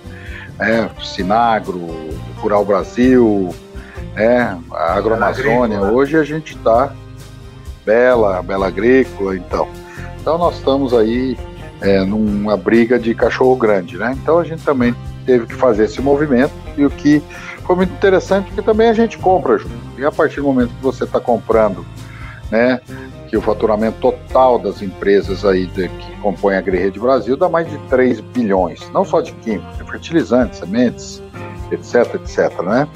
né, 0.58 0.90
Sinagro, 1.02 1.80
Rural 2.38 2.66
Brasil, 2.66 3.54
né, 4.16 4.58
a 4.72 4.94
Agroamazônia. 4.94 5.82
Hoje 5.82 6.18
a 6.18 6.24
gente 6.24 6.56
está 6.56 6.94
Bela, 7.86 8.42
Bela 8.42 8.68
Agrícola, 8.68 9.36
então. 9.36 9.68
Então 10.20 10.38
nós 10.38 10.58
estamos 10.58 10.94
aí 10.94 11.38
é, 11.80 12.04
numa 12.04 12.58
briga 12.58 12.98
de 13.00 13.14
cachorro 13.16 13.56
grande, 13.56 13.98
né? 13.98 14.16
Então 14.22 14.38
a 14.38 14.44
gente 14.44 14.64
também 14.64 14.96
teve 15.26 15.48
que 15.48 15.56
fazer 15.56 15.86
esse 15.86 16.02
movimento 16.02 16.54
e 16.78 16.86
o 16.86 16.90
que 16.90 17.22
foi 17.66 17.76
muito 17.76 17.94
interessante 17.94 18.48
porque 18.48 18.62
também 18.62 18.90
a 18.90 18.94
gente 18.94 19.18
compra 19.18 19.58
junto. 19.58 19.76
E 19.98 20.06
a 20.06 20.12
partir 20.12 20.38
do 20.38 20.48
momento 20.48 20.74
que 20.74 20.84
você 20.84 21.04
está 21.04 21.20
comprando, 21.20 21.86
né, 22.50 22.82
que 23.30 23.38
o 23.38 23.42
faturamento 23.42 23.98
total 24.00 24.60
das 24.60 24.82
empresas 24.82 25.46
aí 25.46 25.66
de, 25.68 25.88
que 25.88 26.16
compõem 26.18 26.58
a 26.58 26.62
Grerrede 26.62 27.00
Brasil 27.00 27.38
dá 27.38 27.48
mais 27.48 27.70
de 27.70 27.78
3 27.88 28.20
bilhões, 28.20 28.90
não 28.92 29.06
só 29.06 29.22
de 29.22 29.32
químicos, 29.34 29.78
de 29.78 29.84
fertilizantes, 29.86 30.60
sementes, 30.60 31.24
etc, 31.72 32.16
etc, 32.16 32.62
né? 32.62 32.88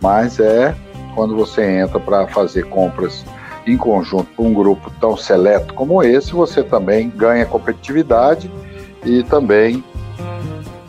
Mas 0.00 0.40
é 0.40 0.74
quando 1.14 1.36
você 1.36 1.62
entra 1.62 2.00
para 2.00 2.26
fazer 2.26 2.66
compras 2.70 3.24
em 3.66 3.76
conjunto 3.76 4.28
com 4.34 4.48
um 4.48 4.54
grupo 4.54 4.90
tão 4.98 5.16
seleto 5.16 5.74
como 5.74 6.02
esse, 6.02 6.32
você 6.32 6.62
também 6.62 7.10
ganha 7.10 7.44
competitividade 7.44 8.50
e 9.04 9.22
também 9.24 9.84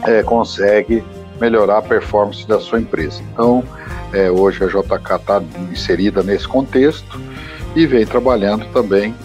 é, 0.06 0.24
consegue 0.24 1.04
melhorar 1.40 1.80
a 1.80 1.82
performance 1.82 2.48
da 2.48 2.60
sua 2.60 2.80
empresa. 2.80 3.22
Então, 3.32 3.64
é, 4.12 4.30
hoje 4.30 4.64
a 4.64 4.68
JK 4.68 5.16
está 5.16 5.42
inserida 5.72 6.22
nesse 6.24 6.48
contexto 6.48 7.20
e 7.76 7.86
vem 7.86 8.06
trabalhando 8.06 8.66
também 8.72 9.16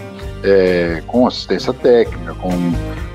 é, 0.43 1.03
com 1.07 1.27
assistência 1.27 1.73
técnica, 1.73 2.33
com 2.35 2.51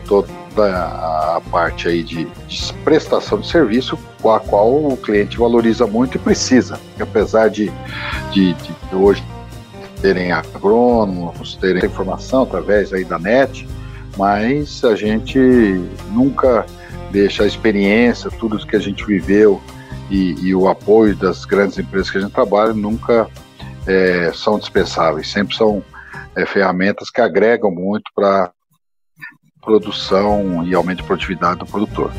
toda 0.06 0.32
a 0.56 1.40
parte 1.50 1.88
aí 1.88 2.02
de, 2.02 2.24
de, 2.46 2.72
prestação 2.84 3.40
de 3.40 3.48
serviço, 3.48 3.98
a 4.24 4.38
qual 4.38 4.86
o 4.86 4.96
cliente 4.96 5.36
valoriza 5.36 5.86
muito 5.86 6.16
e 6.16 6.20
precisa. 6.20 6.78
apesar 7.00 7.48
de, 7.48 7.72
de, 8.32 8.54
de 8.54 8.74
hoje 8.92 9.22
terem 10.00 10.32
agrônomos, 10.32 11.56
terem 11.56 11.84
informação 11.84 12.42
através 12.42 12.92
aí 12.92 13.04
da 13.04 13.18
net, 13.18 13.66
mas 14.16 14.84
a 14.84 14.94
gente 14.94 15.38
nunca 16.12 16.66
deixa 17.14 17.44
a 17.44 17.46
experiência, 17.46 18.28
tudo 18.28 18.58
que 18.66 18.74
a 18.74 18.80
gente 18.80 19.04
viveu 19.04 19.62
e, 20.10 20.34
e, 20.48 20.52
o 20.52 20.68
apoio 20.68 21.14
das 21.14 21.44
grandes 21.44 21.78
empresas 21.78 22.10
que 22.10 22.18
a 22.18 22.20
gente 22.20 22.32
trabalha 22.32 22.72
nunca 22.72 23.28
é, 23.86 24.32
são 24.34 24.58
dispensáveis, 24.58 25.30
sempre 25.30 25.54
são 25.54 25.80
é, 26.34 26.44
ferramentas 26.44 27.10
que 27.10 27.20
agregam 27.20 27.70
muito 27.70 28.10
para 28.12 28.50
produção 29.62 30.66
e 30.66 30.74
aumento 30.74 30.98
de 30.98 31.04
produtividade 31.04 31.60
do 31.60 31.66
produtor. 31.66 32.12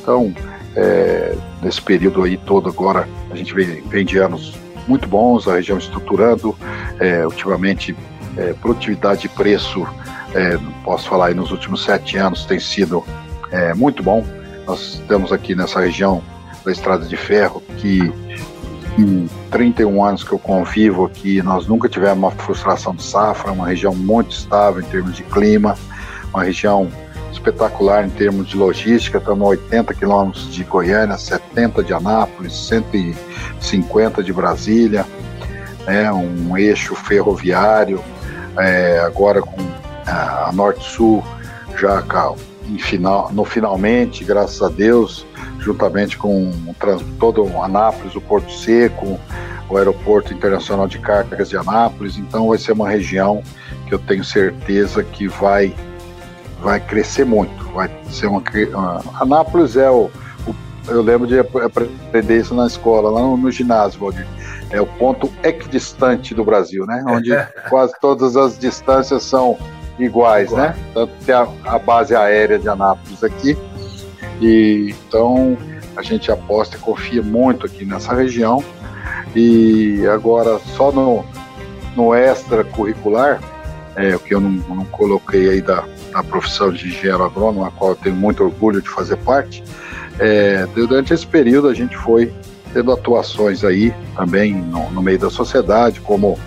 Então, 0.00 0.32
é, 0.76 1.36
nesse 1.60 1.82
período 1.82 2.22
aí 2.22 2.36
todo 2.36 2.68
agora, 2.68 3.08
a 3.32 3.34
gente 3.34 3.52
vem, 3.52 3.82
vem 3.88 4.06
de 4.06 4.16
anos 4.16 4.54
muito 4.86 5.08
bons, 5.08 5.48
a 5.48 5.56
região 5.56 5.76
estruturando, 5.76 6.56
é, 7.00 7.26
ultimamente 7.26 7.96
é, 8.36 8.52
produtividade 8.52 9.26
e 9.26 9.28
preço, 9.28 9.84
é, 10.32 10.56
posso 10.84 11.08
falar 11.08 11.26
aí 11.26 11.34
nos 11.34 11.50
últimos 11.50 11.82
sete 11.82 12.16
anos 12.16 12.44
tem 12.44 12.60
sido 12.60 13.04
é, 13.50 13.74
muito 13.74 14.02
bom. 14.02 14.24
Nós 14.66 15.02
temos 15.06 15.32
aqui 15.32 15.54
nessa 15.54 15.80
região 15.80 16.22
da 16.64 16.72
Estrada 16.72 17.06
de 17.06 17.16
Ferro 17.16 17.62
que 17.78 18.12
em 18.98 19.28
31 19.50 20.02
anos 20.02 20.24
que 20.24 20.32
eu 20.32 20.38
convivo 20.38 21.04
aqui, 21.04 21.42
nós 21.42 21.66
nunca 21.66 21.88
tivemos 21.88 22.18
uma 22.18 22.30
frustração 22.30 22.94
de 22.94 23.02
safra, 23.02 23.52
uma 23.52 23.66
região 23.66 23.94
muito 23.94 24.30
estável 24.30 24.80
em 24.80 24.86
termos 24.86 25.14
de 25.14 25.22
clima, 25.22 25.76
uma 26.32 26.42
região 26.42 26.88
espetacular 27.30 28.06
em 28.06 28.10
termos 28.10 28.48
de 28.48 28.56
logística, 28.56 29.18
estamos 29.18 29.46
a 29.46 29.50
80 29.50 29.94
quilômetros 29.94 30.52
de 30.52 30.64
Goiânia, 30.64 31.18
70 31.18 31.84
de 31.84 31.92
Anápolis, 31.92 32.54
150 32.68 34.22
de 34.22 34.32
Brasília, 34.32 35.04
né, 35.86 36.10
um 36.10 36.56
eixo 36.56 36.94
ferroviário, 36.94 38.02
é, 38.58 38.98
agora 39.00 39.42
com 39.42 39.60
a 40.06 40.50
Norte-Sul 40.52 41.22
já 41.78 42.00
final, 42.78 43.30
no 43.32 43.44
finalmente, 43.44 44.24
graças 44.24 44.62
a 44.62 44.68
Deus, 44.68 45.26
juntamente 45.58 46.16
com 46.16 46.52
todo 47.18 47.44
o 47.44 47.62
Anápolis, 47.62 48.14
o 48.14 48.20
Porto 48.20 48.50
Seco, 48.52 49.18
o 49.68 49.76
Aeroporto 49.76 50.32
Internacional 50.32 50.86
de 50.86 50.98
Cargas 50.98 51.48
de 51.48 51.56
Anápolis. 51.56 52.18
Então 52.18 52.48
vai 52.48 52.58
ser 52.58 52.72
uma 52.72 52.88
região 52.88 53.42
que 53.86 53.94
eu 53.94 53.98
tenho 53.98 54.24
certeza 54.24 55.02
que 55.02 55.28
vai 55.28 55.74
vai 56.60 56.80
crescer 56.80 57.24
muito. 57.24 57.64
Vai 57.72 57.90
ser 58.10 58.26
uma, 58.26 58.42
uma 58.74 59.02
Anápolis 59.20 59.76
é 59.76 59.90
o, 59.90 60.10
o, 60.46 60.54
eu 60.88 61.02
lembro 61.02 61.26
de 61.26 61.38
aprender 61.38 62.38
isso 62.38 62.54
na 62.54 62.66
escola, 62.66 63.10
lá 63.10 63.20
no, 63.20 63.36
no 63.36 63.50
ginásio, 63.50 64.00
Valdir. 64.00 64.26
É 64.70 64.80
o 64.80 64.86
ponto 64.86 65.32
equidistante 65.44 66.34
do 66.34 66.44
Brasil, 66.44 66.86
né? 66.86 67.04
Onde 67.06 67.30
quase 67.68 67.94
todas 68.00 68.36
as 68.36 68.58
distâncias 68.58 69.22
são 69.22 69.56
iguais, 69.98 70.50
Igual. 70.50 70.68
né? 70.68 70.76
Tanto 70.92 71.12
tem 71.24 71.34
a, 71.34 71.48
a 71.64 71.78
base 71.78 72.14
aérea 72.14 72.58
de 72.58 72.68
Anápolis 72.68 73.22
aqui, 73.22 73.56
e 74.40 74.94
então 75.06 75.56
a 75.96 76.02
gente 76.02 76.30
aposta 76.30 76.76
e 76.76 76.80
confia 76.80 77.22
muito 77.22 77.66
aqui 77.66 77.84
nessa 77.84 78.14
região. 78.14 78.62
E 79.34 80.06
agora 80.06 80.58
só 80.76 80.90
no, 80.92 81.24
no 81.94 82.14
extracurricular, 82.14 83.40
é, 83.94 84.14
o 84.14 84.18
que 84.18 84.34
eu 84.34 84.40
não, 84.40 84.50
não 84.50 84.84
coloquei 84.84 85.48
aí 85.48 85.60
da, 85.60 85.84
da 86.12 86.22
profissão 86.22 86.70
de 86.70 86.88
engenheiro 86.88 87.24
agrônomo, 87.24 87.64
a 87.64 87.70
qual 87.70 87.90
eu 87.90 87.96
tenho 87.96 88.14
muito 88.14 88.44
orgulho 88.44 88.80
de 88.80 88.88
fazer 88.88 89.16
parte, 89.16 89.62
é, 90.18 90.66
durante 90.74 91.12
esse 91.12 91.26
período 91.26 91.68
a 91.68 91.74
gente 91.74 91.96
foi 91.96 92.32
tendo 92.72 92.92
atuações 92.92 93.64
aí 93.64 93.94
também 94.14 94.54
no, 94.54 94.90
no 94.90 95.02
meio 95.02 95.18
da 95.18 95.30
sociedade, 95.30 96.00
como 96.00 96.38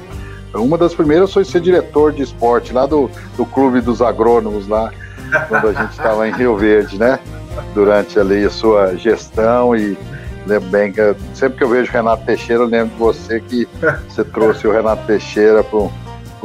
uma 0.53 0.77
das 0.77 0.93
primeiras 0.93 1.31
foi 1.33 1.45
ser 1.45 1.61
diretor 1.61 2.11
de 2.11 2.23
esporte 2.23 2.73
lá 2.73 2.85
do, 2.85 3.09
do 3.37 3.45
Clube 3.45 3.81
dos 3.81 4.01
Agrônomos, 4.01 4.67
lá 4.67 4.91
quando 5.47 5.67
a 5.67 5.73
gente 5.73 5.91
estava 5.91 6.27
em 6.27 6.31
Rio 6.31 6.57
Verde, 6.57 6.97
né? 6.97 7.19
durante 7.73 8.19
ali 8.19 8.43
a 8.45 8.49
sua 8.49 8.95
gestão 8.95 9.75
e 9.75 9.97
lembro 10.45 10.69
bem 10.69 10.91
que 10.91 11.15
sempre 11.33 11.57
que 11.57 11.63
eu 11.63 11.69
vejo 11.69 11.89
o 11.89 11.93
Renato 11.93 12.25
Teixeira, 12.25 12.63
eu 12.63 12.67
lembro 12.67 12.93
de 12.93 12.99
você 12.99 13.39
que 13.39 13.67
você 14.07 14.23
trouxe 14.23 14.67
o 14.67 14.71
Renato 14.71 15.05
Teixeira 15.05 15.63
para 15.63 15.79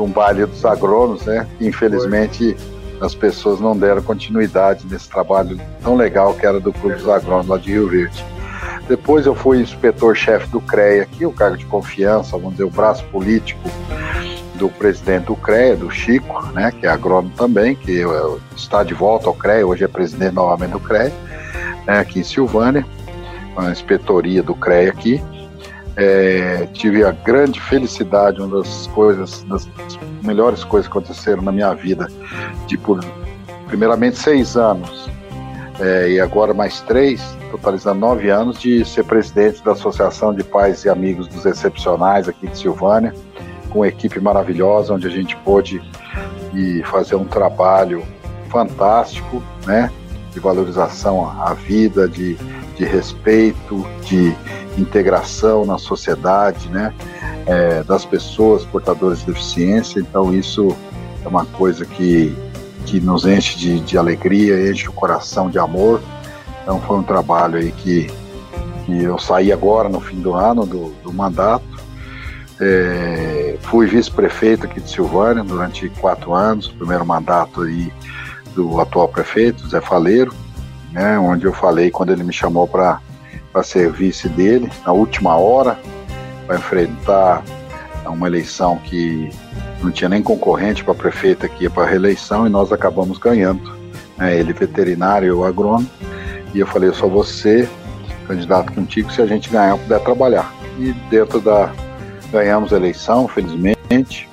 um, 0.02 0.08
baile 0.08 0.46
dos 0.46 0.64
agrônomos, 0.64 1.24
né? 1.24 1.46
Infelizmente 1.60 2.56
as 3.00 3.14
pessoas 3.14 3.60
não 3.60 3.76
deram 3.76 4.02
continuidade 4.02 4.86
nesse 4.90 5.08
trabalho 5.08 5.58
tão 5.82 5.96
legal 5.96 6.34
que 6.34 6.46
era 6.46 6.60
do 6.60 6.72
Clube 6.72 6.96
dos 6.96 7.08
Agrônomos 7.08 7.48
lá 7.48 7.58
de 7.58 7.70
Rio 7.70 7.88
Verde. 7.88 8.24
Depois 8.88 9.24
eu 9.24 9.34
fui 9.34 9.60
inspetor-chefe 9.60 10.48
do 10.48 10.60
CREA 10.60 11.02
aqui, 11.02 11.24
o 11.24 11.32
cargo 11.32 11.56
de 11.56 11.64
confiança, 11.64 12.36
vamos 12.36 12.52
dizer, 12.52 12.64
o 12.64 12.70
braço 12.70 13.04
político 13.06 13.70
do 14.56 14.68
presidente 14.68 15.26
do 15.26 15.36
CREA, 15.36 15.76
do 15.76 15.90
Chico, 15.90 16.46
né, 16.52 16.70
que 16.70 16.86
é 16.86 16.90
agrônomo 16.90 17.32
também, 17.34 17.74
que 17.74 18.04
está 18.54 18.84
de 18.84 18.94
volta 18.94 19.26
ao 19.26 19.34
CREA, 19.34 19.66
hoje 19.66 19.84
é 19.84 19.88
presidente 19.88 20.34
novamente 20.34 20.72
do 20.72 20.80
CREA, 20.80 21.12
né, 21.86 21.98
aqui 21.98 22.20
em 22.20 22.24
Silvânia, 22.24 22.86
a 23.56 23.70
inspetoria 23.70 24.42
do 24.42 24.54
CREA 24.54 24.90
aqui. 24.90 25.22
É, 25.96 26.66
tive 26.72 27.04
a 27.04 27.12
grande 27.12 27.60
felicidade, 27.60 28.40
uma 28.40 28.58
das 28.58 28.88
coisas, 28.88 29.44
das 29.44 29.68
melhores 30.22 30.64
coisas 30.64 30.90
que 30.90 30.98
aconteceram 30.98 31.40
na 31.40 31.52
minha 31.52 31.72
vida, 31.72 32.08
de 32.66 32.76
por 32.76 33.00
primeiramente 33.68 34.18
seis 34.18 34.56
anos 34.56 35.08
é, 35.80 36.10
e 36.10 36.20
agora 36.20 36.54
mais 36.54 36.80
três, 36.80 37.20
totalizando 37.50 38.00
nove 38.00 38.30
anos, 38.30 38.58
de 38.58 38.84
ser 38.84 39.04
presidente 39.04 39.62
da 39.64 39.72
Associação 39.72 40.32
de 40.34 40.44
Pais 40.44 40.84
e 40.84 40.88
Amigos 40.88 41.28
dos 41.28 41.44
Excepcionais 41.44 42.28
aqui 42.28 42.46
de 42.46 42.58
Silvânia 42.58 43.12
com 43.74 43.80
uma 43.80 43.88
equipe 43.88 44.20
maravilhosa, 44.20 44.94
onde 44.94 45.08
a 45.08 45.10
gente 45.10 45.36
pôde 45.38 45.82
e 46.54 46.82
fazer 46.84 47.16
um 47.16 47.24
trabalho 47.24 48.04
fantástico, 48.48 49.42
né? 49.66 49.90
De 50.32 50.38
valorização 50.38 51.28
à 51.28 51.52
vida, 51.54 52.08
de, 52.08 52.36
de 52.76 52.84
respeito, 52.84 53.84
de 54.02 54.32
integração 54.78 55.64
na 55.64 55.76
sociedade, 55.76 56.68
né? 56.68 56.94
É, 57.46 57.82
das 57.82 58.04
pessoas 58.04 58.64
portadoras 58.64 59.18
de 59.18 59.26
deficiência. 59.26 59.98
Então, 59.98 60.32
isso 60.32 60.74
é 61.24 61.28
uma 61.28 61.44
coisa 61.44 61.84
que, 61.84 62.34
que 62.86 63.00
nos 63.00 63.24
enche 63.24 63.58
de, 63.58 63.80
de 63.80 63.98
alegria, 63.98 64.70
enche 64.70 64.88
o 64.88 64.92
coração 64.92 65.50
de 65.50 65.58
amor. 65.58 66.00
Então, 66.62 66.80
foi 66.80 66.98
um 66.98 67.02
trabalho 67.02 67.58
aí 67.58 67.72
que, 67.72 68.10
que 68.84 69.02
eu 69.02 69.18
saí 69.18 69.52
agora 69.52 69.88
no 69.88 70.00
fim 70.00 70.20
do 70.20 70.34
ano 70.34 70.64
do, 70.64 70.94
do 71.02 71.12
mandato 71.12 71.74
é, 72.60 73.56
fui 73.62 73.86
vice-prefeito 73.86 74.66
aqui 74.66 74.80
de 74.80 74.88
Silvânia 74.88 75.42
durante 75.42 75.88
quatro 76.00 76.34
anos, 76.34 76.68
primeiro 76.68 77.04
mandato 77.04 77.62
aí 77.62 77.92
do 78.54 78.80
atual 78.80 79.08
prefeito, 79.08 79.68
Zé 79.68 79.80
Faleiro, 79.80 80.32
né, 80.92 81.18
onde 81.18 81.44
eu 81.44 81.52
falei 81.52 81.90
quando 81.90 82.10
ele 82.10 82.22
me 82.22 82.32
chamou 82.32 82.68
para 82.68 83.00
ser 83.64 83.90
vice 83.90 84.28
dele, 84.28 84.70
na 84.86 84.92
última 84.92 85.36
hora, 85.36 85.78
para 86.46 86.56
enfrentar 86.56 87.42
uma 88.06 88.26
eleição 88.26 88.78
que 88.78 89.30
não 89.84 89.92
tinha 89.92 90.08
nem 90.08 90.22
concorrente 90.22 90.82
para 90.82 90.94
prefeito 90.94 91.44
aqui 91.46 91.68
para 91.68 91.86
reeleição 91.86 92.46
e 92.46 92.50
nós 92.50 92.72
acabamos 92.72 93.18
ganhando. 93.18 93.72
Né, 94.16 94.38
ele 94.38 94.52
veterinário, 94.52 95.28
eu 95.28 95.44
agrônomo, 95.44 95.88
e 96.54 96.60
eu 96.60 96.66
falei, 96.66 96.88
eu 96.88 96.94
só 96.94 97.06
vou 97.06 97.24
ser 97.24 97.68
candidato 98.26 98.72
contigo 98.72 99.12
se 99.12 99.20
a 99.20 99.26
gente 99.26 99.50
ganhar 99.50 99.76
puder 99.76 100.00
trabalhar. 100.00 100.52
E 100.78 100.92
dentro 101.10 101.40
da, 101.40 101.72
ganhamos 102.32 102.72
a 102.72 102.76
eleição, 102.76 103.28
felizmente, 103.28 104.28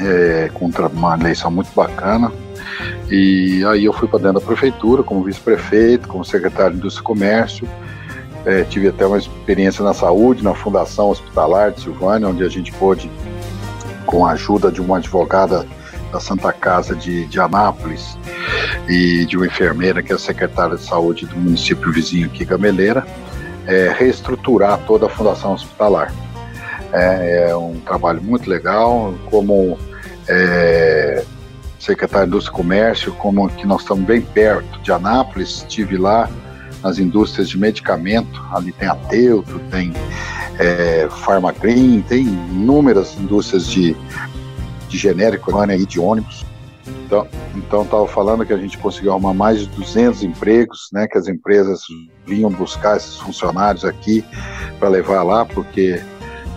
é, 0.00 0.50
contra 0.54 0.88
uma 0.88 1.14
eleição 1.18 1.50
muito 1.50 1.70
bacana. 1.74 2.32
E 3.10 3.62
aí 3.66 3.84
eu 3.84 3.92
fui 3.92 4.08
para 4.08 4.18
dentro 4.18 4.40
da 4.40 4.46
prefeitura 4.46 5.02
como 5.02 5.22
vice-prefeito, 5.22 6.08
como 6.08 6.24
secretário 6.24 6.72
de 6.72 6.78
Indústria 6.78 7.02
e 7.02 7.04
Comércio. 7.04 7.68
É, 8.44 8.64
tive 8.64 8.88
até 8.88 9.06
uma 9.06 9.18
experiência 9.18 9.84
na 9.84 9.94
saúde, 9.94 10.42
na 10.42 10.54
Fundação 10.54 11.10
Hospitalar 11.10 11.72
de 11.72 11.82
Silvânia, 11.82 12.28
onde 12.28 12.42
a 12.42 12.48
gente 12.48 12.72
pôde, 12.72 13.10
com 14.06 14.26
a 14.26 14.32
ajuda 14.32 14.70
de 14.70 14.80
uma 14.80 14.98
advogada 14.98 15.66
da 16.12 16.20
Santa 16.20 16.52
Casa 16.52 16.94
de, 16.94 17.26
de 17.26 17.40
Anápolis 17.40 18.18
e 18.88 19.24
de 19.24 19.36
uma 19.36 19.46
enfermeira 19.46 20.02
que 20.02 20.12
é 20.12 20.18
secretária 20.18 20.76
de 20.76 20.84
saúde 20.84 21.26
do 21.26 21.36
município 21.36 21.90
vizinho 21.92 22.26
aqui, 22.26 22.44
Gameleira, 22.44 23.06
é, 23.66 23.94
reestruturar 23.96 24.78
toda 24.86 25.06
a 25.06 25.08
Fundação 25.08 25.54
Hospitalar. 25.54 26.12
É, 26.92 27.48
é 27.50 27.56
um 27.56 27.80
trabalho 27.80 28.22
muito 28.22 28.48
legal, 28.48 29.14
como 29.30 29.78
é, 30.28 31.24
secretário 31.78 32.26
de 32.26 32.34
Indústria 32.34 32.52
e 32.52 32.56
Comércio, 32.56 33.12
como 33.14 33.48
que 33.48 33.66
nós 33.66 33.80
estamos 33.82 34.04
bem 34.04 34.20
perto 34.20 34.80
de 34.80 34.92
Anápolis, 34.92 35.48
estive 35.58 35.96
lá 35.96 36.28
nas 36.82 36.98
indústrias 36.98 37.48
de 37.48 37.58
medicamento, 37.58 38.42
ali 38.52 38.72
tem 38.72 38.88
a 38.88 38.94
Teuto, 38.94 39.58
tem 39.70 39.92
é, 40.58 41.08
tem 42.08 42.22
inúmeras 42.22 43.16
indústrias 43.18 43.66
de, 43.66 43.96
de 44.88 44.98
genérico 44.98 45.50
e 45.64 45.86
de 45.86 46.00
ônibus. 46.00 46.44
Então, 47.04 47.26
então 47.54 47.82
estava 47.82 48.08
falando 48.08 48.44
que 48.44 48.52
a 48.52 48.56
gente 48.56 48.78
conseguiu 48.78 49.12
arrumar 49.12 49.34
mais 49.34 49.60
de 49.60 49.66
200 49.66 50.22
empregos, 50.22 50.88
né, 50.92 51.06
que 51.06 51.18
as 51.18 51.28
empresas 51.28 51.82
vinham 52.26 52.50
buscar 52.50 52.96
esses 52.96 53.16
funcionários 53.16 53.84
aqui 53.84 54.24
para 54.78 54.88
levar 54.88 55.22
lá, 55.22 55.44
porque 55.44 56.02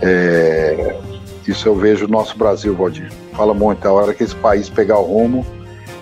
é, 0.00 0.98
isso 1.46 1.68
eu 1.68 1.76
vejo 1.76 2.06
no 2.06 2.12
nosso 2.12 2.36
Brasil, 2.36 2.74
Valdir. 2.74 3.10
Fala 3.34 3.54
muito, 3.54 3.86
a 3.86 3.92
hora 3.92 4.14
que 4.14 4.24
esse 4.24 4.34
país 4.34 4.68
pegar 4.68 4.98
o 4.98 5.04
rumo, 5.04 5.46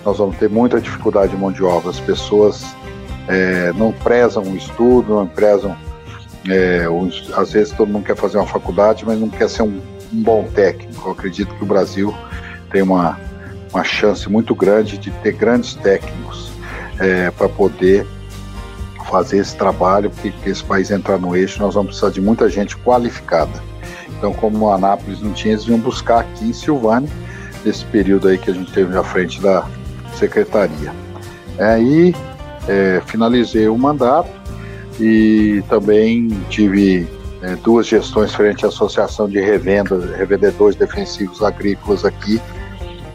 nós 0.05 0.19
vamos 0.19 0.37
ter 0.37 0.49
muita 0.49 0.81
dificuldade 0.81 1.33
de 1.33 1.37
mão 1.37 1.51
de 1.51 1.63
obra. 1.63 1.91
As 1.91 2.01
pessoas 2.01 2.65
é, 3.29 3.73
não 3.73 3.93
prezam 3.93 4.43
o 4.43 4.57
estudo, 4.57 5.15
não 5.15 5.27
prezam. 5.27 5.77
É, 6.49 6.87
às 7.37 7.53
vezes 7.53 7.73
todo 7.73 7.89
mundo 7.89 8.05
quer 8.05 8.17
fazer 8.17 8.37
uma 8.37 8.47
faculdade, 8.47 9.05
mas 9.07 9.19
não 9.19 9.29
quer 9.29 9.49
ser 9.49 9.63
um, 9.63 9.81
um 10.13 10.23
bom 10.23 10.45
técnico. 10.55 11.09
Eu 11.09 11.13
acredito 11.13 11.55
que 11.55 11.63
o 11.63 11.67
Brasil 11.67 12.15
tem 12.71 12.83
uma, 12.83 13.19
uma 13.73 13.85
chance 13.85 14.29
muito 14.29 14.55
grande 14.55 14.99
de 14.99 15.11
ter 15.11 15.33
grandes 15.33 15.75
técnicos 15.75 16.51
é, 16.99 17.31
para 17.31 17.49
poder 17.49 18.07
fazer 19.11 19.39
esse 19.39 19.57
trabalho, 19.57 20.11
porque 20.11 20.49
esse 20.49 20.65
país 20.65 20.91
entrar 20.91 21.19
no 21.19 21.37
eixo, 21.37 21.61
nós 21.61 21.75
vamos 21.75 21.91
precisar 21.91 22.11
de 22.11 22.21
muita 22.21 22.49
gente 22.49 22.77
qualificada. 22.79 23.63
Então, 24.09 24.33
como 24.33 24.71
a 24.71 24.77
Anápolis 24.77 25.21
não 25.21 25.33
tinha, 25.33 25.55
eles 25.55 25.65
vinham 25.65 25.79
buscar 25.79 26.21
aqui 26.21 26.47
em 26.47 26.53
Silvânia, 26.53 27.09
nesse 27.65 27.85
período 27.87 28.29
aí 28.29 28.39
que 28.39 28.51
a 28.51 28.55
gente 28.55 28.73
teve 28.73 28.93
na 28.93 29.05
frente 29.05 29.41
da 29.41 29.67
secretaria. 30.19 30.93
Aí 31.59 32.15
é, 32.67 33.03
finalizei 33.07 33.69
o 33.69 33.77
mandato 33.77 34.31
e 35.01 35.63
também 35.69 36.29
tive 36.49 37.07
é, 37.43 37.57
duas 37.57 37.87
gestões 37.87 38.35
frente 38.35 38.65
à 38.65 38.69
Associação 38.69 39.29
de 39.29 39.41
Revenda, 39.41 40.17
Revendedores 40.17 40.77
Defensivos 40.77 41.43
Agrícolas 41.43 42.05
aqui, 42.05 42.41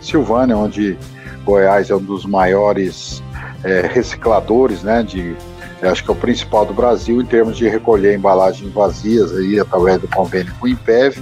Silvânia, 0.01 0.55
onde 0.55 0.97
Goiás 1.43 1.89
é 1.89 1.95
um 1.95 2.03
dos 2.03 2.25
maiores 2.25 3.23
é, 3.63 3.82
recicladores, 3.88 4.84
né, 4.84 5.03
de 5.03 5.36
acho 5.82 6.03
que 6.03 6.09
é 6.09 6.13
o 6.13 6.15
principal 6.15 6.65
do 6.65 6.73
Brasil 6.73 7.21
em 7.21 7.25
termos 7.25 7.57
de 7.57 7.67
recolher 7.67 8.15
embalagens 8.15 8.71
vazias 8.73 9.32
aí 9.36 9.59
através 9.59 9.99
do 10.01 10.07
convênio 10.09 10.53
com 10.59 10.65
o 10.65 10.69
Impev. 10.69 11.17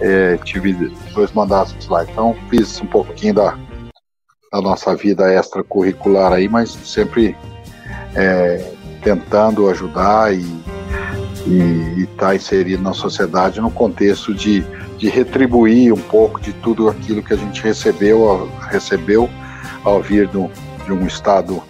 É, 0.00 0.36
tive 0.38 0.72
dois 1.14 1.32
mandatos 1.32 1.86
lá, 1.88 2.04
então 2.04 2.34
fiz 2.50 2.80
um 2.80 2.86
pouquinho 2.86 3.34
da, 3.34 3.58
da 4.52 4.60
nossa 4.60 4.94
vida 4.94 5.32
extracurricular 5.32 6.32
aí, 6.32 6.48
mas 6.48 6.70
sempre 6.70 7.36
é, 8.14 8.72
tentando 9.06 9.70
ajudar 9.70 10.34
e 10.34 10.42
estar 11.96 12.26
tá 12.26 12.34
inserido 12.34 12.82
na 12.82 12.92
sociedade 12.92 13.60
no 13.60 13.70
contexto 13.70 14.34
de, 14.34 14.64
de 14.98 15.08
retribuir 15.08 15.94
um 15.94 16.00
pouco 16.00 16.40
de 16.40 16.52
tudo 16.52 16.88
aquilo 16.88 17.22
que 17.22 17.32
a 17.32 17.36
gente 17.36 17.62
recebeu, 17.62 18.50
recebeu 18.68 19.30
ao 19.84 20.02
vir 20.02 20.26
do, 20.26 20.50
de 20.84 20.92
um 20.92 21.06
estado, 21.06 21.62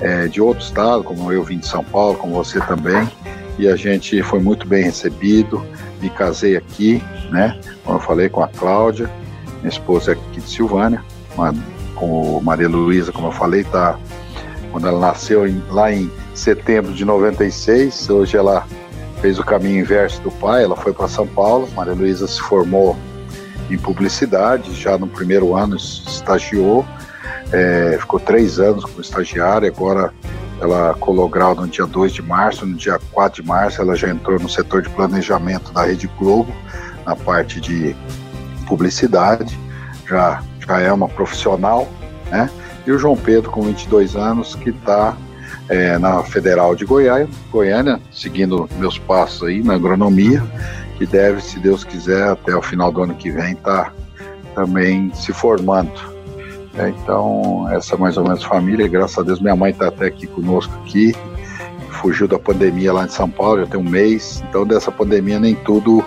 é, 0.00 0.28
de 0.28 0.40
outro 0.40 0.64
estado, 0.64 1.04
como 1.04 1.30
eu 1.30 1.44
vim 1.44 1.58
de 1.58 1.66
São 1.66 1.84
Paulo, 1.84 2.16
como 2.16 2.32
você 2.32 2.58
também, 2.60 3.06
e 3.58 3.68
a 3.68 3.76
gente 3.76 4.22
foi 4.22 4.40
muito 4.40 4.66
bem 4.66 4.84
recebido. 4.84 5.62
Me 6.00 6.08
casei 6.08 6.56
aqui, 6.56 7.02
né? 7.30 7.60
Como 7.84 7.98
eu 7.98 8.02
falei 8.02 8.30
com 8.30 8.42
a 8.42 8.48
Cláudia, 8.48 9.10
minha 9.58 9.68
esposa 9.68 10.12
é 10.12 10.14
aqui 10.14 10.40
de 10.40 10.48
Silvânia, 10.48 11.04
uma, 11.36 11.54
com 11.94 12.40
Maria 12.40 12.68
Luísa, 12.68 13.12
como 13.12 13.26
eu 13.26 13.32
falei, 13.32 13.62
tá 13.64 13.98
quando 14.70 14.86
ela 14.86 15.00
nasceu 15.00 15.46
em, 15.46 15.62
lá 15.70 15.92
em 15.92 16.10
setembro 16.38 16.92
de 16.92 17.04
96, 17.04 18.08
hoje 18.10 18.36
ela 18.36 18.66
fez 19.20 19.38
o 19.38 19.44
caminho 19.44 19.80
inverso 19.80 20.20
do 20.22 20.30
pai, 20.30 20.62
ela 20.62 20.76
foi 20.76 20.92
para 20.92 21.08
São 21.08 21.26
Paulo, 21.26 21.68
Maria 21.74 21.92
Luísa 21.92 22.26
se 22.26 22.40
formou 22.40 22.96
em 23.68 23.76
publicidade, 23.76 24.72
já 24.74 24.96
no 24.96 25.08
primeiro 25.08 25.54
ano 25.54 25.76
estagiou, 25.76 26.86
é, 27.52 27.96
ficou 28.00 28.20
três 28.20 28.58
anos 28.60 28.84
como 28.84 29.00
estagiária, 29.00 29.68
agora 29.68 30.14
ela 30.60 30.94
colou 30.94 31.28
grau 31.28 31.54
no 31.54 31.66
dia 31.66 31.86
2 31.86 32.12
de 32.12 32.22
março, 32.22 32.64
no 32.64 32.76
dia 32.76 32.98
4 33.12 33.42
de 33.42 33.48
março 33.48 33.82
ela 33.82 33.96
já 33.96 34.08
entrou 34.08 34.38
no 34.38 34.48
setor 34.48 34.82
de 34.82 34.88
planejamento 34.90 35.72
da 35.72 35.84
Rede 35.84 36.08
Globo, 36.18 36.52
na 37.04 37.16
parte 37.16 37.60
de 37.60 37.96
publicidade, 38.66 39.58
já, 40.06 40.42
já 40.66 40.80
é 40.80 40.92
uma 40.92 41.08
profissional, 41.08 41.88
né? 42.30 42.48
E 42.86 42.92
o 42.92 42.98
João 42.98 43.16
Pedro, 43.16 43.50
com 43.50 43.62
22 43.62 44.16
anos, 44.16 44.54
que 44.54 44.70
está 44.70 45.16
é, 45.68 45.98
na 45.98 46.22
Federal 46.22 46.74
de 46.74 46.84
Goiânia, 46.84 47.28
Goiânia, 47.50 48.00
seguindo 48.10 48.68
meus 48.78 48.98
passos 48.98 49.48
aí 49.48 49.62
na 49.62 49.74
agronomia, 49.74 50.42
que 50.96 51.06
deve, 51.06 51.42
se 51.42 51.58
Deus 51.58 51.84
quiser, 51.84 52.30
até 52.30 52.54
o 52.54 52.62
final 52.62 52.90
do 52.90 53.02
ano 53.02 53.14
que 53.14 53.30
vem, 53.30 53.52
estar 53.52 53.84
tá 53.84 53.92
também 54.54 55.12
se 55.14 55.32
formando. 55.32 55.92
É, 56.76 56.88
então, 56.88 57.68
essa 57.70 57.94
é 57.94 57.98
mais 57.98 58.16
ou 58.16 58.24
menos 58.24 58.42
família, 58.42 58.86
graças 58.88 59.18
a 59.18 59.22
Deus 59.22 59.40
minha 59.40 59.56
mãe 59.56 59.70
está 59.70 59.88
até 59.88 60.06
aqui 60.06 60.26
conosco 60.26 60.72
aqui, 60.82 61.14
fugiu 61.90 62.28
da 62.28 62.38
pandemia 62.38 62.92
lá 62.92 63.04
em 63.04 63.08
São 63.08 63.28
Paulo, 63.28 63.60
já 63.60 63.66
tem 63.66 63.80
um 63.80 63.88
mês, 63.88 64.42
então 64.48 64.66
dessa 64.66 64.90
pandemia 64.90 65.40
nem 65.40 65.54
tudo 65.54 66.04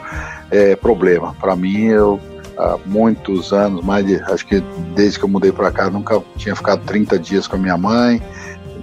é 0.49 0.75
problema. 0.75 1.35
Para 1.39 1.55
mim, 1.55 1.85
eu 1.85 2.19
há 2.57 2.77
muitos 2.85 3.51
anos, 3.51 3.83
mais 3.83 4.05
de, 4.05 4.15
acho 4.15 4.45
que 4.45 4.61
desde 4.95 5.19
que 5.19 5.25
eu 5.25 5.29
mudei 5.29 5.51
para 5.51 5.71
cá, 5.71 5.89
nunca 5.89 6.21
tinha 6.37 6.55
ficado 6.55 6.85
30 6.85 7.17
dias 7.17 7.47
com 7.47 7.55
a 7.55 7.59
minha 7.59 7.77
mãe, 7.77 8.21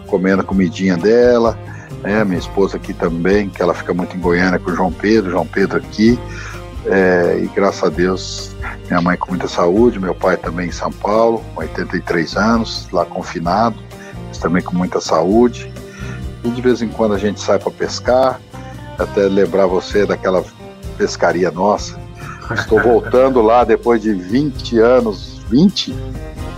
comendo 0.09 0.43
a 0.43 0.45
comidinha 0.45 0.97
dela, 0.97 1.59
né? 2.03 2.25
Minha 2.25 2.39
esposa 2.39 2.77
aqui 2.77 2.93
também, 2.93 3.49
que 3.49 3.63
ela 3.63 3.75
fica 3.75 3.95
muito 3.95 4.17
em 4.17 4.21
Goiânia 4.21 4.59
com 4.59 4.71
o 4.71 4.75
João 4.75 4.93
Pedro, 4.93 5.31
João 5.31 5.47
Pedro 5.47 5.79
aqui. 5.79 6.19
É, 6.87 7.41
e 7.43 7.47
graças 7.55 7.83
a 7.85 7.89
Deus, 7.89 8.57
minha 8.89 9.01
mãe 9.01 9.17
com 9.17 9.31
muita 9.31 9.49
saúde, 9.49 9.99
meu 9.99 10.15
pai 10.15 10.37
também 10.37 10.69
em 10.69 10.73
São 10.73 10.91
Paulo, 10.91 11.45
com 11.55 11.61
83 11.61 12.37
anos, 12.37 12.89
lá 12.93 13.05
confinado, 13.05 13.77
mas 14.27 14.39
também 14.39 14.63
com 14.63 14.75
muita 14.75 15.01
saúde. 15.01 15.73
E 16.45 16.51
de 16.51 16.63
vez 16.63 16.81
em 16.81 16.89
quando 16.89 17.15
a 17.15 17.19
gente 17.19 17.41
sai 17.41 17.59
para 17.59 17.71
pescar, 17.71 18.41
até 18.99 19.23
lembrar 19.23 19.67
você 19.67 20.07
daquela 20.07 20.43
pescaria 20.97 21.51
nossa. 21.51 21.99
Estou 22.53 22.81
voltando 22.81 23.43
lá 23.43 23.65
depois 23.65 24.01
de 24.01 24.13
20 24.13 24.79
anos, 24.79 25.38
20? 25.49 25.95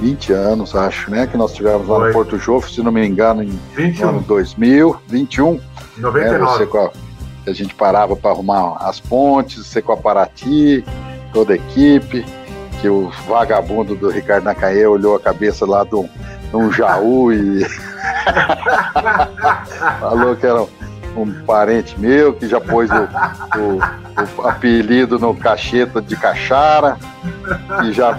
20 0.00 0.32
anos, 0.32 0.74
acho, 0.74 1.10
né? 1.10 1.26
Que 1.26 1.36
nós 1.36 1.52
tivemos 1.52 1.86
lá 1.86 1.96
Foi. 1.96 2.06
no 2.08 2.12
Porto 2.12 2.38
Jofre, 2.38 2.72
se 2.72 2.82
não 2.82 2.90
me 2.90 3.06
engano, 3.06 3.42
em 3.42 3.58
21. 3.74 4.08
ano 4.08 4.20
2000, 4.20 4.96
21. 5.06 5.60
99. 5.98 6.30
Né, 6.30 6.38
você 6.38 6.66
a, 7.46 7.52
gente 7.52 7.74
parava 7.74 8.16
para 8.16 8.30
arrumar 8.30 8.76
as 8.80 8.98
pontes, 8.98 9.66
você 9.66 9.82
com 9.82 9.92
a 9.92 9.96
Paraty, 9.96 10.84
toda 11.32 11.52
a 11.52 11.56
equipe, 11.56 12.24
que 12.80 12.88
o 12.88 13.10
vagabundo 13.28 13.94
do 13.94 14.08
Ricardo 14.08 14.44
Nacaê 14.44 14.86
olhou 14.86 15.16
a 15.16 15.20
cabeça 15.20 15.66
lá 15.66 15.84
de 15.84 15.94
um, 15.94 16.08
Jaú 16.72 17.30
e 17.32 17.64
falou 20.00 20.34
que 20.36 20.46
era 20.46 20.66
um 21.16 21.32
parente 21.44 21.98
meu 21.98 22.32
que 22.32 22.48
já 22.48 22.60
pôs 22.60 22.88
o, 22.90 23.08
o, 23.58 23.78
o 24.42 24.48
apelido 24.48 25.18
no 25.18 25.34
cacheta 25.34 26.00
de 26.00 26.16
cachara, 26.16 26.96
que 27.80 27.92
já 27.92 28.18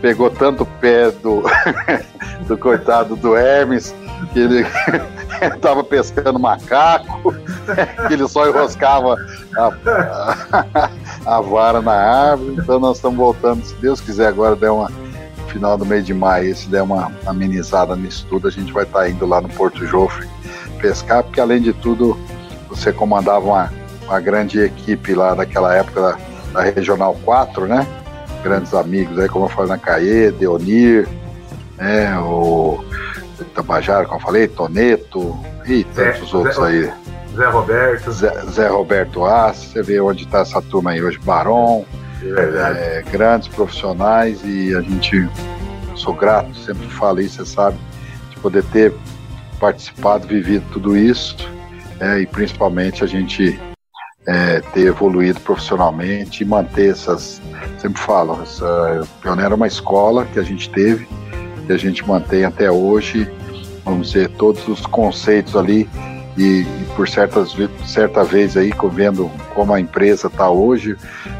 pegou 0.00 0.30
tanto 0.30 0.64
pé 0.80 1.10
do, 1.10 1.42
do 2.46 2.56
coitado 2.56 3.16
do 3.16 3.36
Hermes 3.36 3.94
que 4.32 4.40
ele 4.40 4.66
estava 5.54 5.84
pescando 5.84 6.38
macaco, 6.38 7.34
que 8.06 8.14
ele 8.14 8.26
só 8.28 8.48
enroscava 8.48 9.16
a, 9.56 9.72
a, 10.52 10.90
a, 11.36 11.40
vara 11.40 11.80
na 11.82 11.92
árvore. 11.92 12.56
Então 12.58 12.78
nós 12.78 12.96
estamos 12.96 13.18
voltando, 13.18 13.64
se 13.64 13.74
Deus 13.76 14.00
quiser, 14.00 14.28
agora 14.28 14.56
der 14.56 14.70
uma 14.70 14.90
final 15.48 15.78
do 15.78 15.86
mês 15.86 16.04
de 16.04 16.12
maio, 16.12 16.54
se 16.54 16.68
der 16.68 16.82
uma 16.82 17.10
amenizada 17.24 17.96
nisso 17.96 18.26
tudo, 18.28 18.48
a 18.48 18.50
gente 18.50 18.72
vai 18.72 18.84
estar 18.84 19.00
tá 19.00 19.08
indo 19.08 19.24
lá 19.26 19.40
no 19.40 19.48
Porto 19.48 19.86
Jofre 19.86 20.28
pescar, 20.80 21.22
porque 21.22 21.40
além 21.40 21.62
de 21.62 21.72
tudo, 21.72 22.18
você 22.68 22.92
comandava 22.92 23.44
uma, 23.44 23.72
uma 24.04 24.20
grande 24.20 24.60
equipe 24.60 25.14
lá 25.14 25.34
daquela 25.34 25.74
época 25.74 26.00
da, 26.00 26.18
da 26.52 26.62
Regional 26.62 27.16
4, 27.24 27.66
né? 27.66 27.86
Grandes 28.48 28.74
amigos 28.74 29.18
aí, 29.18 29.28
como 29.28 29.46
eu 29.46 29.48
falei 29.48 29.70
na 29.70 29.78
Caê, 29.78 30.30
Deonir, 30.30 31.08
né? 31.76 32.16
O 32.18 32.84
Tabajara, 33.54 34.04
como 34.04 34.20
eu 34.20 34.24
falei, 34.24 34.46
Toneto 34.46 35.36
e 35.66 35.82
tantos 35.82 36.30
Zé, 36.30 36.36
outros 36.36 36.56
Zé, 36.56 36.62
aí. 36.62 36.92
Zé 37.34 37.46
Roberto. 37.46 38.12
Zé, 38.12 38.44
Zé 38.50 38.68
Roberto 38.68 39.24
Assi, 39.24 39.66
você 39.66 39.82
vê 39.82 40.00
onde 40.00 40.24
está 40.24 40.40
essa 40.40 40.62
turma 40.62 40.92
aí 40.92 41.02
hoje, 41.02 41.18
Barão. 41.18 41.84
É, 42.22 42.98
é, 42.98 43.04
grandes 43.10 43.48
profissionais 43.48 44.40
e 44.42 44.74
a 44.74 44.80
gente 44.80 45.28
sou 45.94 46.14
grato, 46.14 46.54
sempre 46.56 46.86
falo 46.88 47.20
isso, 47.20 47.36
você 47.36 47.44
sabe, 47.44 47.76
de 48.30 48.36
poder 48.38 48.64
ter 48.64 48.92
participado, 49.60 50.26
vivido 50.26 50.64
tudo 50.72 50.96
isso 50.96 51.36
é, 52.00 52.20
e 52.20 52.26
principalmente 52.26 53.04
a 53.04 53.06
gente 53.06 53.60
é, 54.26 54.60
ter 54.72 54.86
evoluído 54.86 55.40
profissionalmente 55.40 56.42
e 56.42 56.46
manter 56.46 56.90
essas. 56.90 57.40
Sempre 57.78 58.00
falo, 58.00 58.40
essa 58.42 59.06
Pioneira 59.20 59.52
é 59.52 59.56
uma 59.56 59.66
escola 59.66 60.24
que 60.26 60.38
a 60.38 60.42
gente 60.42 60.68
teve 60.70 61.06
e 61.68 61.72
a 61.72 61.76
gente 61.76 62.06
mantém 62.06 62.44
até 62.44 62.70
hoje, 62.70 63.30
vamos 63.84 64.12
dizer, 64.12 64.30
todos 64.30 64.66
os 64.68 64.84
conceitos 64.86 65.56
ali. 65.56 65.88
E, 66.36 66.60
e 66.60 66.86
por 66.94 67.08
certas 67.08 67.56
certa 67.86 68.22
vez 68.22 68.58
aí, 68.58 68.70
vendo 68.92 69.30
como 69.54 69.72
a 69.72 69.80
empresa 69.80 70.26
está 70.26 70.50
hoje, 70.50 70.94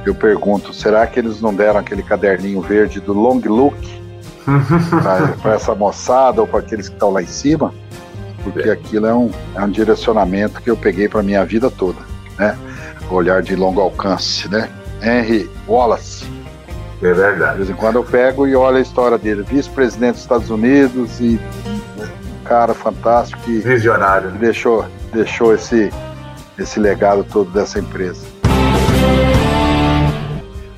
eu 0.06 0.14
pergunto: 0.14 0.72
será 0.72 1.06
que 1.06 1.18
eles 1.18 1.40
não 1.40 1.54
deram 1.54 1.80
aquele 1.80 2.02
caderninho 2.02 2.62
verde 2.62 2.98
do 2.98 3.12
Long 3.12 3.40
Look 3.44 3.76
para 5.42 5.54
essa 5.54 5.74
moçada 5.74 6.40
ou 6.40 6.46
para 6.46 6.60
aqueles 6.60 6.88
que 6.88 6.94
estão 6.94 7.10
lá 7.10 7.22
em 7.22 7.26
cima? 7.26 7.74
porque 8.52 8.70
aquilo 8.70 9.06
é 9.06 9.14
um, 9.14 9.30
é 9.56 9.60
um 9.60 9.70
direcionamento 9.70 10.62
que 10.62 10.70
eu 10.70 10.76
peguei 10.76 11.08
para 11.08 11.20
minha 11.20 11.44
vida 11.44 11.68
toda, 11.68 11.98
né? 12.38 12.56
Olhar 13.10 13.42
de 13.42 13.54
longo 13.54 13.80
alcance, 13.80 14.48
né? 14.48 14.68
Henry 15.02 15.50
Wallace. 15.68 16.24
É 17.02 17.12
verdade. 17.12 17.52
De 17.52 17.56
vez 17.58 17.70
em 17.70 17.74
quando 17.74 17.96
eu 17.96 18.04
pego 18.04 18.46
e 18.46 18.56
olho 18.56 18.78
a 18.78 18.80
história 18.80 19.18
dele, 19.18 19.42
vice-presidente 19.42 20.12
dos 20.12 20.22
Estados 20.22 20.50
Unidos 20.50 21.20
e 21.20 21.38
um 21.98 22.44
cara 22.44 22.74
fantástico 22.74 23.40
que, 23.42 23.58
Visionário. 23.58 24.32
que 24.32 24.38
deixou, 24.38 24.84
deixou 25.12 25.54
esse, 25.54 25.92
esse 26.58 26.80
legado 26.80 27.24
todo 27.24 27.50
dessa 27.50 27.78
empresa. 27.78 28.26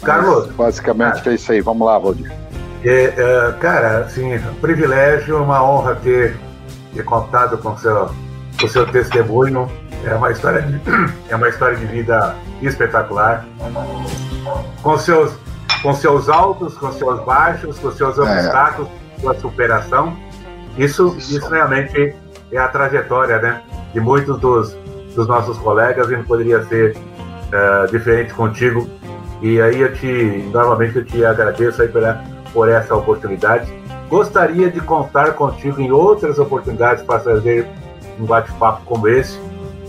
Carlos. 0.03 0.47
Basicamente 0.53 1.19
cara, 1.19 1.31
é 1.31 1.35
isso 1.35 1.53
aí. 1.53 1.61
Vamos 1.61 1.87
lá, 1.87 1.99
Valdir. 1.99 2.33
É, 2.85 3.15
é, 3.17 3.53
cara, 3.61 3.99
assim, 3.99 4.37
um 4.37 4.55
privilégio, 4.61 5.43
uma 5.43 5.63
honra 5.63 5.97
ter, 5.97 6.37
ter 6.95 7.05
contado 7.05 7.59
com 7.59 7.77
seu, 7.77 8.11
o 8.63 8.69
seu 8.69 8.87
testemunho. 8.87 9.71
É 10.05 10.15
uma 10.15 10.31
história 10.31 10.63
de, 10.63 10.81
é 11.29 11.37
uma 11.37 11.49
história 11.49 11.77
de 11.77 11.87
vida 11.87 12.35
espetacular. 12.63 13.45
Com 14.83 14.99
seus, 14.99 15.33
com 15.83 15.93
seus 15.95 16.29
altos, 16.29 16.77
com 16.77 16.93
seus 16.93 17.25
baixos, 17.25 17.79
com 17.79 17.91
seus 17.91 18.19
é. 18.19 18.23
obstáculos, 18.23 18.89
é. 19.19 19.21
sua 19.21 19.35
superação. 19.35 20.17
Isso, 20.77 21.17
isso 21.19 21.49
realmente 21.49 22.15
é 22.53 22.59
a 22.59 22.69
trajetória 22.69 23.39
né, 23.39 23.63
de 23.93 24.01
muitos 24.01 24.39
dos, 24.39 24.77
dos 25.15 25.27
nossos 25.27 25.59
colegas 25.59 26.09
e 26.11 26.17
não 26.17 26.25
poderia 26.25 26.65
ser 26.65 26.97
uh, 26.97 27.91
diferente 27.91 28.33
contigo. 28.33 28.89
E 29.43 29.61
aí 29.61 29.81
eu 29.81 29.93
te, 29.95 30.49
novamente 30.53 30.97
eu 30.97 31.05
te 31.05 31.25
agradeço 31.25 31.83
aí 31.83 31.89
pela, 31.89 32.23
por 32.53 32.69
essa 32.69 32.95
oportunidade. 32.95 33.73
Gostaria 34.09 34.71
de 34.71 34.81
contar 34.81 35.35
contigo 35.35 35.81
em 35.81 35.91
outras 35.91 36.39
oportunidades 36.39 37.05
para 37.05 37.21
fazer 37.21 37.69
um 38.19 38.25
bate-papo 38.25 38.83
como 38.85 39.07
esse. 39.07 39.39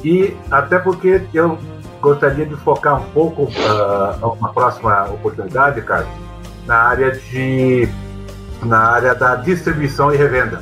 E 0.03 0.35
até 0.49 0.79
porque 0.79 1.21
eu 1.33 1.57
gostaria 2.01 2.45
de 2.45 2.55
focar 2.55 3.01
um 3.01 3.09
pouco 3.11 3.43
uh, 3.43 4.33
uma 4.39 4.53
próxima 4.53 5.05
oportunidade, 5.05 5.81
Carlos, 5.81 6.09
na 6.65 6.75
área 6.75 7.11
de 7.11 7.89
na 8.63 8.79
área 8.79 9.15
da 9.15 9.35
distribuição 9.35 10.13
e 10.13 10.17
revenda. 10.17 10.61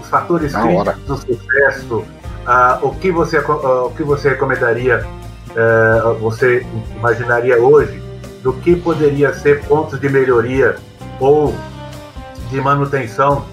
Os 0.00 0.08
fatores 0.08 0.52
na 0.52 0.62
críticos 0.62 0.88
hora. 0.88 0.98
do 1.06 1.16
sucesso, 1.16 1.96
uh, 1.98 2.86
o 2.86 2.94
que 2.94 3.10
você 3.10 3.38
uh, 3.38 3.86
o 3.86 3.90
que 3.90 4.02
você 4.02 4.30
recomendaria, 4.30 5.04
você 6.20 6.66
imaginaria 6.96 7.58
hoje 7.58 8.02
do 8.42 8.52
que 8.52 8.76
poderia 8.76 9.32
ser 9.32 9.64
pontos 9.64 9.98
de 9.98 10.08
melhoria 10.08 10.76
ou 11.18 11.54
de 12.50 12.60
manutenção 12.60 13.44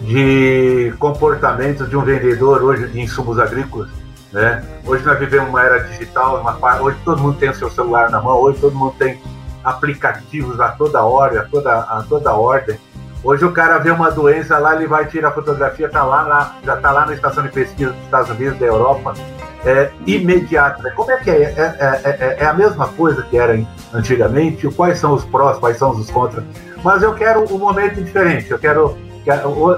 de 0.00 0.92
comportamento 0.98 1.86
de 1.86 1.96
um 1.96 2.02
vendedor 2.02 2.62
hoje 2.62 2.86
de 2.88 3.00
insumos 3.00 3.38
agrícolas. 3.38 3.88
Né? 4.36 4.62
Hoje 4.84 5.02
nós 5.02 5.18
vivemos 5.18 5.48
uma 5.48 5.62
era 5.62 5.78
digital, 5.84 6.42
uma, 6.42 6.82
hoje 6.82 6.98
todo 7.06 7.22
mundo 7.22 7.38
tem 7.38 7.48
o 7.48 7.54
seu 7.54 7.70
celular 7.70 8.10
na 8.10 8.20
mão, 8.20 8.36
hoje 8.36 8.60
todo 8.60 8.76
mundo 8.76 8.94
tem 8.98 9.18
aplicativos 9.64 10.60
a 10.60 10.68
toda 10.68 11.02
hora, 11.02 11.40
a 11.40 11.44
toda, 11.44 11.74
a 11.74 12.04
toda 12.06 12.34
ordem. 12.34 12.78
Hoje 13.24 13.46
o 13.46 13.52
cara 13.52 13.78
vê 13.78 13.90
uma 13.90 14.10
doença 14.10 14.58
lá, 14.58 14.76
ele 14.76 14.86
vai 14.86 15.06
tirar 15.06 15.28
a 15.28 15.32
fotografia, 15.32 15.88
tá 15.88 16.04
lá, 16.04 16.20
lá 16.20 16.56
já 16.62 16.76
está 16.76 16.90
lá 16.90 17.06
na 17.06 17.14
estação 17.14 17.44
de 17.44 17.48
pesquisa 17.48 17.92
dos 17.92 18.02
Estados 18.02 18.28
Unidos, 18.28 18.58
da 18.58 18.66
Europa, 18.66 19.14
é, 19.64 19.90
imediata. 20.06 20.90
Como 20.90 21.10
é 21.10 21.16
que 21.16 21.30
é? 21.30 21.42
É, 21.42 21.76
é? 21.78 22.00
é, 22.04 22.36
é, 22.40 22.46
a 22.46 22.52
mesma 22.52 22.88
coisa 22.88 23.22
que 23.22 23.38
era 23.38 23.58
antigamente? 23.94 24.68
Quais 24.68 24.98
são 24.98 25.14
os 25.14 25.24
prós, 25.24 25.58
quais 25.58 25.78
são 25.78 25.92
os 25.92 26.10
contras? 26.10 26.44
Mas 26.84 27.02
eu 27.02 27.14
quero 27.14 27.50
um 27.50 27.56
momento 27.56 28.04
diferente. 28.04 28.50
Eu 28.50 28.58
quero. 28.58 28.98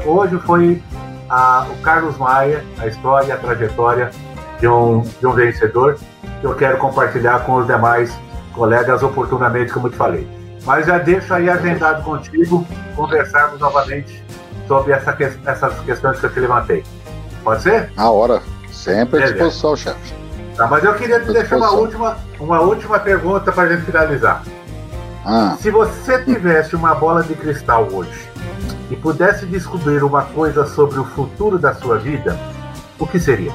Hoje 0.05 0.37
foi 0.41 0.83
a, 1.31 1.65
o 1.71 1.81
Carlos 1.81 2.19
Maia, 2.19 2.65
a 2.81 2.89
história, 2.89 3.33
a 3.33 3.37
trajetória 3.37 4.11
de 4.61 4.69
um, 4.69 5.01
de 5.03 5.27
um 5.27 5.33
vencedor 5.33 5.99
que 6.41 6.47
eu 6.47 6.55
quero 6.55 6.79
compartilhar 6.79 7.45
com 7.45 7.57
os 7.57 7.67
demais 7.67 8.17
colegas 8.53 9.03
oportunamente, 9.03 9.73
como 9.73 9.87
eu 9.87 9.91
te 9.91 9.97
falei. 9.97 10.29
Mas 10.65 10.87
já 10.87 10.99
deixo 10.99 11.33
aí 11.33 11.49
agendado 11.49 12.03
contigo 12.03 12.67
conversarmos 12.95 13.61
novamente 13.61 14.23
sobre 14.67 14.93
essa, 14.93 15.17
essas 15.47 15.79
questões 15.81 16.19
que 16.21 16.27
eu 16.27 16.33
te 16.33 16.41
levantei. 16.41 16.85
Pode 17.43 17.63
ser? 17.63 17.91
Na 17.97 18.11
hora. 18.11 18.43
Sempre 18.71 19.23
à 19.23 19.27
disposição, 19.27 19.75
chefe. 19.77 20.15
Tá, 20.57 20.67
mas 20.67 20.83
eu 20.85 20.95
queria 20.95 21.21
te 21.21 21.33
deixar 21.33 21.57
uma 21.57 21.71
última, 21.73 22.17
uma 22.39 22.61
última 22.61 22.99
pergunta 22.99 23.53
para 23.53 23.63
a 23.65 23.69
gente 23.69 23.85
finalizar. 23.87 24.43
Ah. 25.25 25.57
Se 25.61 25.71
você 25.71 26.23
tivesse 26.23 26.75
uma 26.75 26.95
bola 26.95 27.23
de 27.23 27.35
cristal 27.35 27.89
hoje 27.93 28.29
e 28.91 28.97
pudesse 28.97 29.47
descobrir 29.47 30.03
uma 30.03 30.23
coisa 30.23 30.67
sobre 30.67 30.99
o 30.99 31.05
futuro 31.05 31.59
da 31.59 31.75
sua 31.75 31.99
vida, 31.99 32.39
o 32.99 33.07
que 33.07 33.21
seria? 33.21 33.53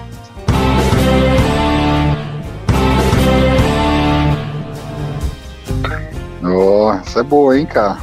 Nossa, 6.41 7.19
é 7.21 7.23
boa, 7.23 7.57
hein, 7.57 7.65
cara? 7.65 7.97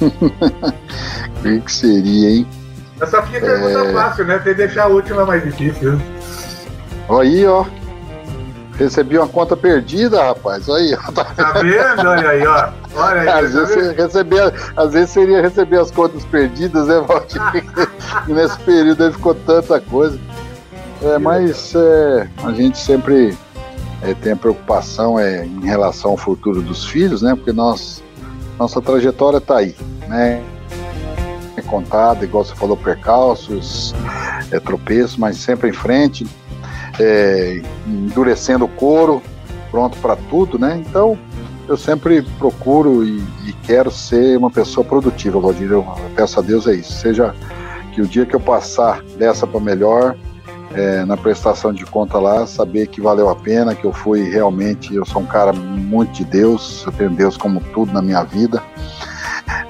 o 0.00 1.60
que 1.60 1.72
seria, 1.72 2.30
hein? 2.30 2.46
Eu 3.00 3.06
só 3.06 3.22
fiquei 3.22 3.40
pergunta 3.40 3.88
é... 3.88 3.92
fácil, 3.92 4.24
né? 4.24 4.38
Tem 4.38 4.54
que 4.54 4.58
deixar 4.58 4.84
a 4.84 4.88
última 4.88 5.24
mais 5.24 5.42
difícil. 5.42 6.00
Aí, 7.08 7.46
ó. 7.46 7.64
Recebi 8.78 9.16
uma 9.16 9.28
conta 9.28 9.56
perdida, 9.56 10.22
rapaz. 10.22 10.68
Aí, 10.68 10.94
ó. 10.94 11.12
Tá 11.12 11.52
vendo? 11.60 12.08
Olha 12.08 12.28
aí, 12.28 12.46
ó. 12.46 12.68
Olha 12.94 13.20
aí. 13.22 13.28
Às, 13.28 13.52
tá 13.52 13.60
vezes, 13.60 13.96
receber, 13.96 14.54
às 14.76 14.92
vezes 14.92 15.10
seria 15.10 15.40
receber 15.40 15.80
as 15.80 15.90
contas 15.90 16.24
perdidas, 16.24 16.86
né, 16.86 17.00
Valdir? 17.00 17.40
nesse 18.28 18.58
período 18.60 19.04
aí 19.04 19.12
ficou 19.12 19.34
tanta 19.34 19.80
coisa. 19.80 20.18
É, 21.02 21.18
mas 21.18 21.74
é, 21.74 22.28
a 22.42 22.52
gente 22.52 22.78
sempre 22.78 23.36
é, 24.02 24.14
tem 24.14 24.32
a 24.32 24.36
preocupação 24.36 25.18
é, 25.18 25.44
em 25.44 25.64
relação 25.64 26.12
ao 26.12 26.16
futuro 26.16 26.62
dos 26.62 26.86
filhos, 26.86 27.22
né? 27.22 27.34
Porque 27.34 27.52
nós, 27.52 28.02
nossa 28.58 28.80
trajetória 28.80 29.38
está 29.38 29.58
aí, 29.58 29.74
né? 30.08 30.42
É 31.56 31.62
contada, 31.62 32.24
igual 32.24 32.44
você 32.44 32.54
falou, 32.54 32.76
percalços, 32.76 33.94
é, 34.50 34.60
tropeços, 34.60 35.16
mas 35.16 35.36
sempre 35.36 35.70
em 35.70 35.72
frente 35.72 36.26
é, 36.98 37.62
endurecendo 37.86 38.64
o 38.64 38.68
couro, 38.68 39.22
pronto 39.70 39.96
para 39.98 40.16
tudo, 40.16 40.58
né? 40.58 40.82
Então, 40.86 41.18
eu 41.68 41.76
sempre 41.76 42.22
procuro 42.38 43.04
e, 43.04 43.18
e, 43.44 43.52
quero 43.64 43.90
ser 43.90 44.38
uma 44.38 44.50
pessoa 44.50 44.84
produtiva, 44.84 45.40
Valdir. 45.40 45.70
Eu 45.70 45.84
peço 46.14 46.38
a 46.38 46.42
Deus 46.42 46.66
é 46.66 46.74
isso. 46.74 46.92
Seja 46.92 47.34
que 47.92 48.00
o 48.00 48.06
dia 48.06 48.24
que 48.24 48.36
eu 48.36 48.40
passar 48.40 49.02
dessa 49.18 49.46
para 49.46 49.58
melhor, 49.58 50.16
é, 50.74 51.04
na 51.04 51.16
prestação 51.16 51.72
de 51.72 51.84
conta 51.84 52.18
lá, 52.18 52.46
saber 52.46 52.88
que 52.88 53.00
valeu 53.00 53.28
a 53.28 53.36
pena, 53.36 53.74
que 53.74 53.84
eu 53.84 53.92
fui 53.92 54.22
realmente, 54.22 54.94
eu 54.94 55.04
sou 55.04 55.22
um 55.22 55.26
cara 55.26 55.52
muito 55.52 56.12
de 56.12 56.24
Deus, 56.24 56.84
eu 56.86 56.92
tenho 56.92 57.10
Deus 57.10 57.36
como 57.36 57.60
tudo 57.72 57.92
na 57.92 58.02
minha 58.02 58.22
vida. 58.22 58.62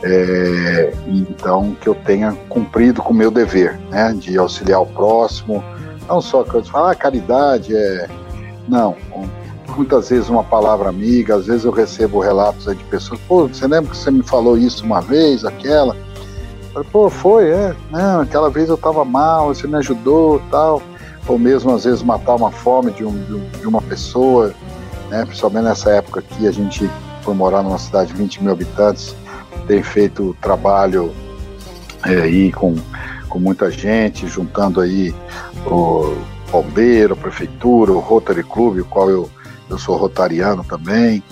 É, 0.02 0.92
então 1.06 1.76
que 1.80 1.88
eu 1.88 1.94
tenha 1.94 2.32
cumprido 2.48 3.02
com 3.02 3.12
o 3.12 3.16
meu 3.16 3.30
dever, 3.30 3.78
né, 3.90 4.12
de 4.12 4.36
auxiliar 4.38 4.80
o 4.80 4.86
próximo, 4.86 5.62
não 6.08 6.20
só 6.20 6.44
que 6.44 6.54
eu 6.54 6.64
falo, 6.64 6.86
ah, 6.86 6.94
caridade 6.94 7.74
é. 7.74 8.08
Não. 8.68 8.96
Muitas 9.76 10.08
vezes 10.08 10.28
uma 10.28 10.44
palavra 10.44 10.88
amiga, 10.88 11.36
às 11.36 11.46
vezes 11.46 11.64
eu 11.64 11.72
recebo 11.72 12.20
relatos 12.20 12.64
de 12.64 12.84
pessoas, 12.84 13.20
pô, 13.28 13.46
você 13.46 13.66
lembra 13.66 13.90
que 13.90 13.96
você 13.96 14.10
me 14.10 14.22
falou 14.22 14.56
isso 14.56 14.84
uma 14.84 15.00
vez, 15.00 15.44
aquela? 15.44 15.96
Falei, 16.76 16.90
pô, 16.92 17.08
foi, 17.08 17.48
é. 17.48 17.74
Não, 17.90 18.20
aquela 18.20 18.50
vez 18.50 18.68
eu 18.68 18.76
tava 18.76 19.02
mal, 19.02 19.46
você 19.46 19.66
me 19.66 19.76
ajudou 19.76 20.42
tal. 20.50 20.82
Ou 21.26 21.38
mesmo 21.38 21.74
às 21.74 21.84
vezes 21.84 22.02
matar 22.02 22.34
uma 22.34 22.50
fome 22.50 22.92
de, 22.92 23.02
um, 23.02 23.16
de 23.58 23.66
uma 23.66 23.80
pessoa, 23.80 24.52
né? 25.08 25.24
Principalmente 25.24 25.64
nessa 25.64 25.90
época 25.92 26.20
aqui, 26.20 26.46
a 26.46 26.52
gente 26.52 26.88
foi 27.22 27.32
morar 27.32 27.62
numa 27.62 27.78
cidade 27.78 28.12
de 28.12 28.18
20 28.18 28.42
mil 28.42 28.52
habitantes, 28.52 29.16
tem 29.66 29.82
feito 29.82 30.36
trabalho 30.42 31.14
é, 32.04 32.20
aí 32.20 32.52
com 32.52 32.76
com 33.30 33.38
muita 33.38 33.70
gente, 33.70 34.26
juntando 34.28 34.80
aí 34.80 35.14
o 35.66 36.14
bombeiro, 36.50 37.14
a 37.14 37.16
prefeitura, 37.16 37.92
o 37.92 37.98
Rotary 37.98 38.42
Club, 38.42 38.80
o 38.80 38.84
qual 38.84 39.10
eu, 39.10 39.30
eu 39.68 39.78
sou 39.78 39.96
rotariano 39.96 40.62
também, 40.62 41.22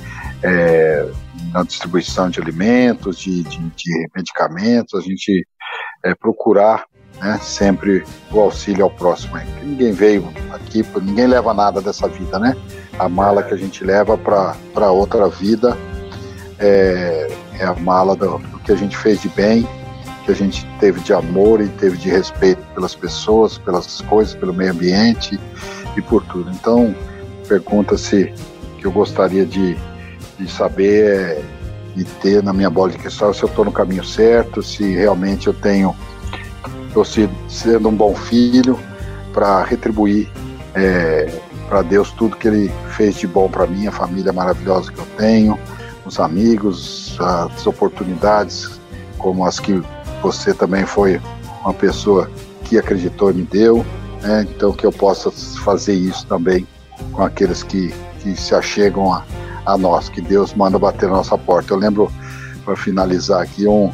é, 0.45 1.11
na 1.53 1.63
distribuição 1.63 2.29
de 2.29 2.41
alimentos, 2.41 3.19
de, 3.19 3.43
de, 3.43 3.59
de 3.59 4.09
medicamentos, 4.15 4.99
a 4.99 5.03
gente 5.03 5.47
é, 6.05 6.15
procurar 6.15 6.85
né, 7.21 7.39
sempre 7.43 8.05
o 8.31 8.41
auxílio 8.41 8.85
ao 8.85 8.91
próximo. 8.91 9.37
Ninguém 9.63 9.93
veio 9.93 10.29
aqui, 10.53 10.85
ninguém 11.03 11.27
leva 11.27 11.55
nada 11.55 11.81
dessa 11.81 12.09
vida, 12.09 12.39
né? 12.39 12.57
A 12.99 13.09
mala 13.09 13.43
que 13.43 13.55
a 13.55 13.57
gente 13.57 13.83
leva 13.83 14.17
para 14.19 14.91
outra 14.91 15.29
vida 15.29 15.77
é, 16.59 17.29
é, 17.59 17.65
a 17.65 17.75
mala 17.75 18.15
do, 18.15 18.39
do 18.39 18.59
que 18.61 18.73
a 18.73 18.77
gente 18.77 18.97
fez 18.97 19.21
de 19.21 19.29
bem 19.31 19.67
que 20.25 20.33
a 20.33 20.35
gente 20.35 20.67
teve 20.81 21.01
de 21.01 21.13
amor 21.13 21.61
e 21.61 21.69
teve 21.69 21.99
de 21.99 22.09
respeito 22.09 22.63
pelas 22.75 22.95
pessoas, 22.95 23.59
pelas 23.59 24.01
coisas, 24.03 24.35
pelo 24.35 24.55
meio 24.55 24.73
ambiente 24.73 25.39
e 25.97 26.03
por 26.03 26.25
tudo. 26.25 26.51
Então, 26.51 26.95
pergunta-se 27.47 28.33
que 28.79 28.87
eu 28.87 28.91
gostaria 28.91 29.45
de, 29.45 29.77
de 30.39 30.51
saber 30.51 31.45
e 31.97 32.05
ter 32.05 32.43
na 32.43 32.53
minha 32.53 32.71
bola 32.71 32.91
de 32.91 32.99
cristal 32.99 33.33
se 33.33 33.43
eu 33.43 33.49
estou 33.49 33.65
no 33.65 33.73
caminho 33.73 34.05
certo, 34.05 34.63
se 34.63 34.95
realmente 34.95 35.47
eu 35.47 35.55
tenho, 35.55 35.95
estou 36.89 37.05
sendo 37.05 37.89
um 37.89 37.95
bom 37.95 38.15
filho 38.15 38.79
para 39.33 39.63
retribuir 39.65 40.29
é, 40.75 41.31
para 41.69 41.83
Deus 41.83 42.11
tudo 42.13 42.37
que 42.37 42.49
Ele 42.49 42.73
fez 42.91 43.17
de 43.17 43.27
bom 43.27 43.49
para 43.49 43.67
mim, 43.67 43.87
a 43.87 43.93
família 43.93 44.33
maravilhosa 44.33 44.91
que 44.93 44.99
eu 44.99 45.07
tenho, 45.17 45.59
os 46.05 46.19
amigos, 46.19 47.17
as 47.21 47.67
oportunidades 47.67 48.81
como 49.19 49.45
as 49.47 49.59
que 49.59 49.83
você 50.23 50.53
também 50.53 50.85
foi 50.85 51.21
uma 51.63 51.73
pessoa 51.73 52.31
que 52.65 52.79
acreditou 52.79 53.31
e 53.31 53.35
me 53.35 53.43
deu, 53.43 53.85
né? 54.21 54.47
então 54.49 54.73
que 54.73 54.85
eu 54.85 54.93
possa 54.93 55.31
fazer 55.65 55.95
isso 55.95 56.27
também 56.27 56.67
com 57.13 57.23
aqueles 57.23 57.63
que, 57.63 57.95
que 58.21 58.37
se 58.37 58.55
achegam 58.55 59.13
a, 59.13 59.25
a 59.65 59.77
nós, 59.79 60.09
que 60.09 60.21
Deus 60.21 60.55
manda 60.55 60.79
bater 60.79 61.09
na 61.09 61.17
nossa 61.17 61.37
porta. 61.37 61.73
Eu 61.73 61.79
lembro, 61.79 62.11
para 62.65 62.77
finalizar 62.77 63.43
aqui, 63.43 63.67
um, 63.67 63.91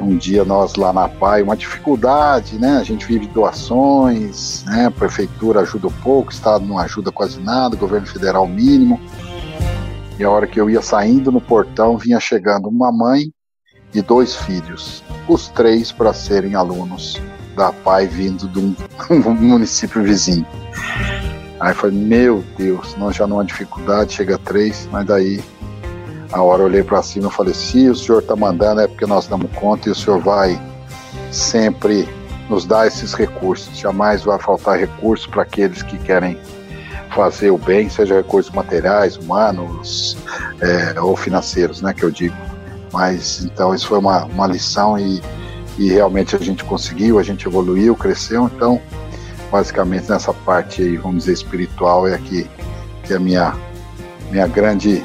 um 0.00 0.16
dia 0.16 0.44
nós 0.44 0.74
lá 0.76 0.92
na 0.92 1.08
PAI, 1.08 1.42
uma 1.42 1.56
dificuldade, 1.56 2.58
né? 2.58 2.78
A 2.78 2.82
gente 2.82 3.06
vive 3.06 3.26
doações, 3.26 4.64
né? 4.66 4.86
A 4.86 4.90
prefeitura 4.90 5.60
ajuda 5.60 5.88
pouco, 6.02 6.30
o 6.30 6.32
Estado 6.32 6.64
não 6.64 6.78
ajuda 6.78 7.12
quase 7.12 7.40
nada, 7.40 7.76
governo 7.76 8.06
federal 8.06 8.46
mínimo. 8.46 9.00
E 10.18 10.24
a 10.24 10.30
hora 10.30 10.46
que 10.46 10.60
eu 10.60 10.70
ia 10.70 10.80
saindo 10.80 11.32
no 11.32 11.40
portão, 11.40 11.98
vinha 11.98 12.20
chegando 12.20 12.68
uma 12.68 12.92
mãe 12.92 13.32
e 13.92 14.02
dois 14.02 14.34
filhos, 14.34 15.02
os 15.28 15.48
três 15.48 15.92
para 15.92 16.12
serem 16.12 16.54
alunos 16.54 17.20
da 17.56 17.72
PAI 17.72 18.06
vindo 18.06 18.48
de 18.48 18.58
um 18.58 18.74
município 19.34 20.02
vizinho. 20.02 20.46
Aí 21.64 21.72
foi, 21.72 21.90
meu 21.90 22.44
Deus, 22.58 22.94
nós 22.98 23.16
já 23.16 23.26
numa 23.26 23.42
dificuldade, 23.42 24.12
chega 24.12 24.36
três, 24.36 24.86
mas 24.92 25.06
daí 25.06 25.42
a 26.30 26.42
hora 26.42 26.60
eu 26.60 26.66
olhei 26.66 26.82
para 26.82 27.02
cima 27.02 27.28
e 27.28 27.32
falei, 27.32 27.54
se 27.54 27.88
o 27.88 27.96
senhor 27.96 28.18
está 28.18 28.36
mandando 28.36 28.82
é 28.82 28.86
porque 28.86 29.06
nós 29.06 29.26
damos 29.26 29.50
conta 29.54 29.88
e 29.88 29.92
o 29.92 29.94
senhor 29.94 30.20
vai 30.20 30.60
sempre 31.32 32.06
nos 32.50 32.66
dar 32.66 32.86
esses 32.86 33.14
recursos. 33.14 33.78
Jamais 33.78 34.24
vai 34.24 34.38
faltar 34.38 34.78
recursos 34.78 35.26
para 35.26 35.40
aqueles 35.40 35.82
que 35.82 35.96
querem 35.96 36.38
fazer 37.14 37.50
o 37.50 37.56
bem, 37.56 37.88
seja 37.88 38.16
recursos 38.16 38.54
materiais, 38.54 39.16
humanos 39.16 40.18
é, 40.60 41.00
ou 41.00 41.16
financeiros, 41.16 41.80
né, 41.80 41.94
que 41.94 42.02
eu 42.02 42.10
digo. 42.10 42.36
Mas 42.92 43.42
então 43.42 43.74
isso 43.74 43.88
foi 43.88 44.00
uma, 44.00 44.26
uma 44.26 44.46
lição 44.46 44.98
e, 44.98 45.22
e 45.78 45.88
realmente 45.88 46.36
a 46.36 46.38
gente 46.38 46.62
conseguiu, 46.62 47.18
a 47.18 47.22
gente 47.22 47.48
evoluiu, 47.48 47.96
cresceu. 47.96 48.50
Então, 48.54 48.82
basicamente 49.54 50.10
nessa 50.10 50.34
parte 50.34 50.82
aí, 50.82 50.96
vamos 50.96 51.18
dizer, 51.18 51.34
espiritual 51.34 52.08
é 52.08 52.14
aqui 52.14 52.44
que 53.04 53.12
é 53.12 53.16
a 53.16 53.20
minha, 53.20 53.54
minha 54.28 54.48
grande 54.48 55.00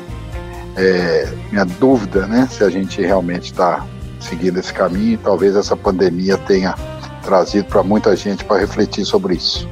é, 0.75 1.27
minha 1.51 1.65
dúvida, 1.65 2.25
né, 2.25 2.47
se 2.49 2.63
a 2.63 2.69
gente 2.69 2.99
realmente 2.99 3.51
está 3.51 3.85
seguindo 4.19 4.57
esse 4.57 4.73
caminho 4.73 5.13
e 5.13 5.17
talvez 5.17 5.55
essa 5.55 5.77
pandemia 5.77 6.35
tenha 6.35 6.73
trazido 7.21 7.65
para 7.65 7.83
muita 7.83 8.15
gente 8.15 8.43
para 8.43 8.57
refletir 8.57 9.05
sobre 9.05 9.35
isso. 9.35 9.69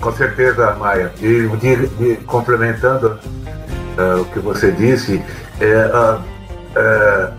Com 0.00 0.12
certeza, 0.12 0.74
Maia. 0.74 1.12
E 1.20 1.46
de, 1.46 1.86
de, 1.86 2.16
complementando 2.24 3.20
uh, 3.96 4.20
o 4.20 4.24
que 4.24 4.40
você 4.40 4.72
disse, 4.72 5.22
é, 5.60 6.18
uh, 6.76 7.32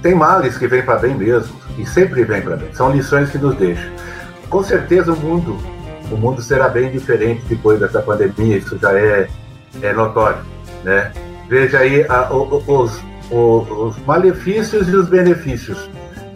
tem 0.00 0.14
males 0.14 0.56
que 0.56 0.66
vêm 0.66 0.82
para 0.82 1.00
bem 1.00 1.14
mesmo 1.14 1.54
e 1.76 1.84
sempre 1.84 2.24
vêm 2.24 2.40
para 2.40 2.56
bem. 2.56 2.72
São 2.72 2.90
lições 2.90 3.28
que 3.28 3.36
nos 3.36 3.54
deixam. 3.56 3.90
Com 4.48 4.62
certeza 4.62 5.12
o 5.12 5.16
mundo, 5.16 5.56
o 6.10 6.16
mundo 6.16 6.40
será 6.40 6.68
bem 6.68 6.90
diferente 6.90 7.42
depois 7.48 7.80
dessa 7.80 8.00
pandemia. 8.00 8.58
Isso 8.58 8.78
já 8.78 8.92
é, 8.92 9.28
é 9.82 9.92
notório, 9.92 10.38
né? 10.84 11.12
Veja 11.48 11.78
aí 11.78 12.04
a, 12.08 12.32
os, 12.32 13.00
os, 13.30 13.70
os 13.70 13.98
malefícios 14.04 14.88
e 14.88 14.96
os 14.96 15.08
benefícios. 15.08 15.88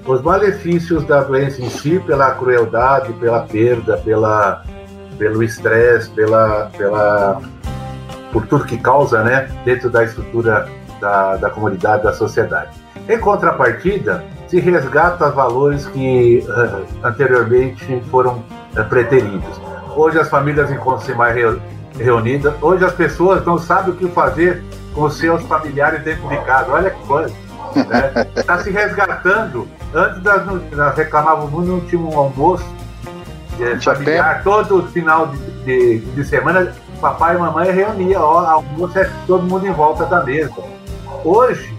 Os 0.07 0.23
malefícios 0.23 1.05
da 1.05 1.23
doença 1.23 1.63
em 1.63 1.69
si, 1.69 2.01
pela 2.01 2.33
crueldade, 2.33 3.13
pela 3.15 3.41
perda, 3.41 3.97
pela, 3.99 4.65
pelo 5.19 5.43
estresse, 5.43 6.11
pela, 6.11 6.71
pela, 6.77 7.41
por 8.33 8.47
tudo 8.47 8.65
que 8.65 8.79
causa 8.79 9.23
né, 9.23 9.49
dentro 9.65 9.91
da 9.91 10.03
estrutura 10.03 10.69
da, 11.01 11.37
da 11.37 11.51
comunidade, 11.51 12.03
da 12.03 12.13
sociedade. 12.13 12.71
Em 13.09 13.19
contrapartida, 13.19 14.25
se 14.51 14.59
resgata 14.59 15.31
valores 15.31 15.87
que 15.87 16.45
uh, 16.49 17.07
anteriormente 17.07 18.03
foram 18.11 18.43
uh, 18.77 18.85
preteridos. 18.89 19.61
Hoje 19.95 20.19
as 20.19 20.29
famílias 20.29 20.71
encontram-se 20.73 21.15
mais 21.15 21.37
reunidas, 21.97 22.53
hoje 22.61 22.85
as 22.85 22.93
pessoas 22.93 23.45
não 23.47 23.59
sabem 23.59 23.95
o 23.95 23.97
que 23.97 24.09
fazer 24.09 24.63
com 24.93 25.09
seus 25.09 25.43
familiares 25.45 26.03
dentro 26.03 26.29
de 26.29 26.37
casa. 26.39 26.73
Olha 26.73 26.91
que 26.91 27.07
coisa. 27.07 27.33
Está 28.35 28.57
né? 28.57 28.63
se 28.65 28.71
resgatando. 28.71 29.69
Antes 29.95 30.21
das, 30.21 30.45
nós 30.73 30.97
reclamávamos 30.97 31.69
não 31.69 31.81
tinha 31.83 32.01
um 32.01 32.19
almoço 32.19 32.65
é, 33.61 33.79
familiar, 33.79 34.43
todo 34.43 34.83
final 34.89 35.29
de, 35.29 35.39
de, 35.65 35.99
de, 35.99 36.25
semana, 36.25 36.73
papai 37.01 37.37
e 37.37 37.39
mamãe 37.39 37.71
reunia, 37.71 38.21
ó, 38.21 38.45
almoço 38.47 38.99
é 38.99 39.09
todo 39.27 39.45
mundo 39.45 39.67
em 39.67 39.73
volta 39.73 40.07
da 40.07 40.25
mesa. 40.25 40.55
Hoje, 41.25 41.77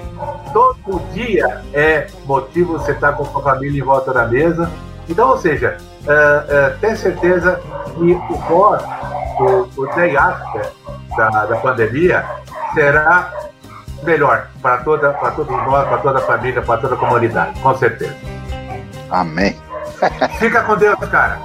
todo 0.53 1.01
dia 1.13 1.61
é 1.73 2.07
motivo 2.25 2.73
você 2.73 2.91
estar 2.91 3.11
tá 3.11 3.17
com 3.17 3.23
a 3.23 3.25
sua 3.27 3.41
família 3.41 3.79
em 3.79 3.83
volta 3.83 4.13
da 4.13 4.25
mesa. 4.25 4.69
Então, 5.09 5.29
ou 5.29 5.37
seja, 5.37 5.77
uh, 6.03 6.05
uh, 6.05 6.79
tem 6.79 6.95
certeza 6.95 7.59
que 7.95 8.13
o 8.13 8.37
pós, 8.47 8.83
o, 9.39 9.81
o 9.81 9.95
day 9.95 10.15
after 10.15 10.71
da, 11.17 11.45
da 11.45 11.55
pandemia, 11.57 12.25
será 12.73 13.33
melhor 14.03 14.47
para 14.61 14.77
toda, 14.77 15.11
para 15.11 15.31
todos 15.31 15.51
nós, 15.51 15.87
para 15.87 15.97
toda 15.97 16.19
a 16.19 16.21
família, 16.21 16.61
para 16.61 16.81
toda 16.81 16.95
a 16.95 16.97
comunidade, 16.97 17.59
com 17.59 17.75
certeza. 17.77 18.15
Amém. 19.09 19.55
Fica 20.39 20.63
com 20.63 20.75
Deus, 20.77 20.97
cara. 21.09 21.39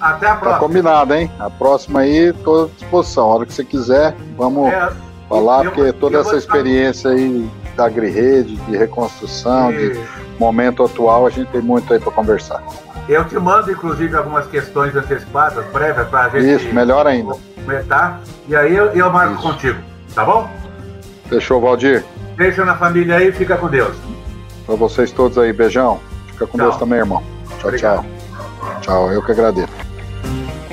Até 0.00 0.26
a 0.26 0.30
tá 0.30 0.36
próxima. 0.36 0.52
Tá 0.52 0.58
combinado, 0.58 1.14
hein? 1.14 1.30
A 1.38 1.50
próxima 1.50 2.00
aí, 2.00 2.30
estou 2.30 2.64
à 2.64 2.68
disposição. 2.68 3.30
A 3.30 3.34
hora 3.34 3.46
que 3.46 3.52
você 3.52 3.64
quiser, 3.64 4.14
vamos 4.36 4.72
é, 4.72 4.90
falar, 5.28 5.64
eu, 5.66 5.72
porque 5.72 5.92
toda 5.92 6.18
essa 6.20 6.36
experiência 6.36 7.10
aí 7.10 7.48
da 7.80 7.86
agri-rede, 7.86 8.56
de 8.56 8.76
reconstrução, 8.76 9.72
e... 9.72 9.94
de 9.94 10.00
momento 10.38 10.84
atual, 10.84 11.26
a 11.26 11.30
gente 11.30 11.50
tem 11.50 11.62
muito 11.62 11.92
aí 11.92 11.98
para 11.98 12.12
conversar. 12.12 12.62
Eu 13.08 13.24
te 13.24 13.36
mando, 13.36 13.72
inclusive, 13.72 14.14
algumas 14.14 14.46
questões 14.46 14.94
antecipadas, 14.94 15.64
prévias, 15.66 16.06
para 16.08 16.26
a 16.26 16.28
gente. 16.28 16.64
Isso, 16.64 16.74
melhor 16.74 17.06
ainda. 17.06 17.34
Comentar. 17.64 18.20
E 18.46 18.54
aí 18.54 18.76
eu, 18.76 18.86
eu 18.92 19.10
marco 19.10 19.34
Isso. 19.34 19.42
contigo, 19.42 19.78
tá 20.14 20.24
bom? 20.24 20.48
Fechou, 21.28 21.60
Valdir? 21.60 22.04
Deixa 22.36 22.64
na 22.64 22.76
família 22.76 23.16
aí 23.16 23.28
e 23.28 23.32
fica 23.32 23.56
com 23.56 23.68
Deus. 23.68 23.96
Para 24.66 24.74
vocês 24.74 25.10
todos 25.10 25.38
aí, 25.38 25.52
beijão. 25.52 25.98
Fica 26.28 26.46
com 26.46 26.58
tchau. 26.58 26.68
Deus 26.68 26.78
também, 26.78 26.98
irmão. 26.98 27.22
Tchau, 27.58 27.68
Obrigado. 27.68 28.02
tchau. 28.02 28.80
Tchau, 28.82 29.12
eu 29.12 29.22
que 29.22 29.32
agradeço. 29.32 29.89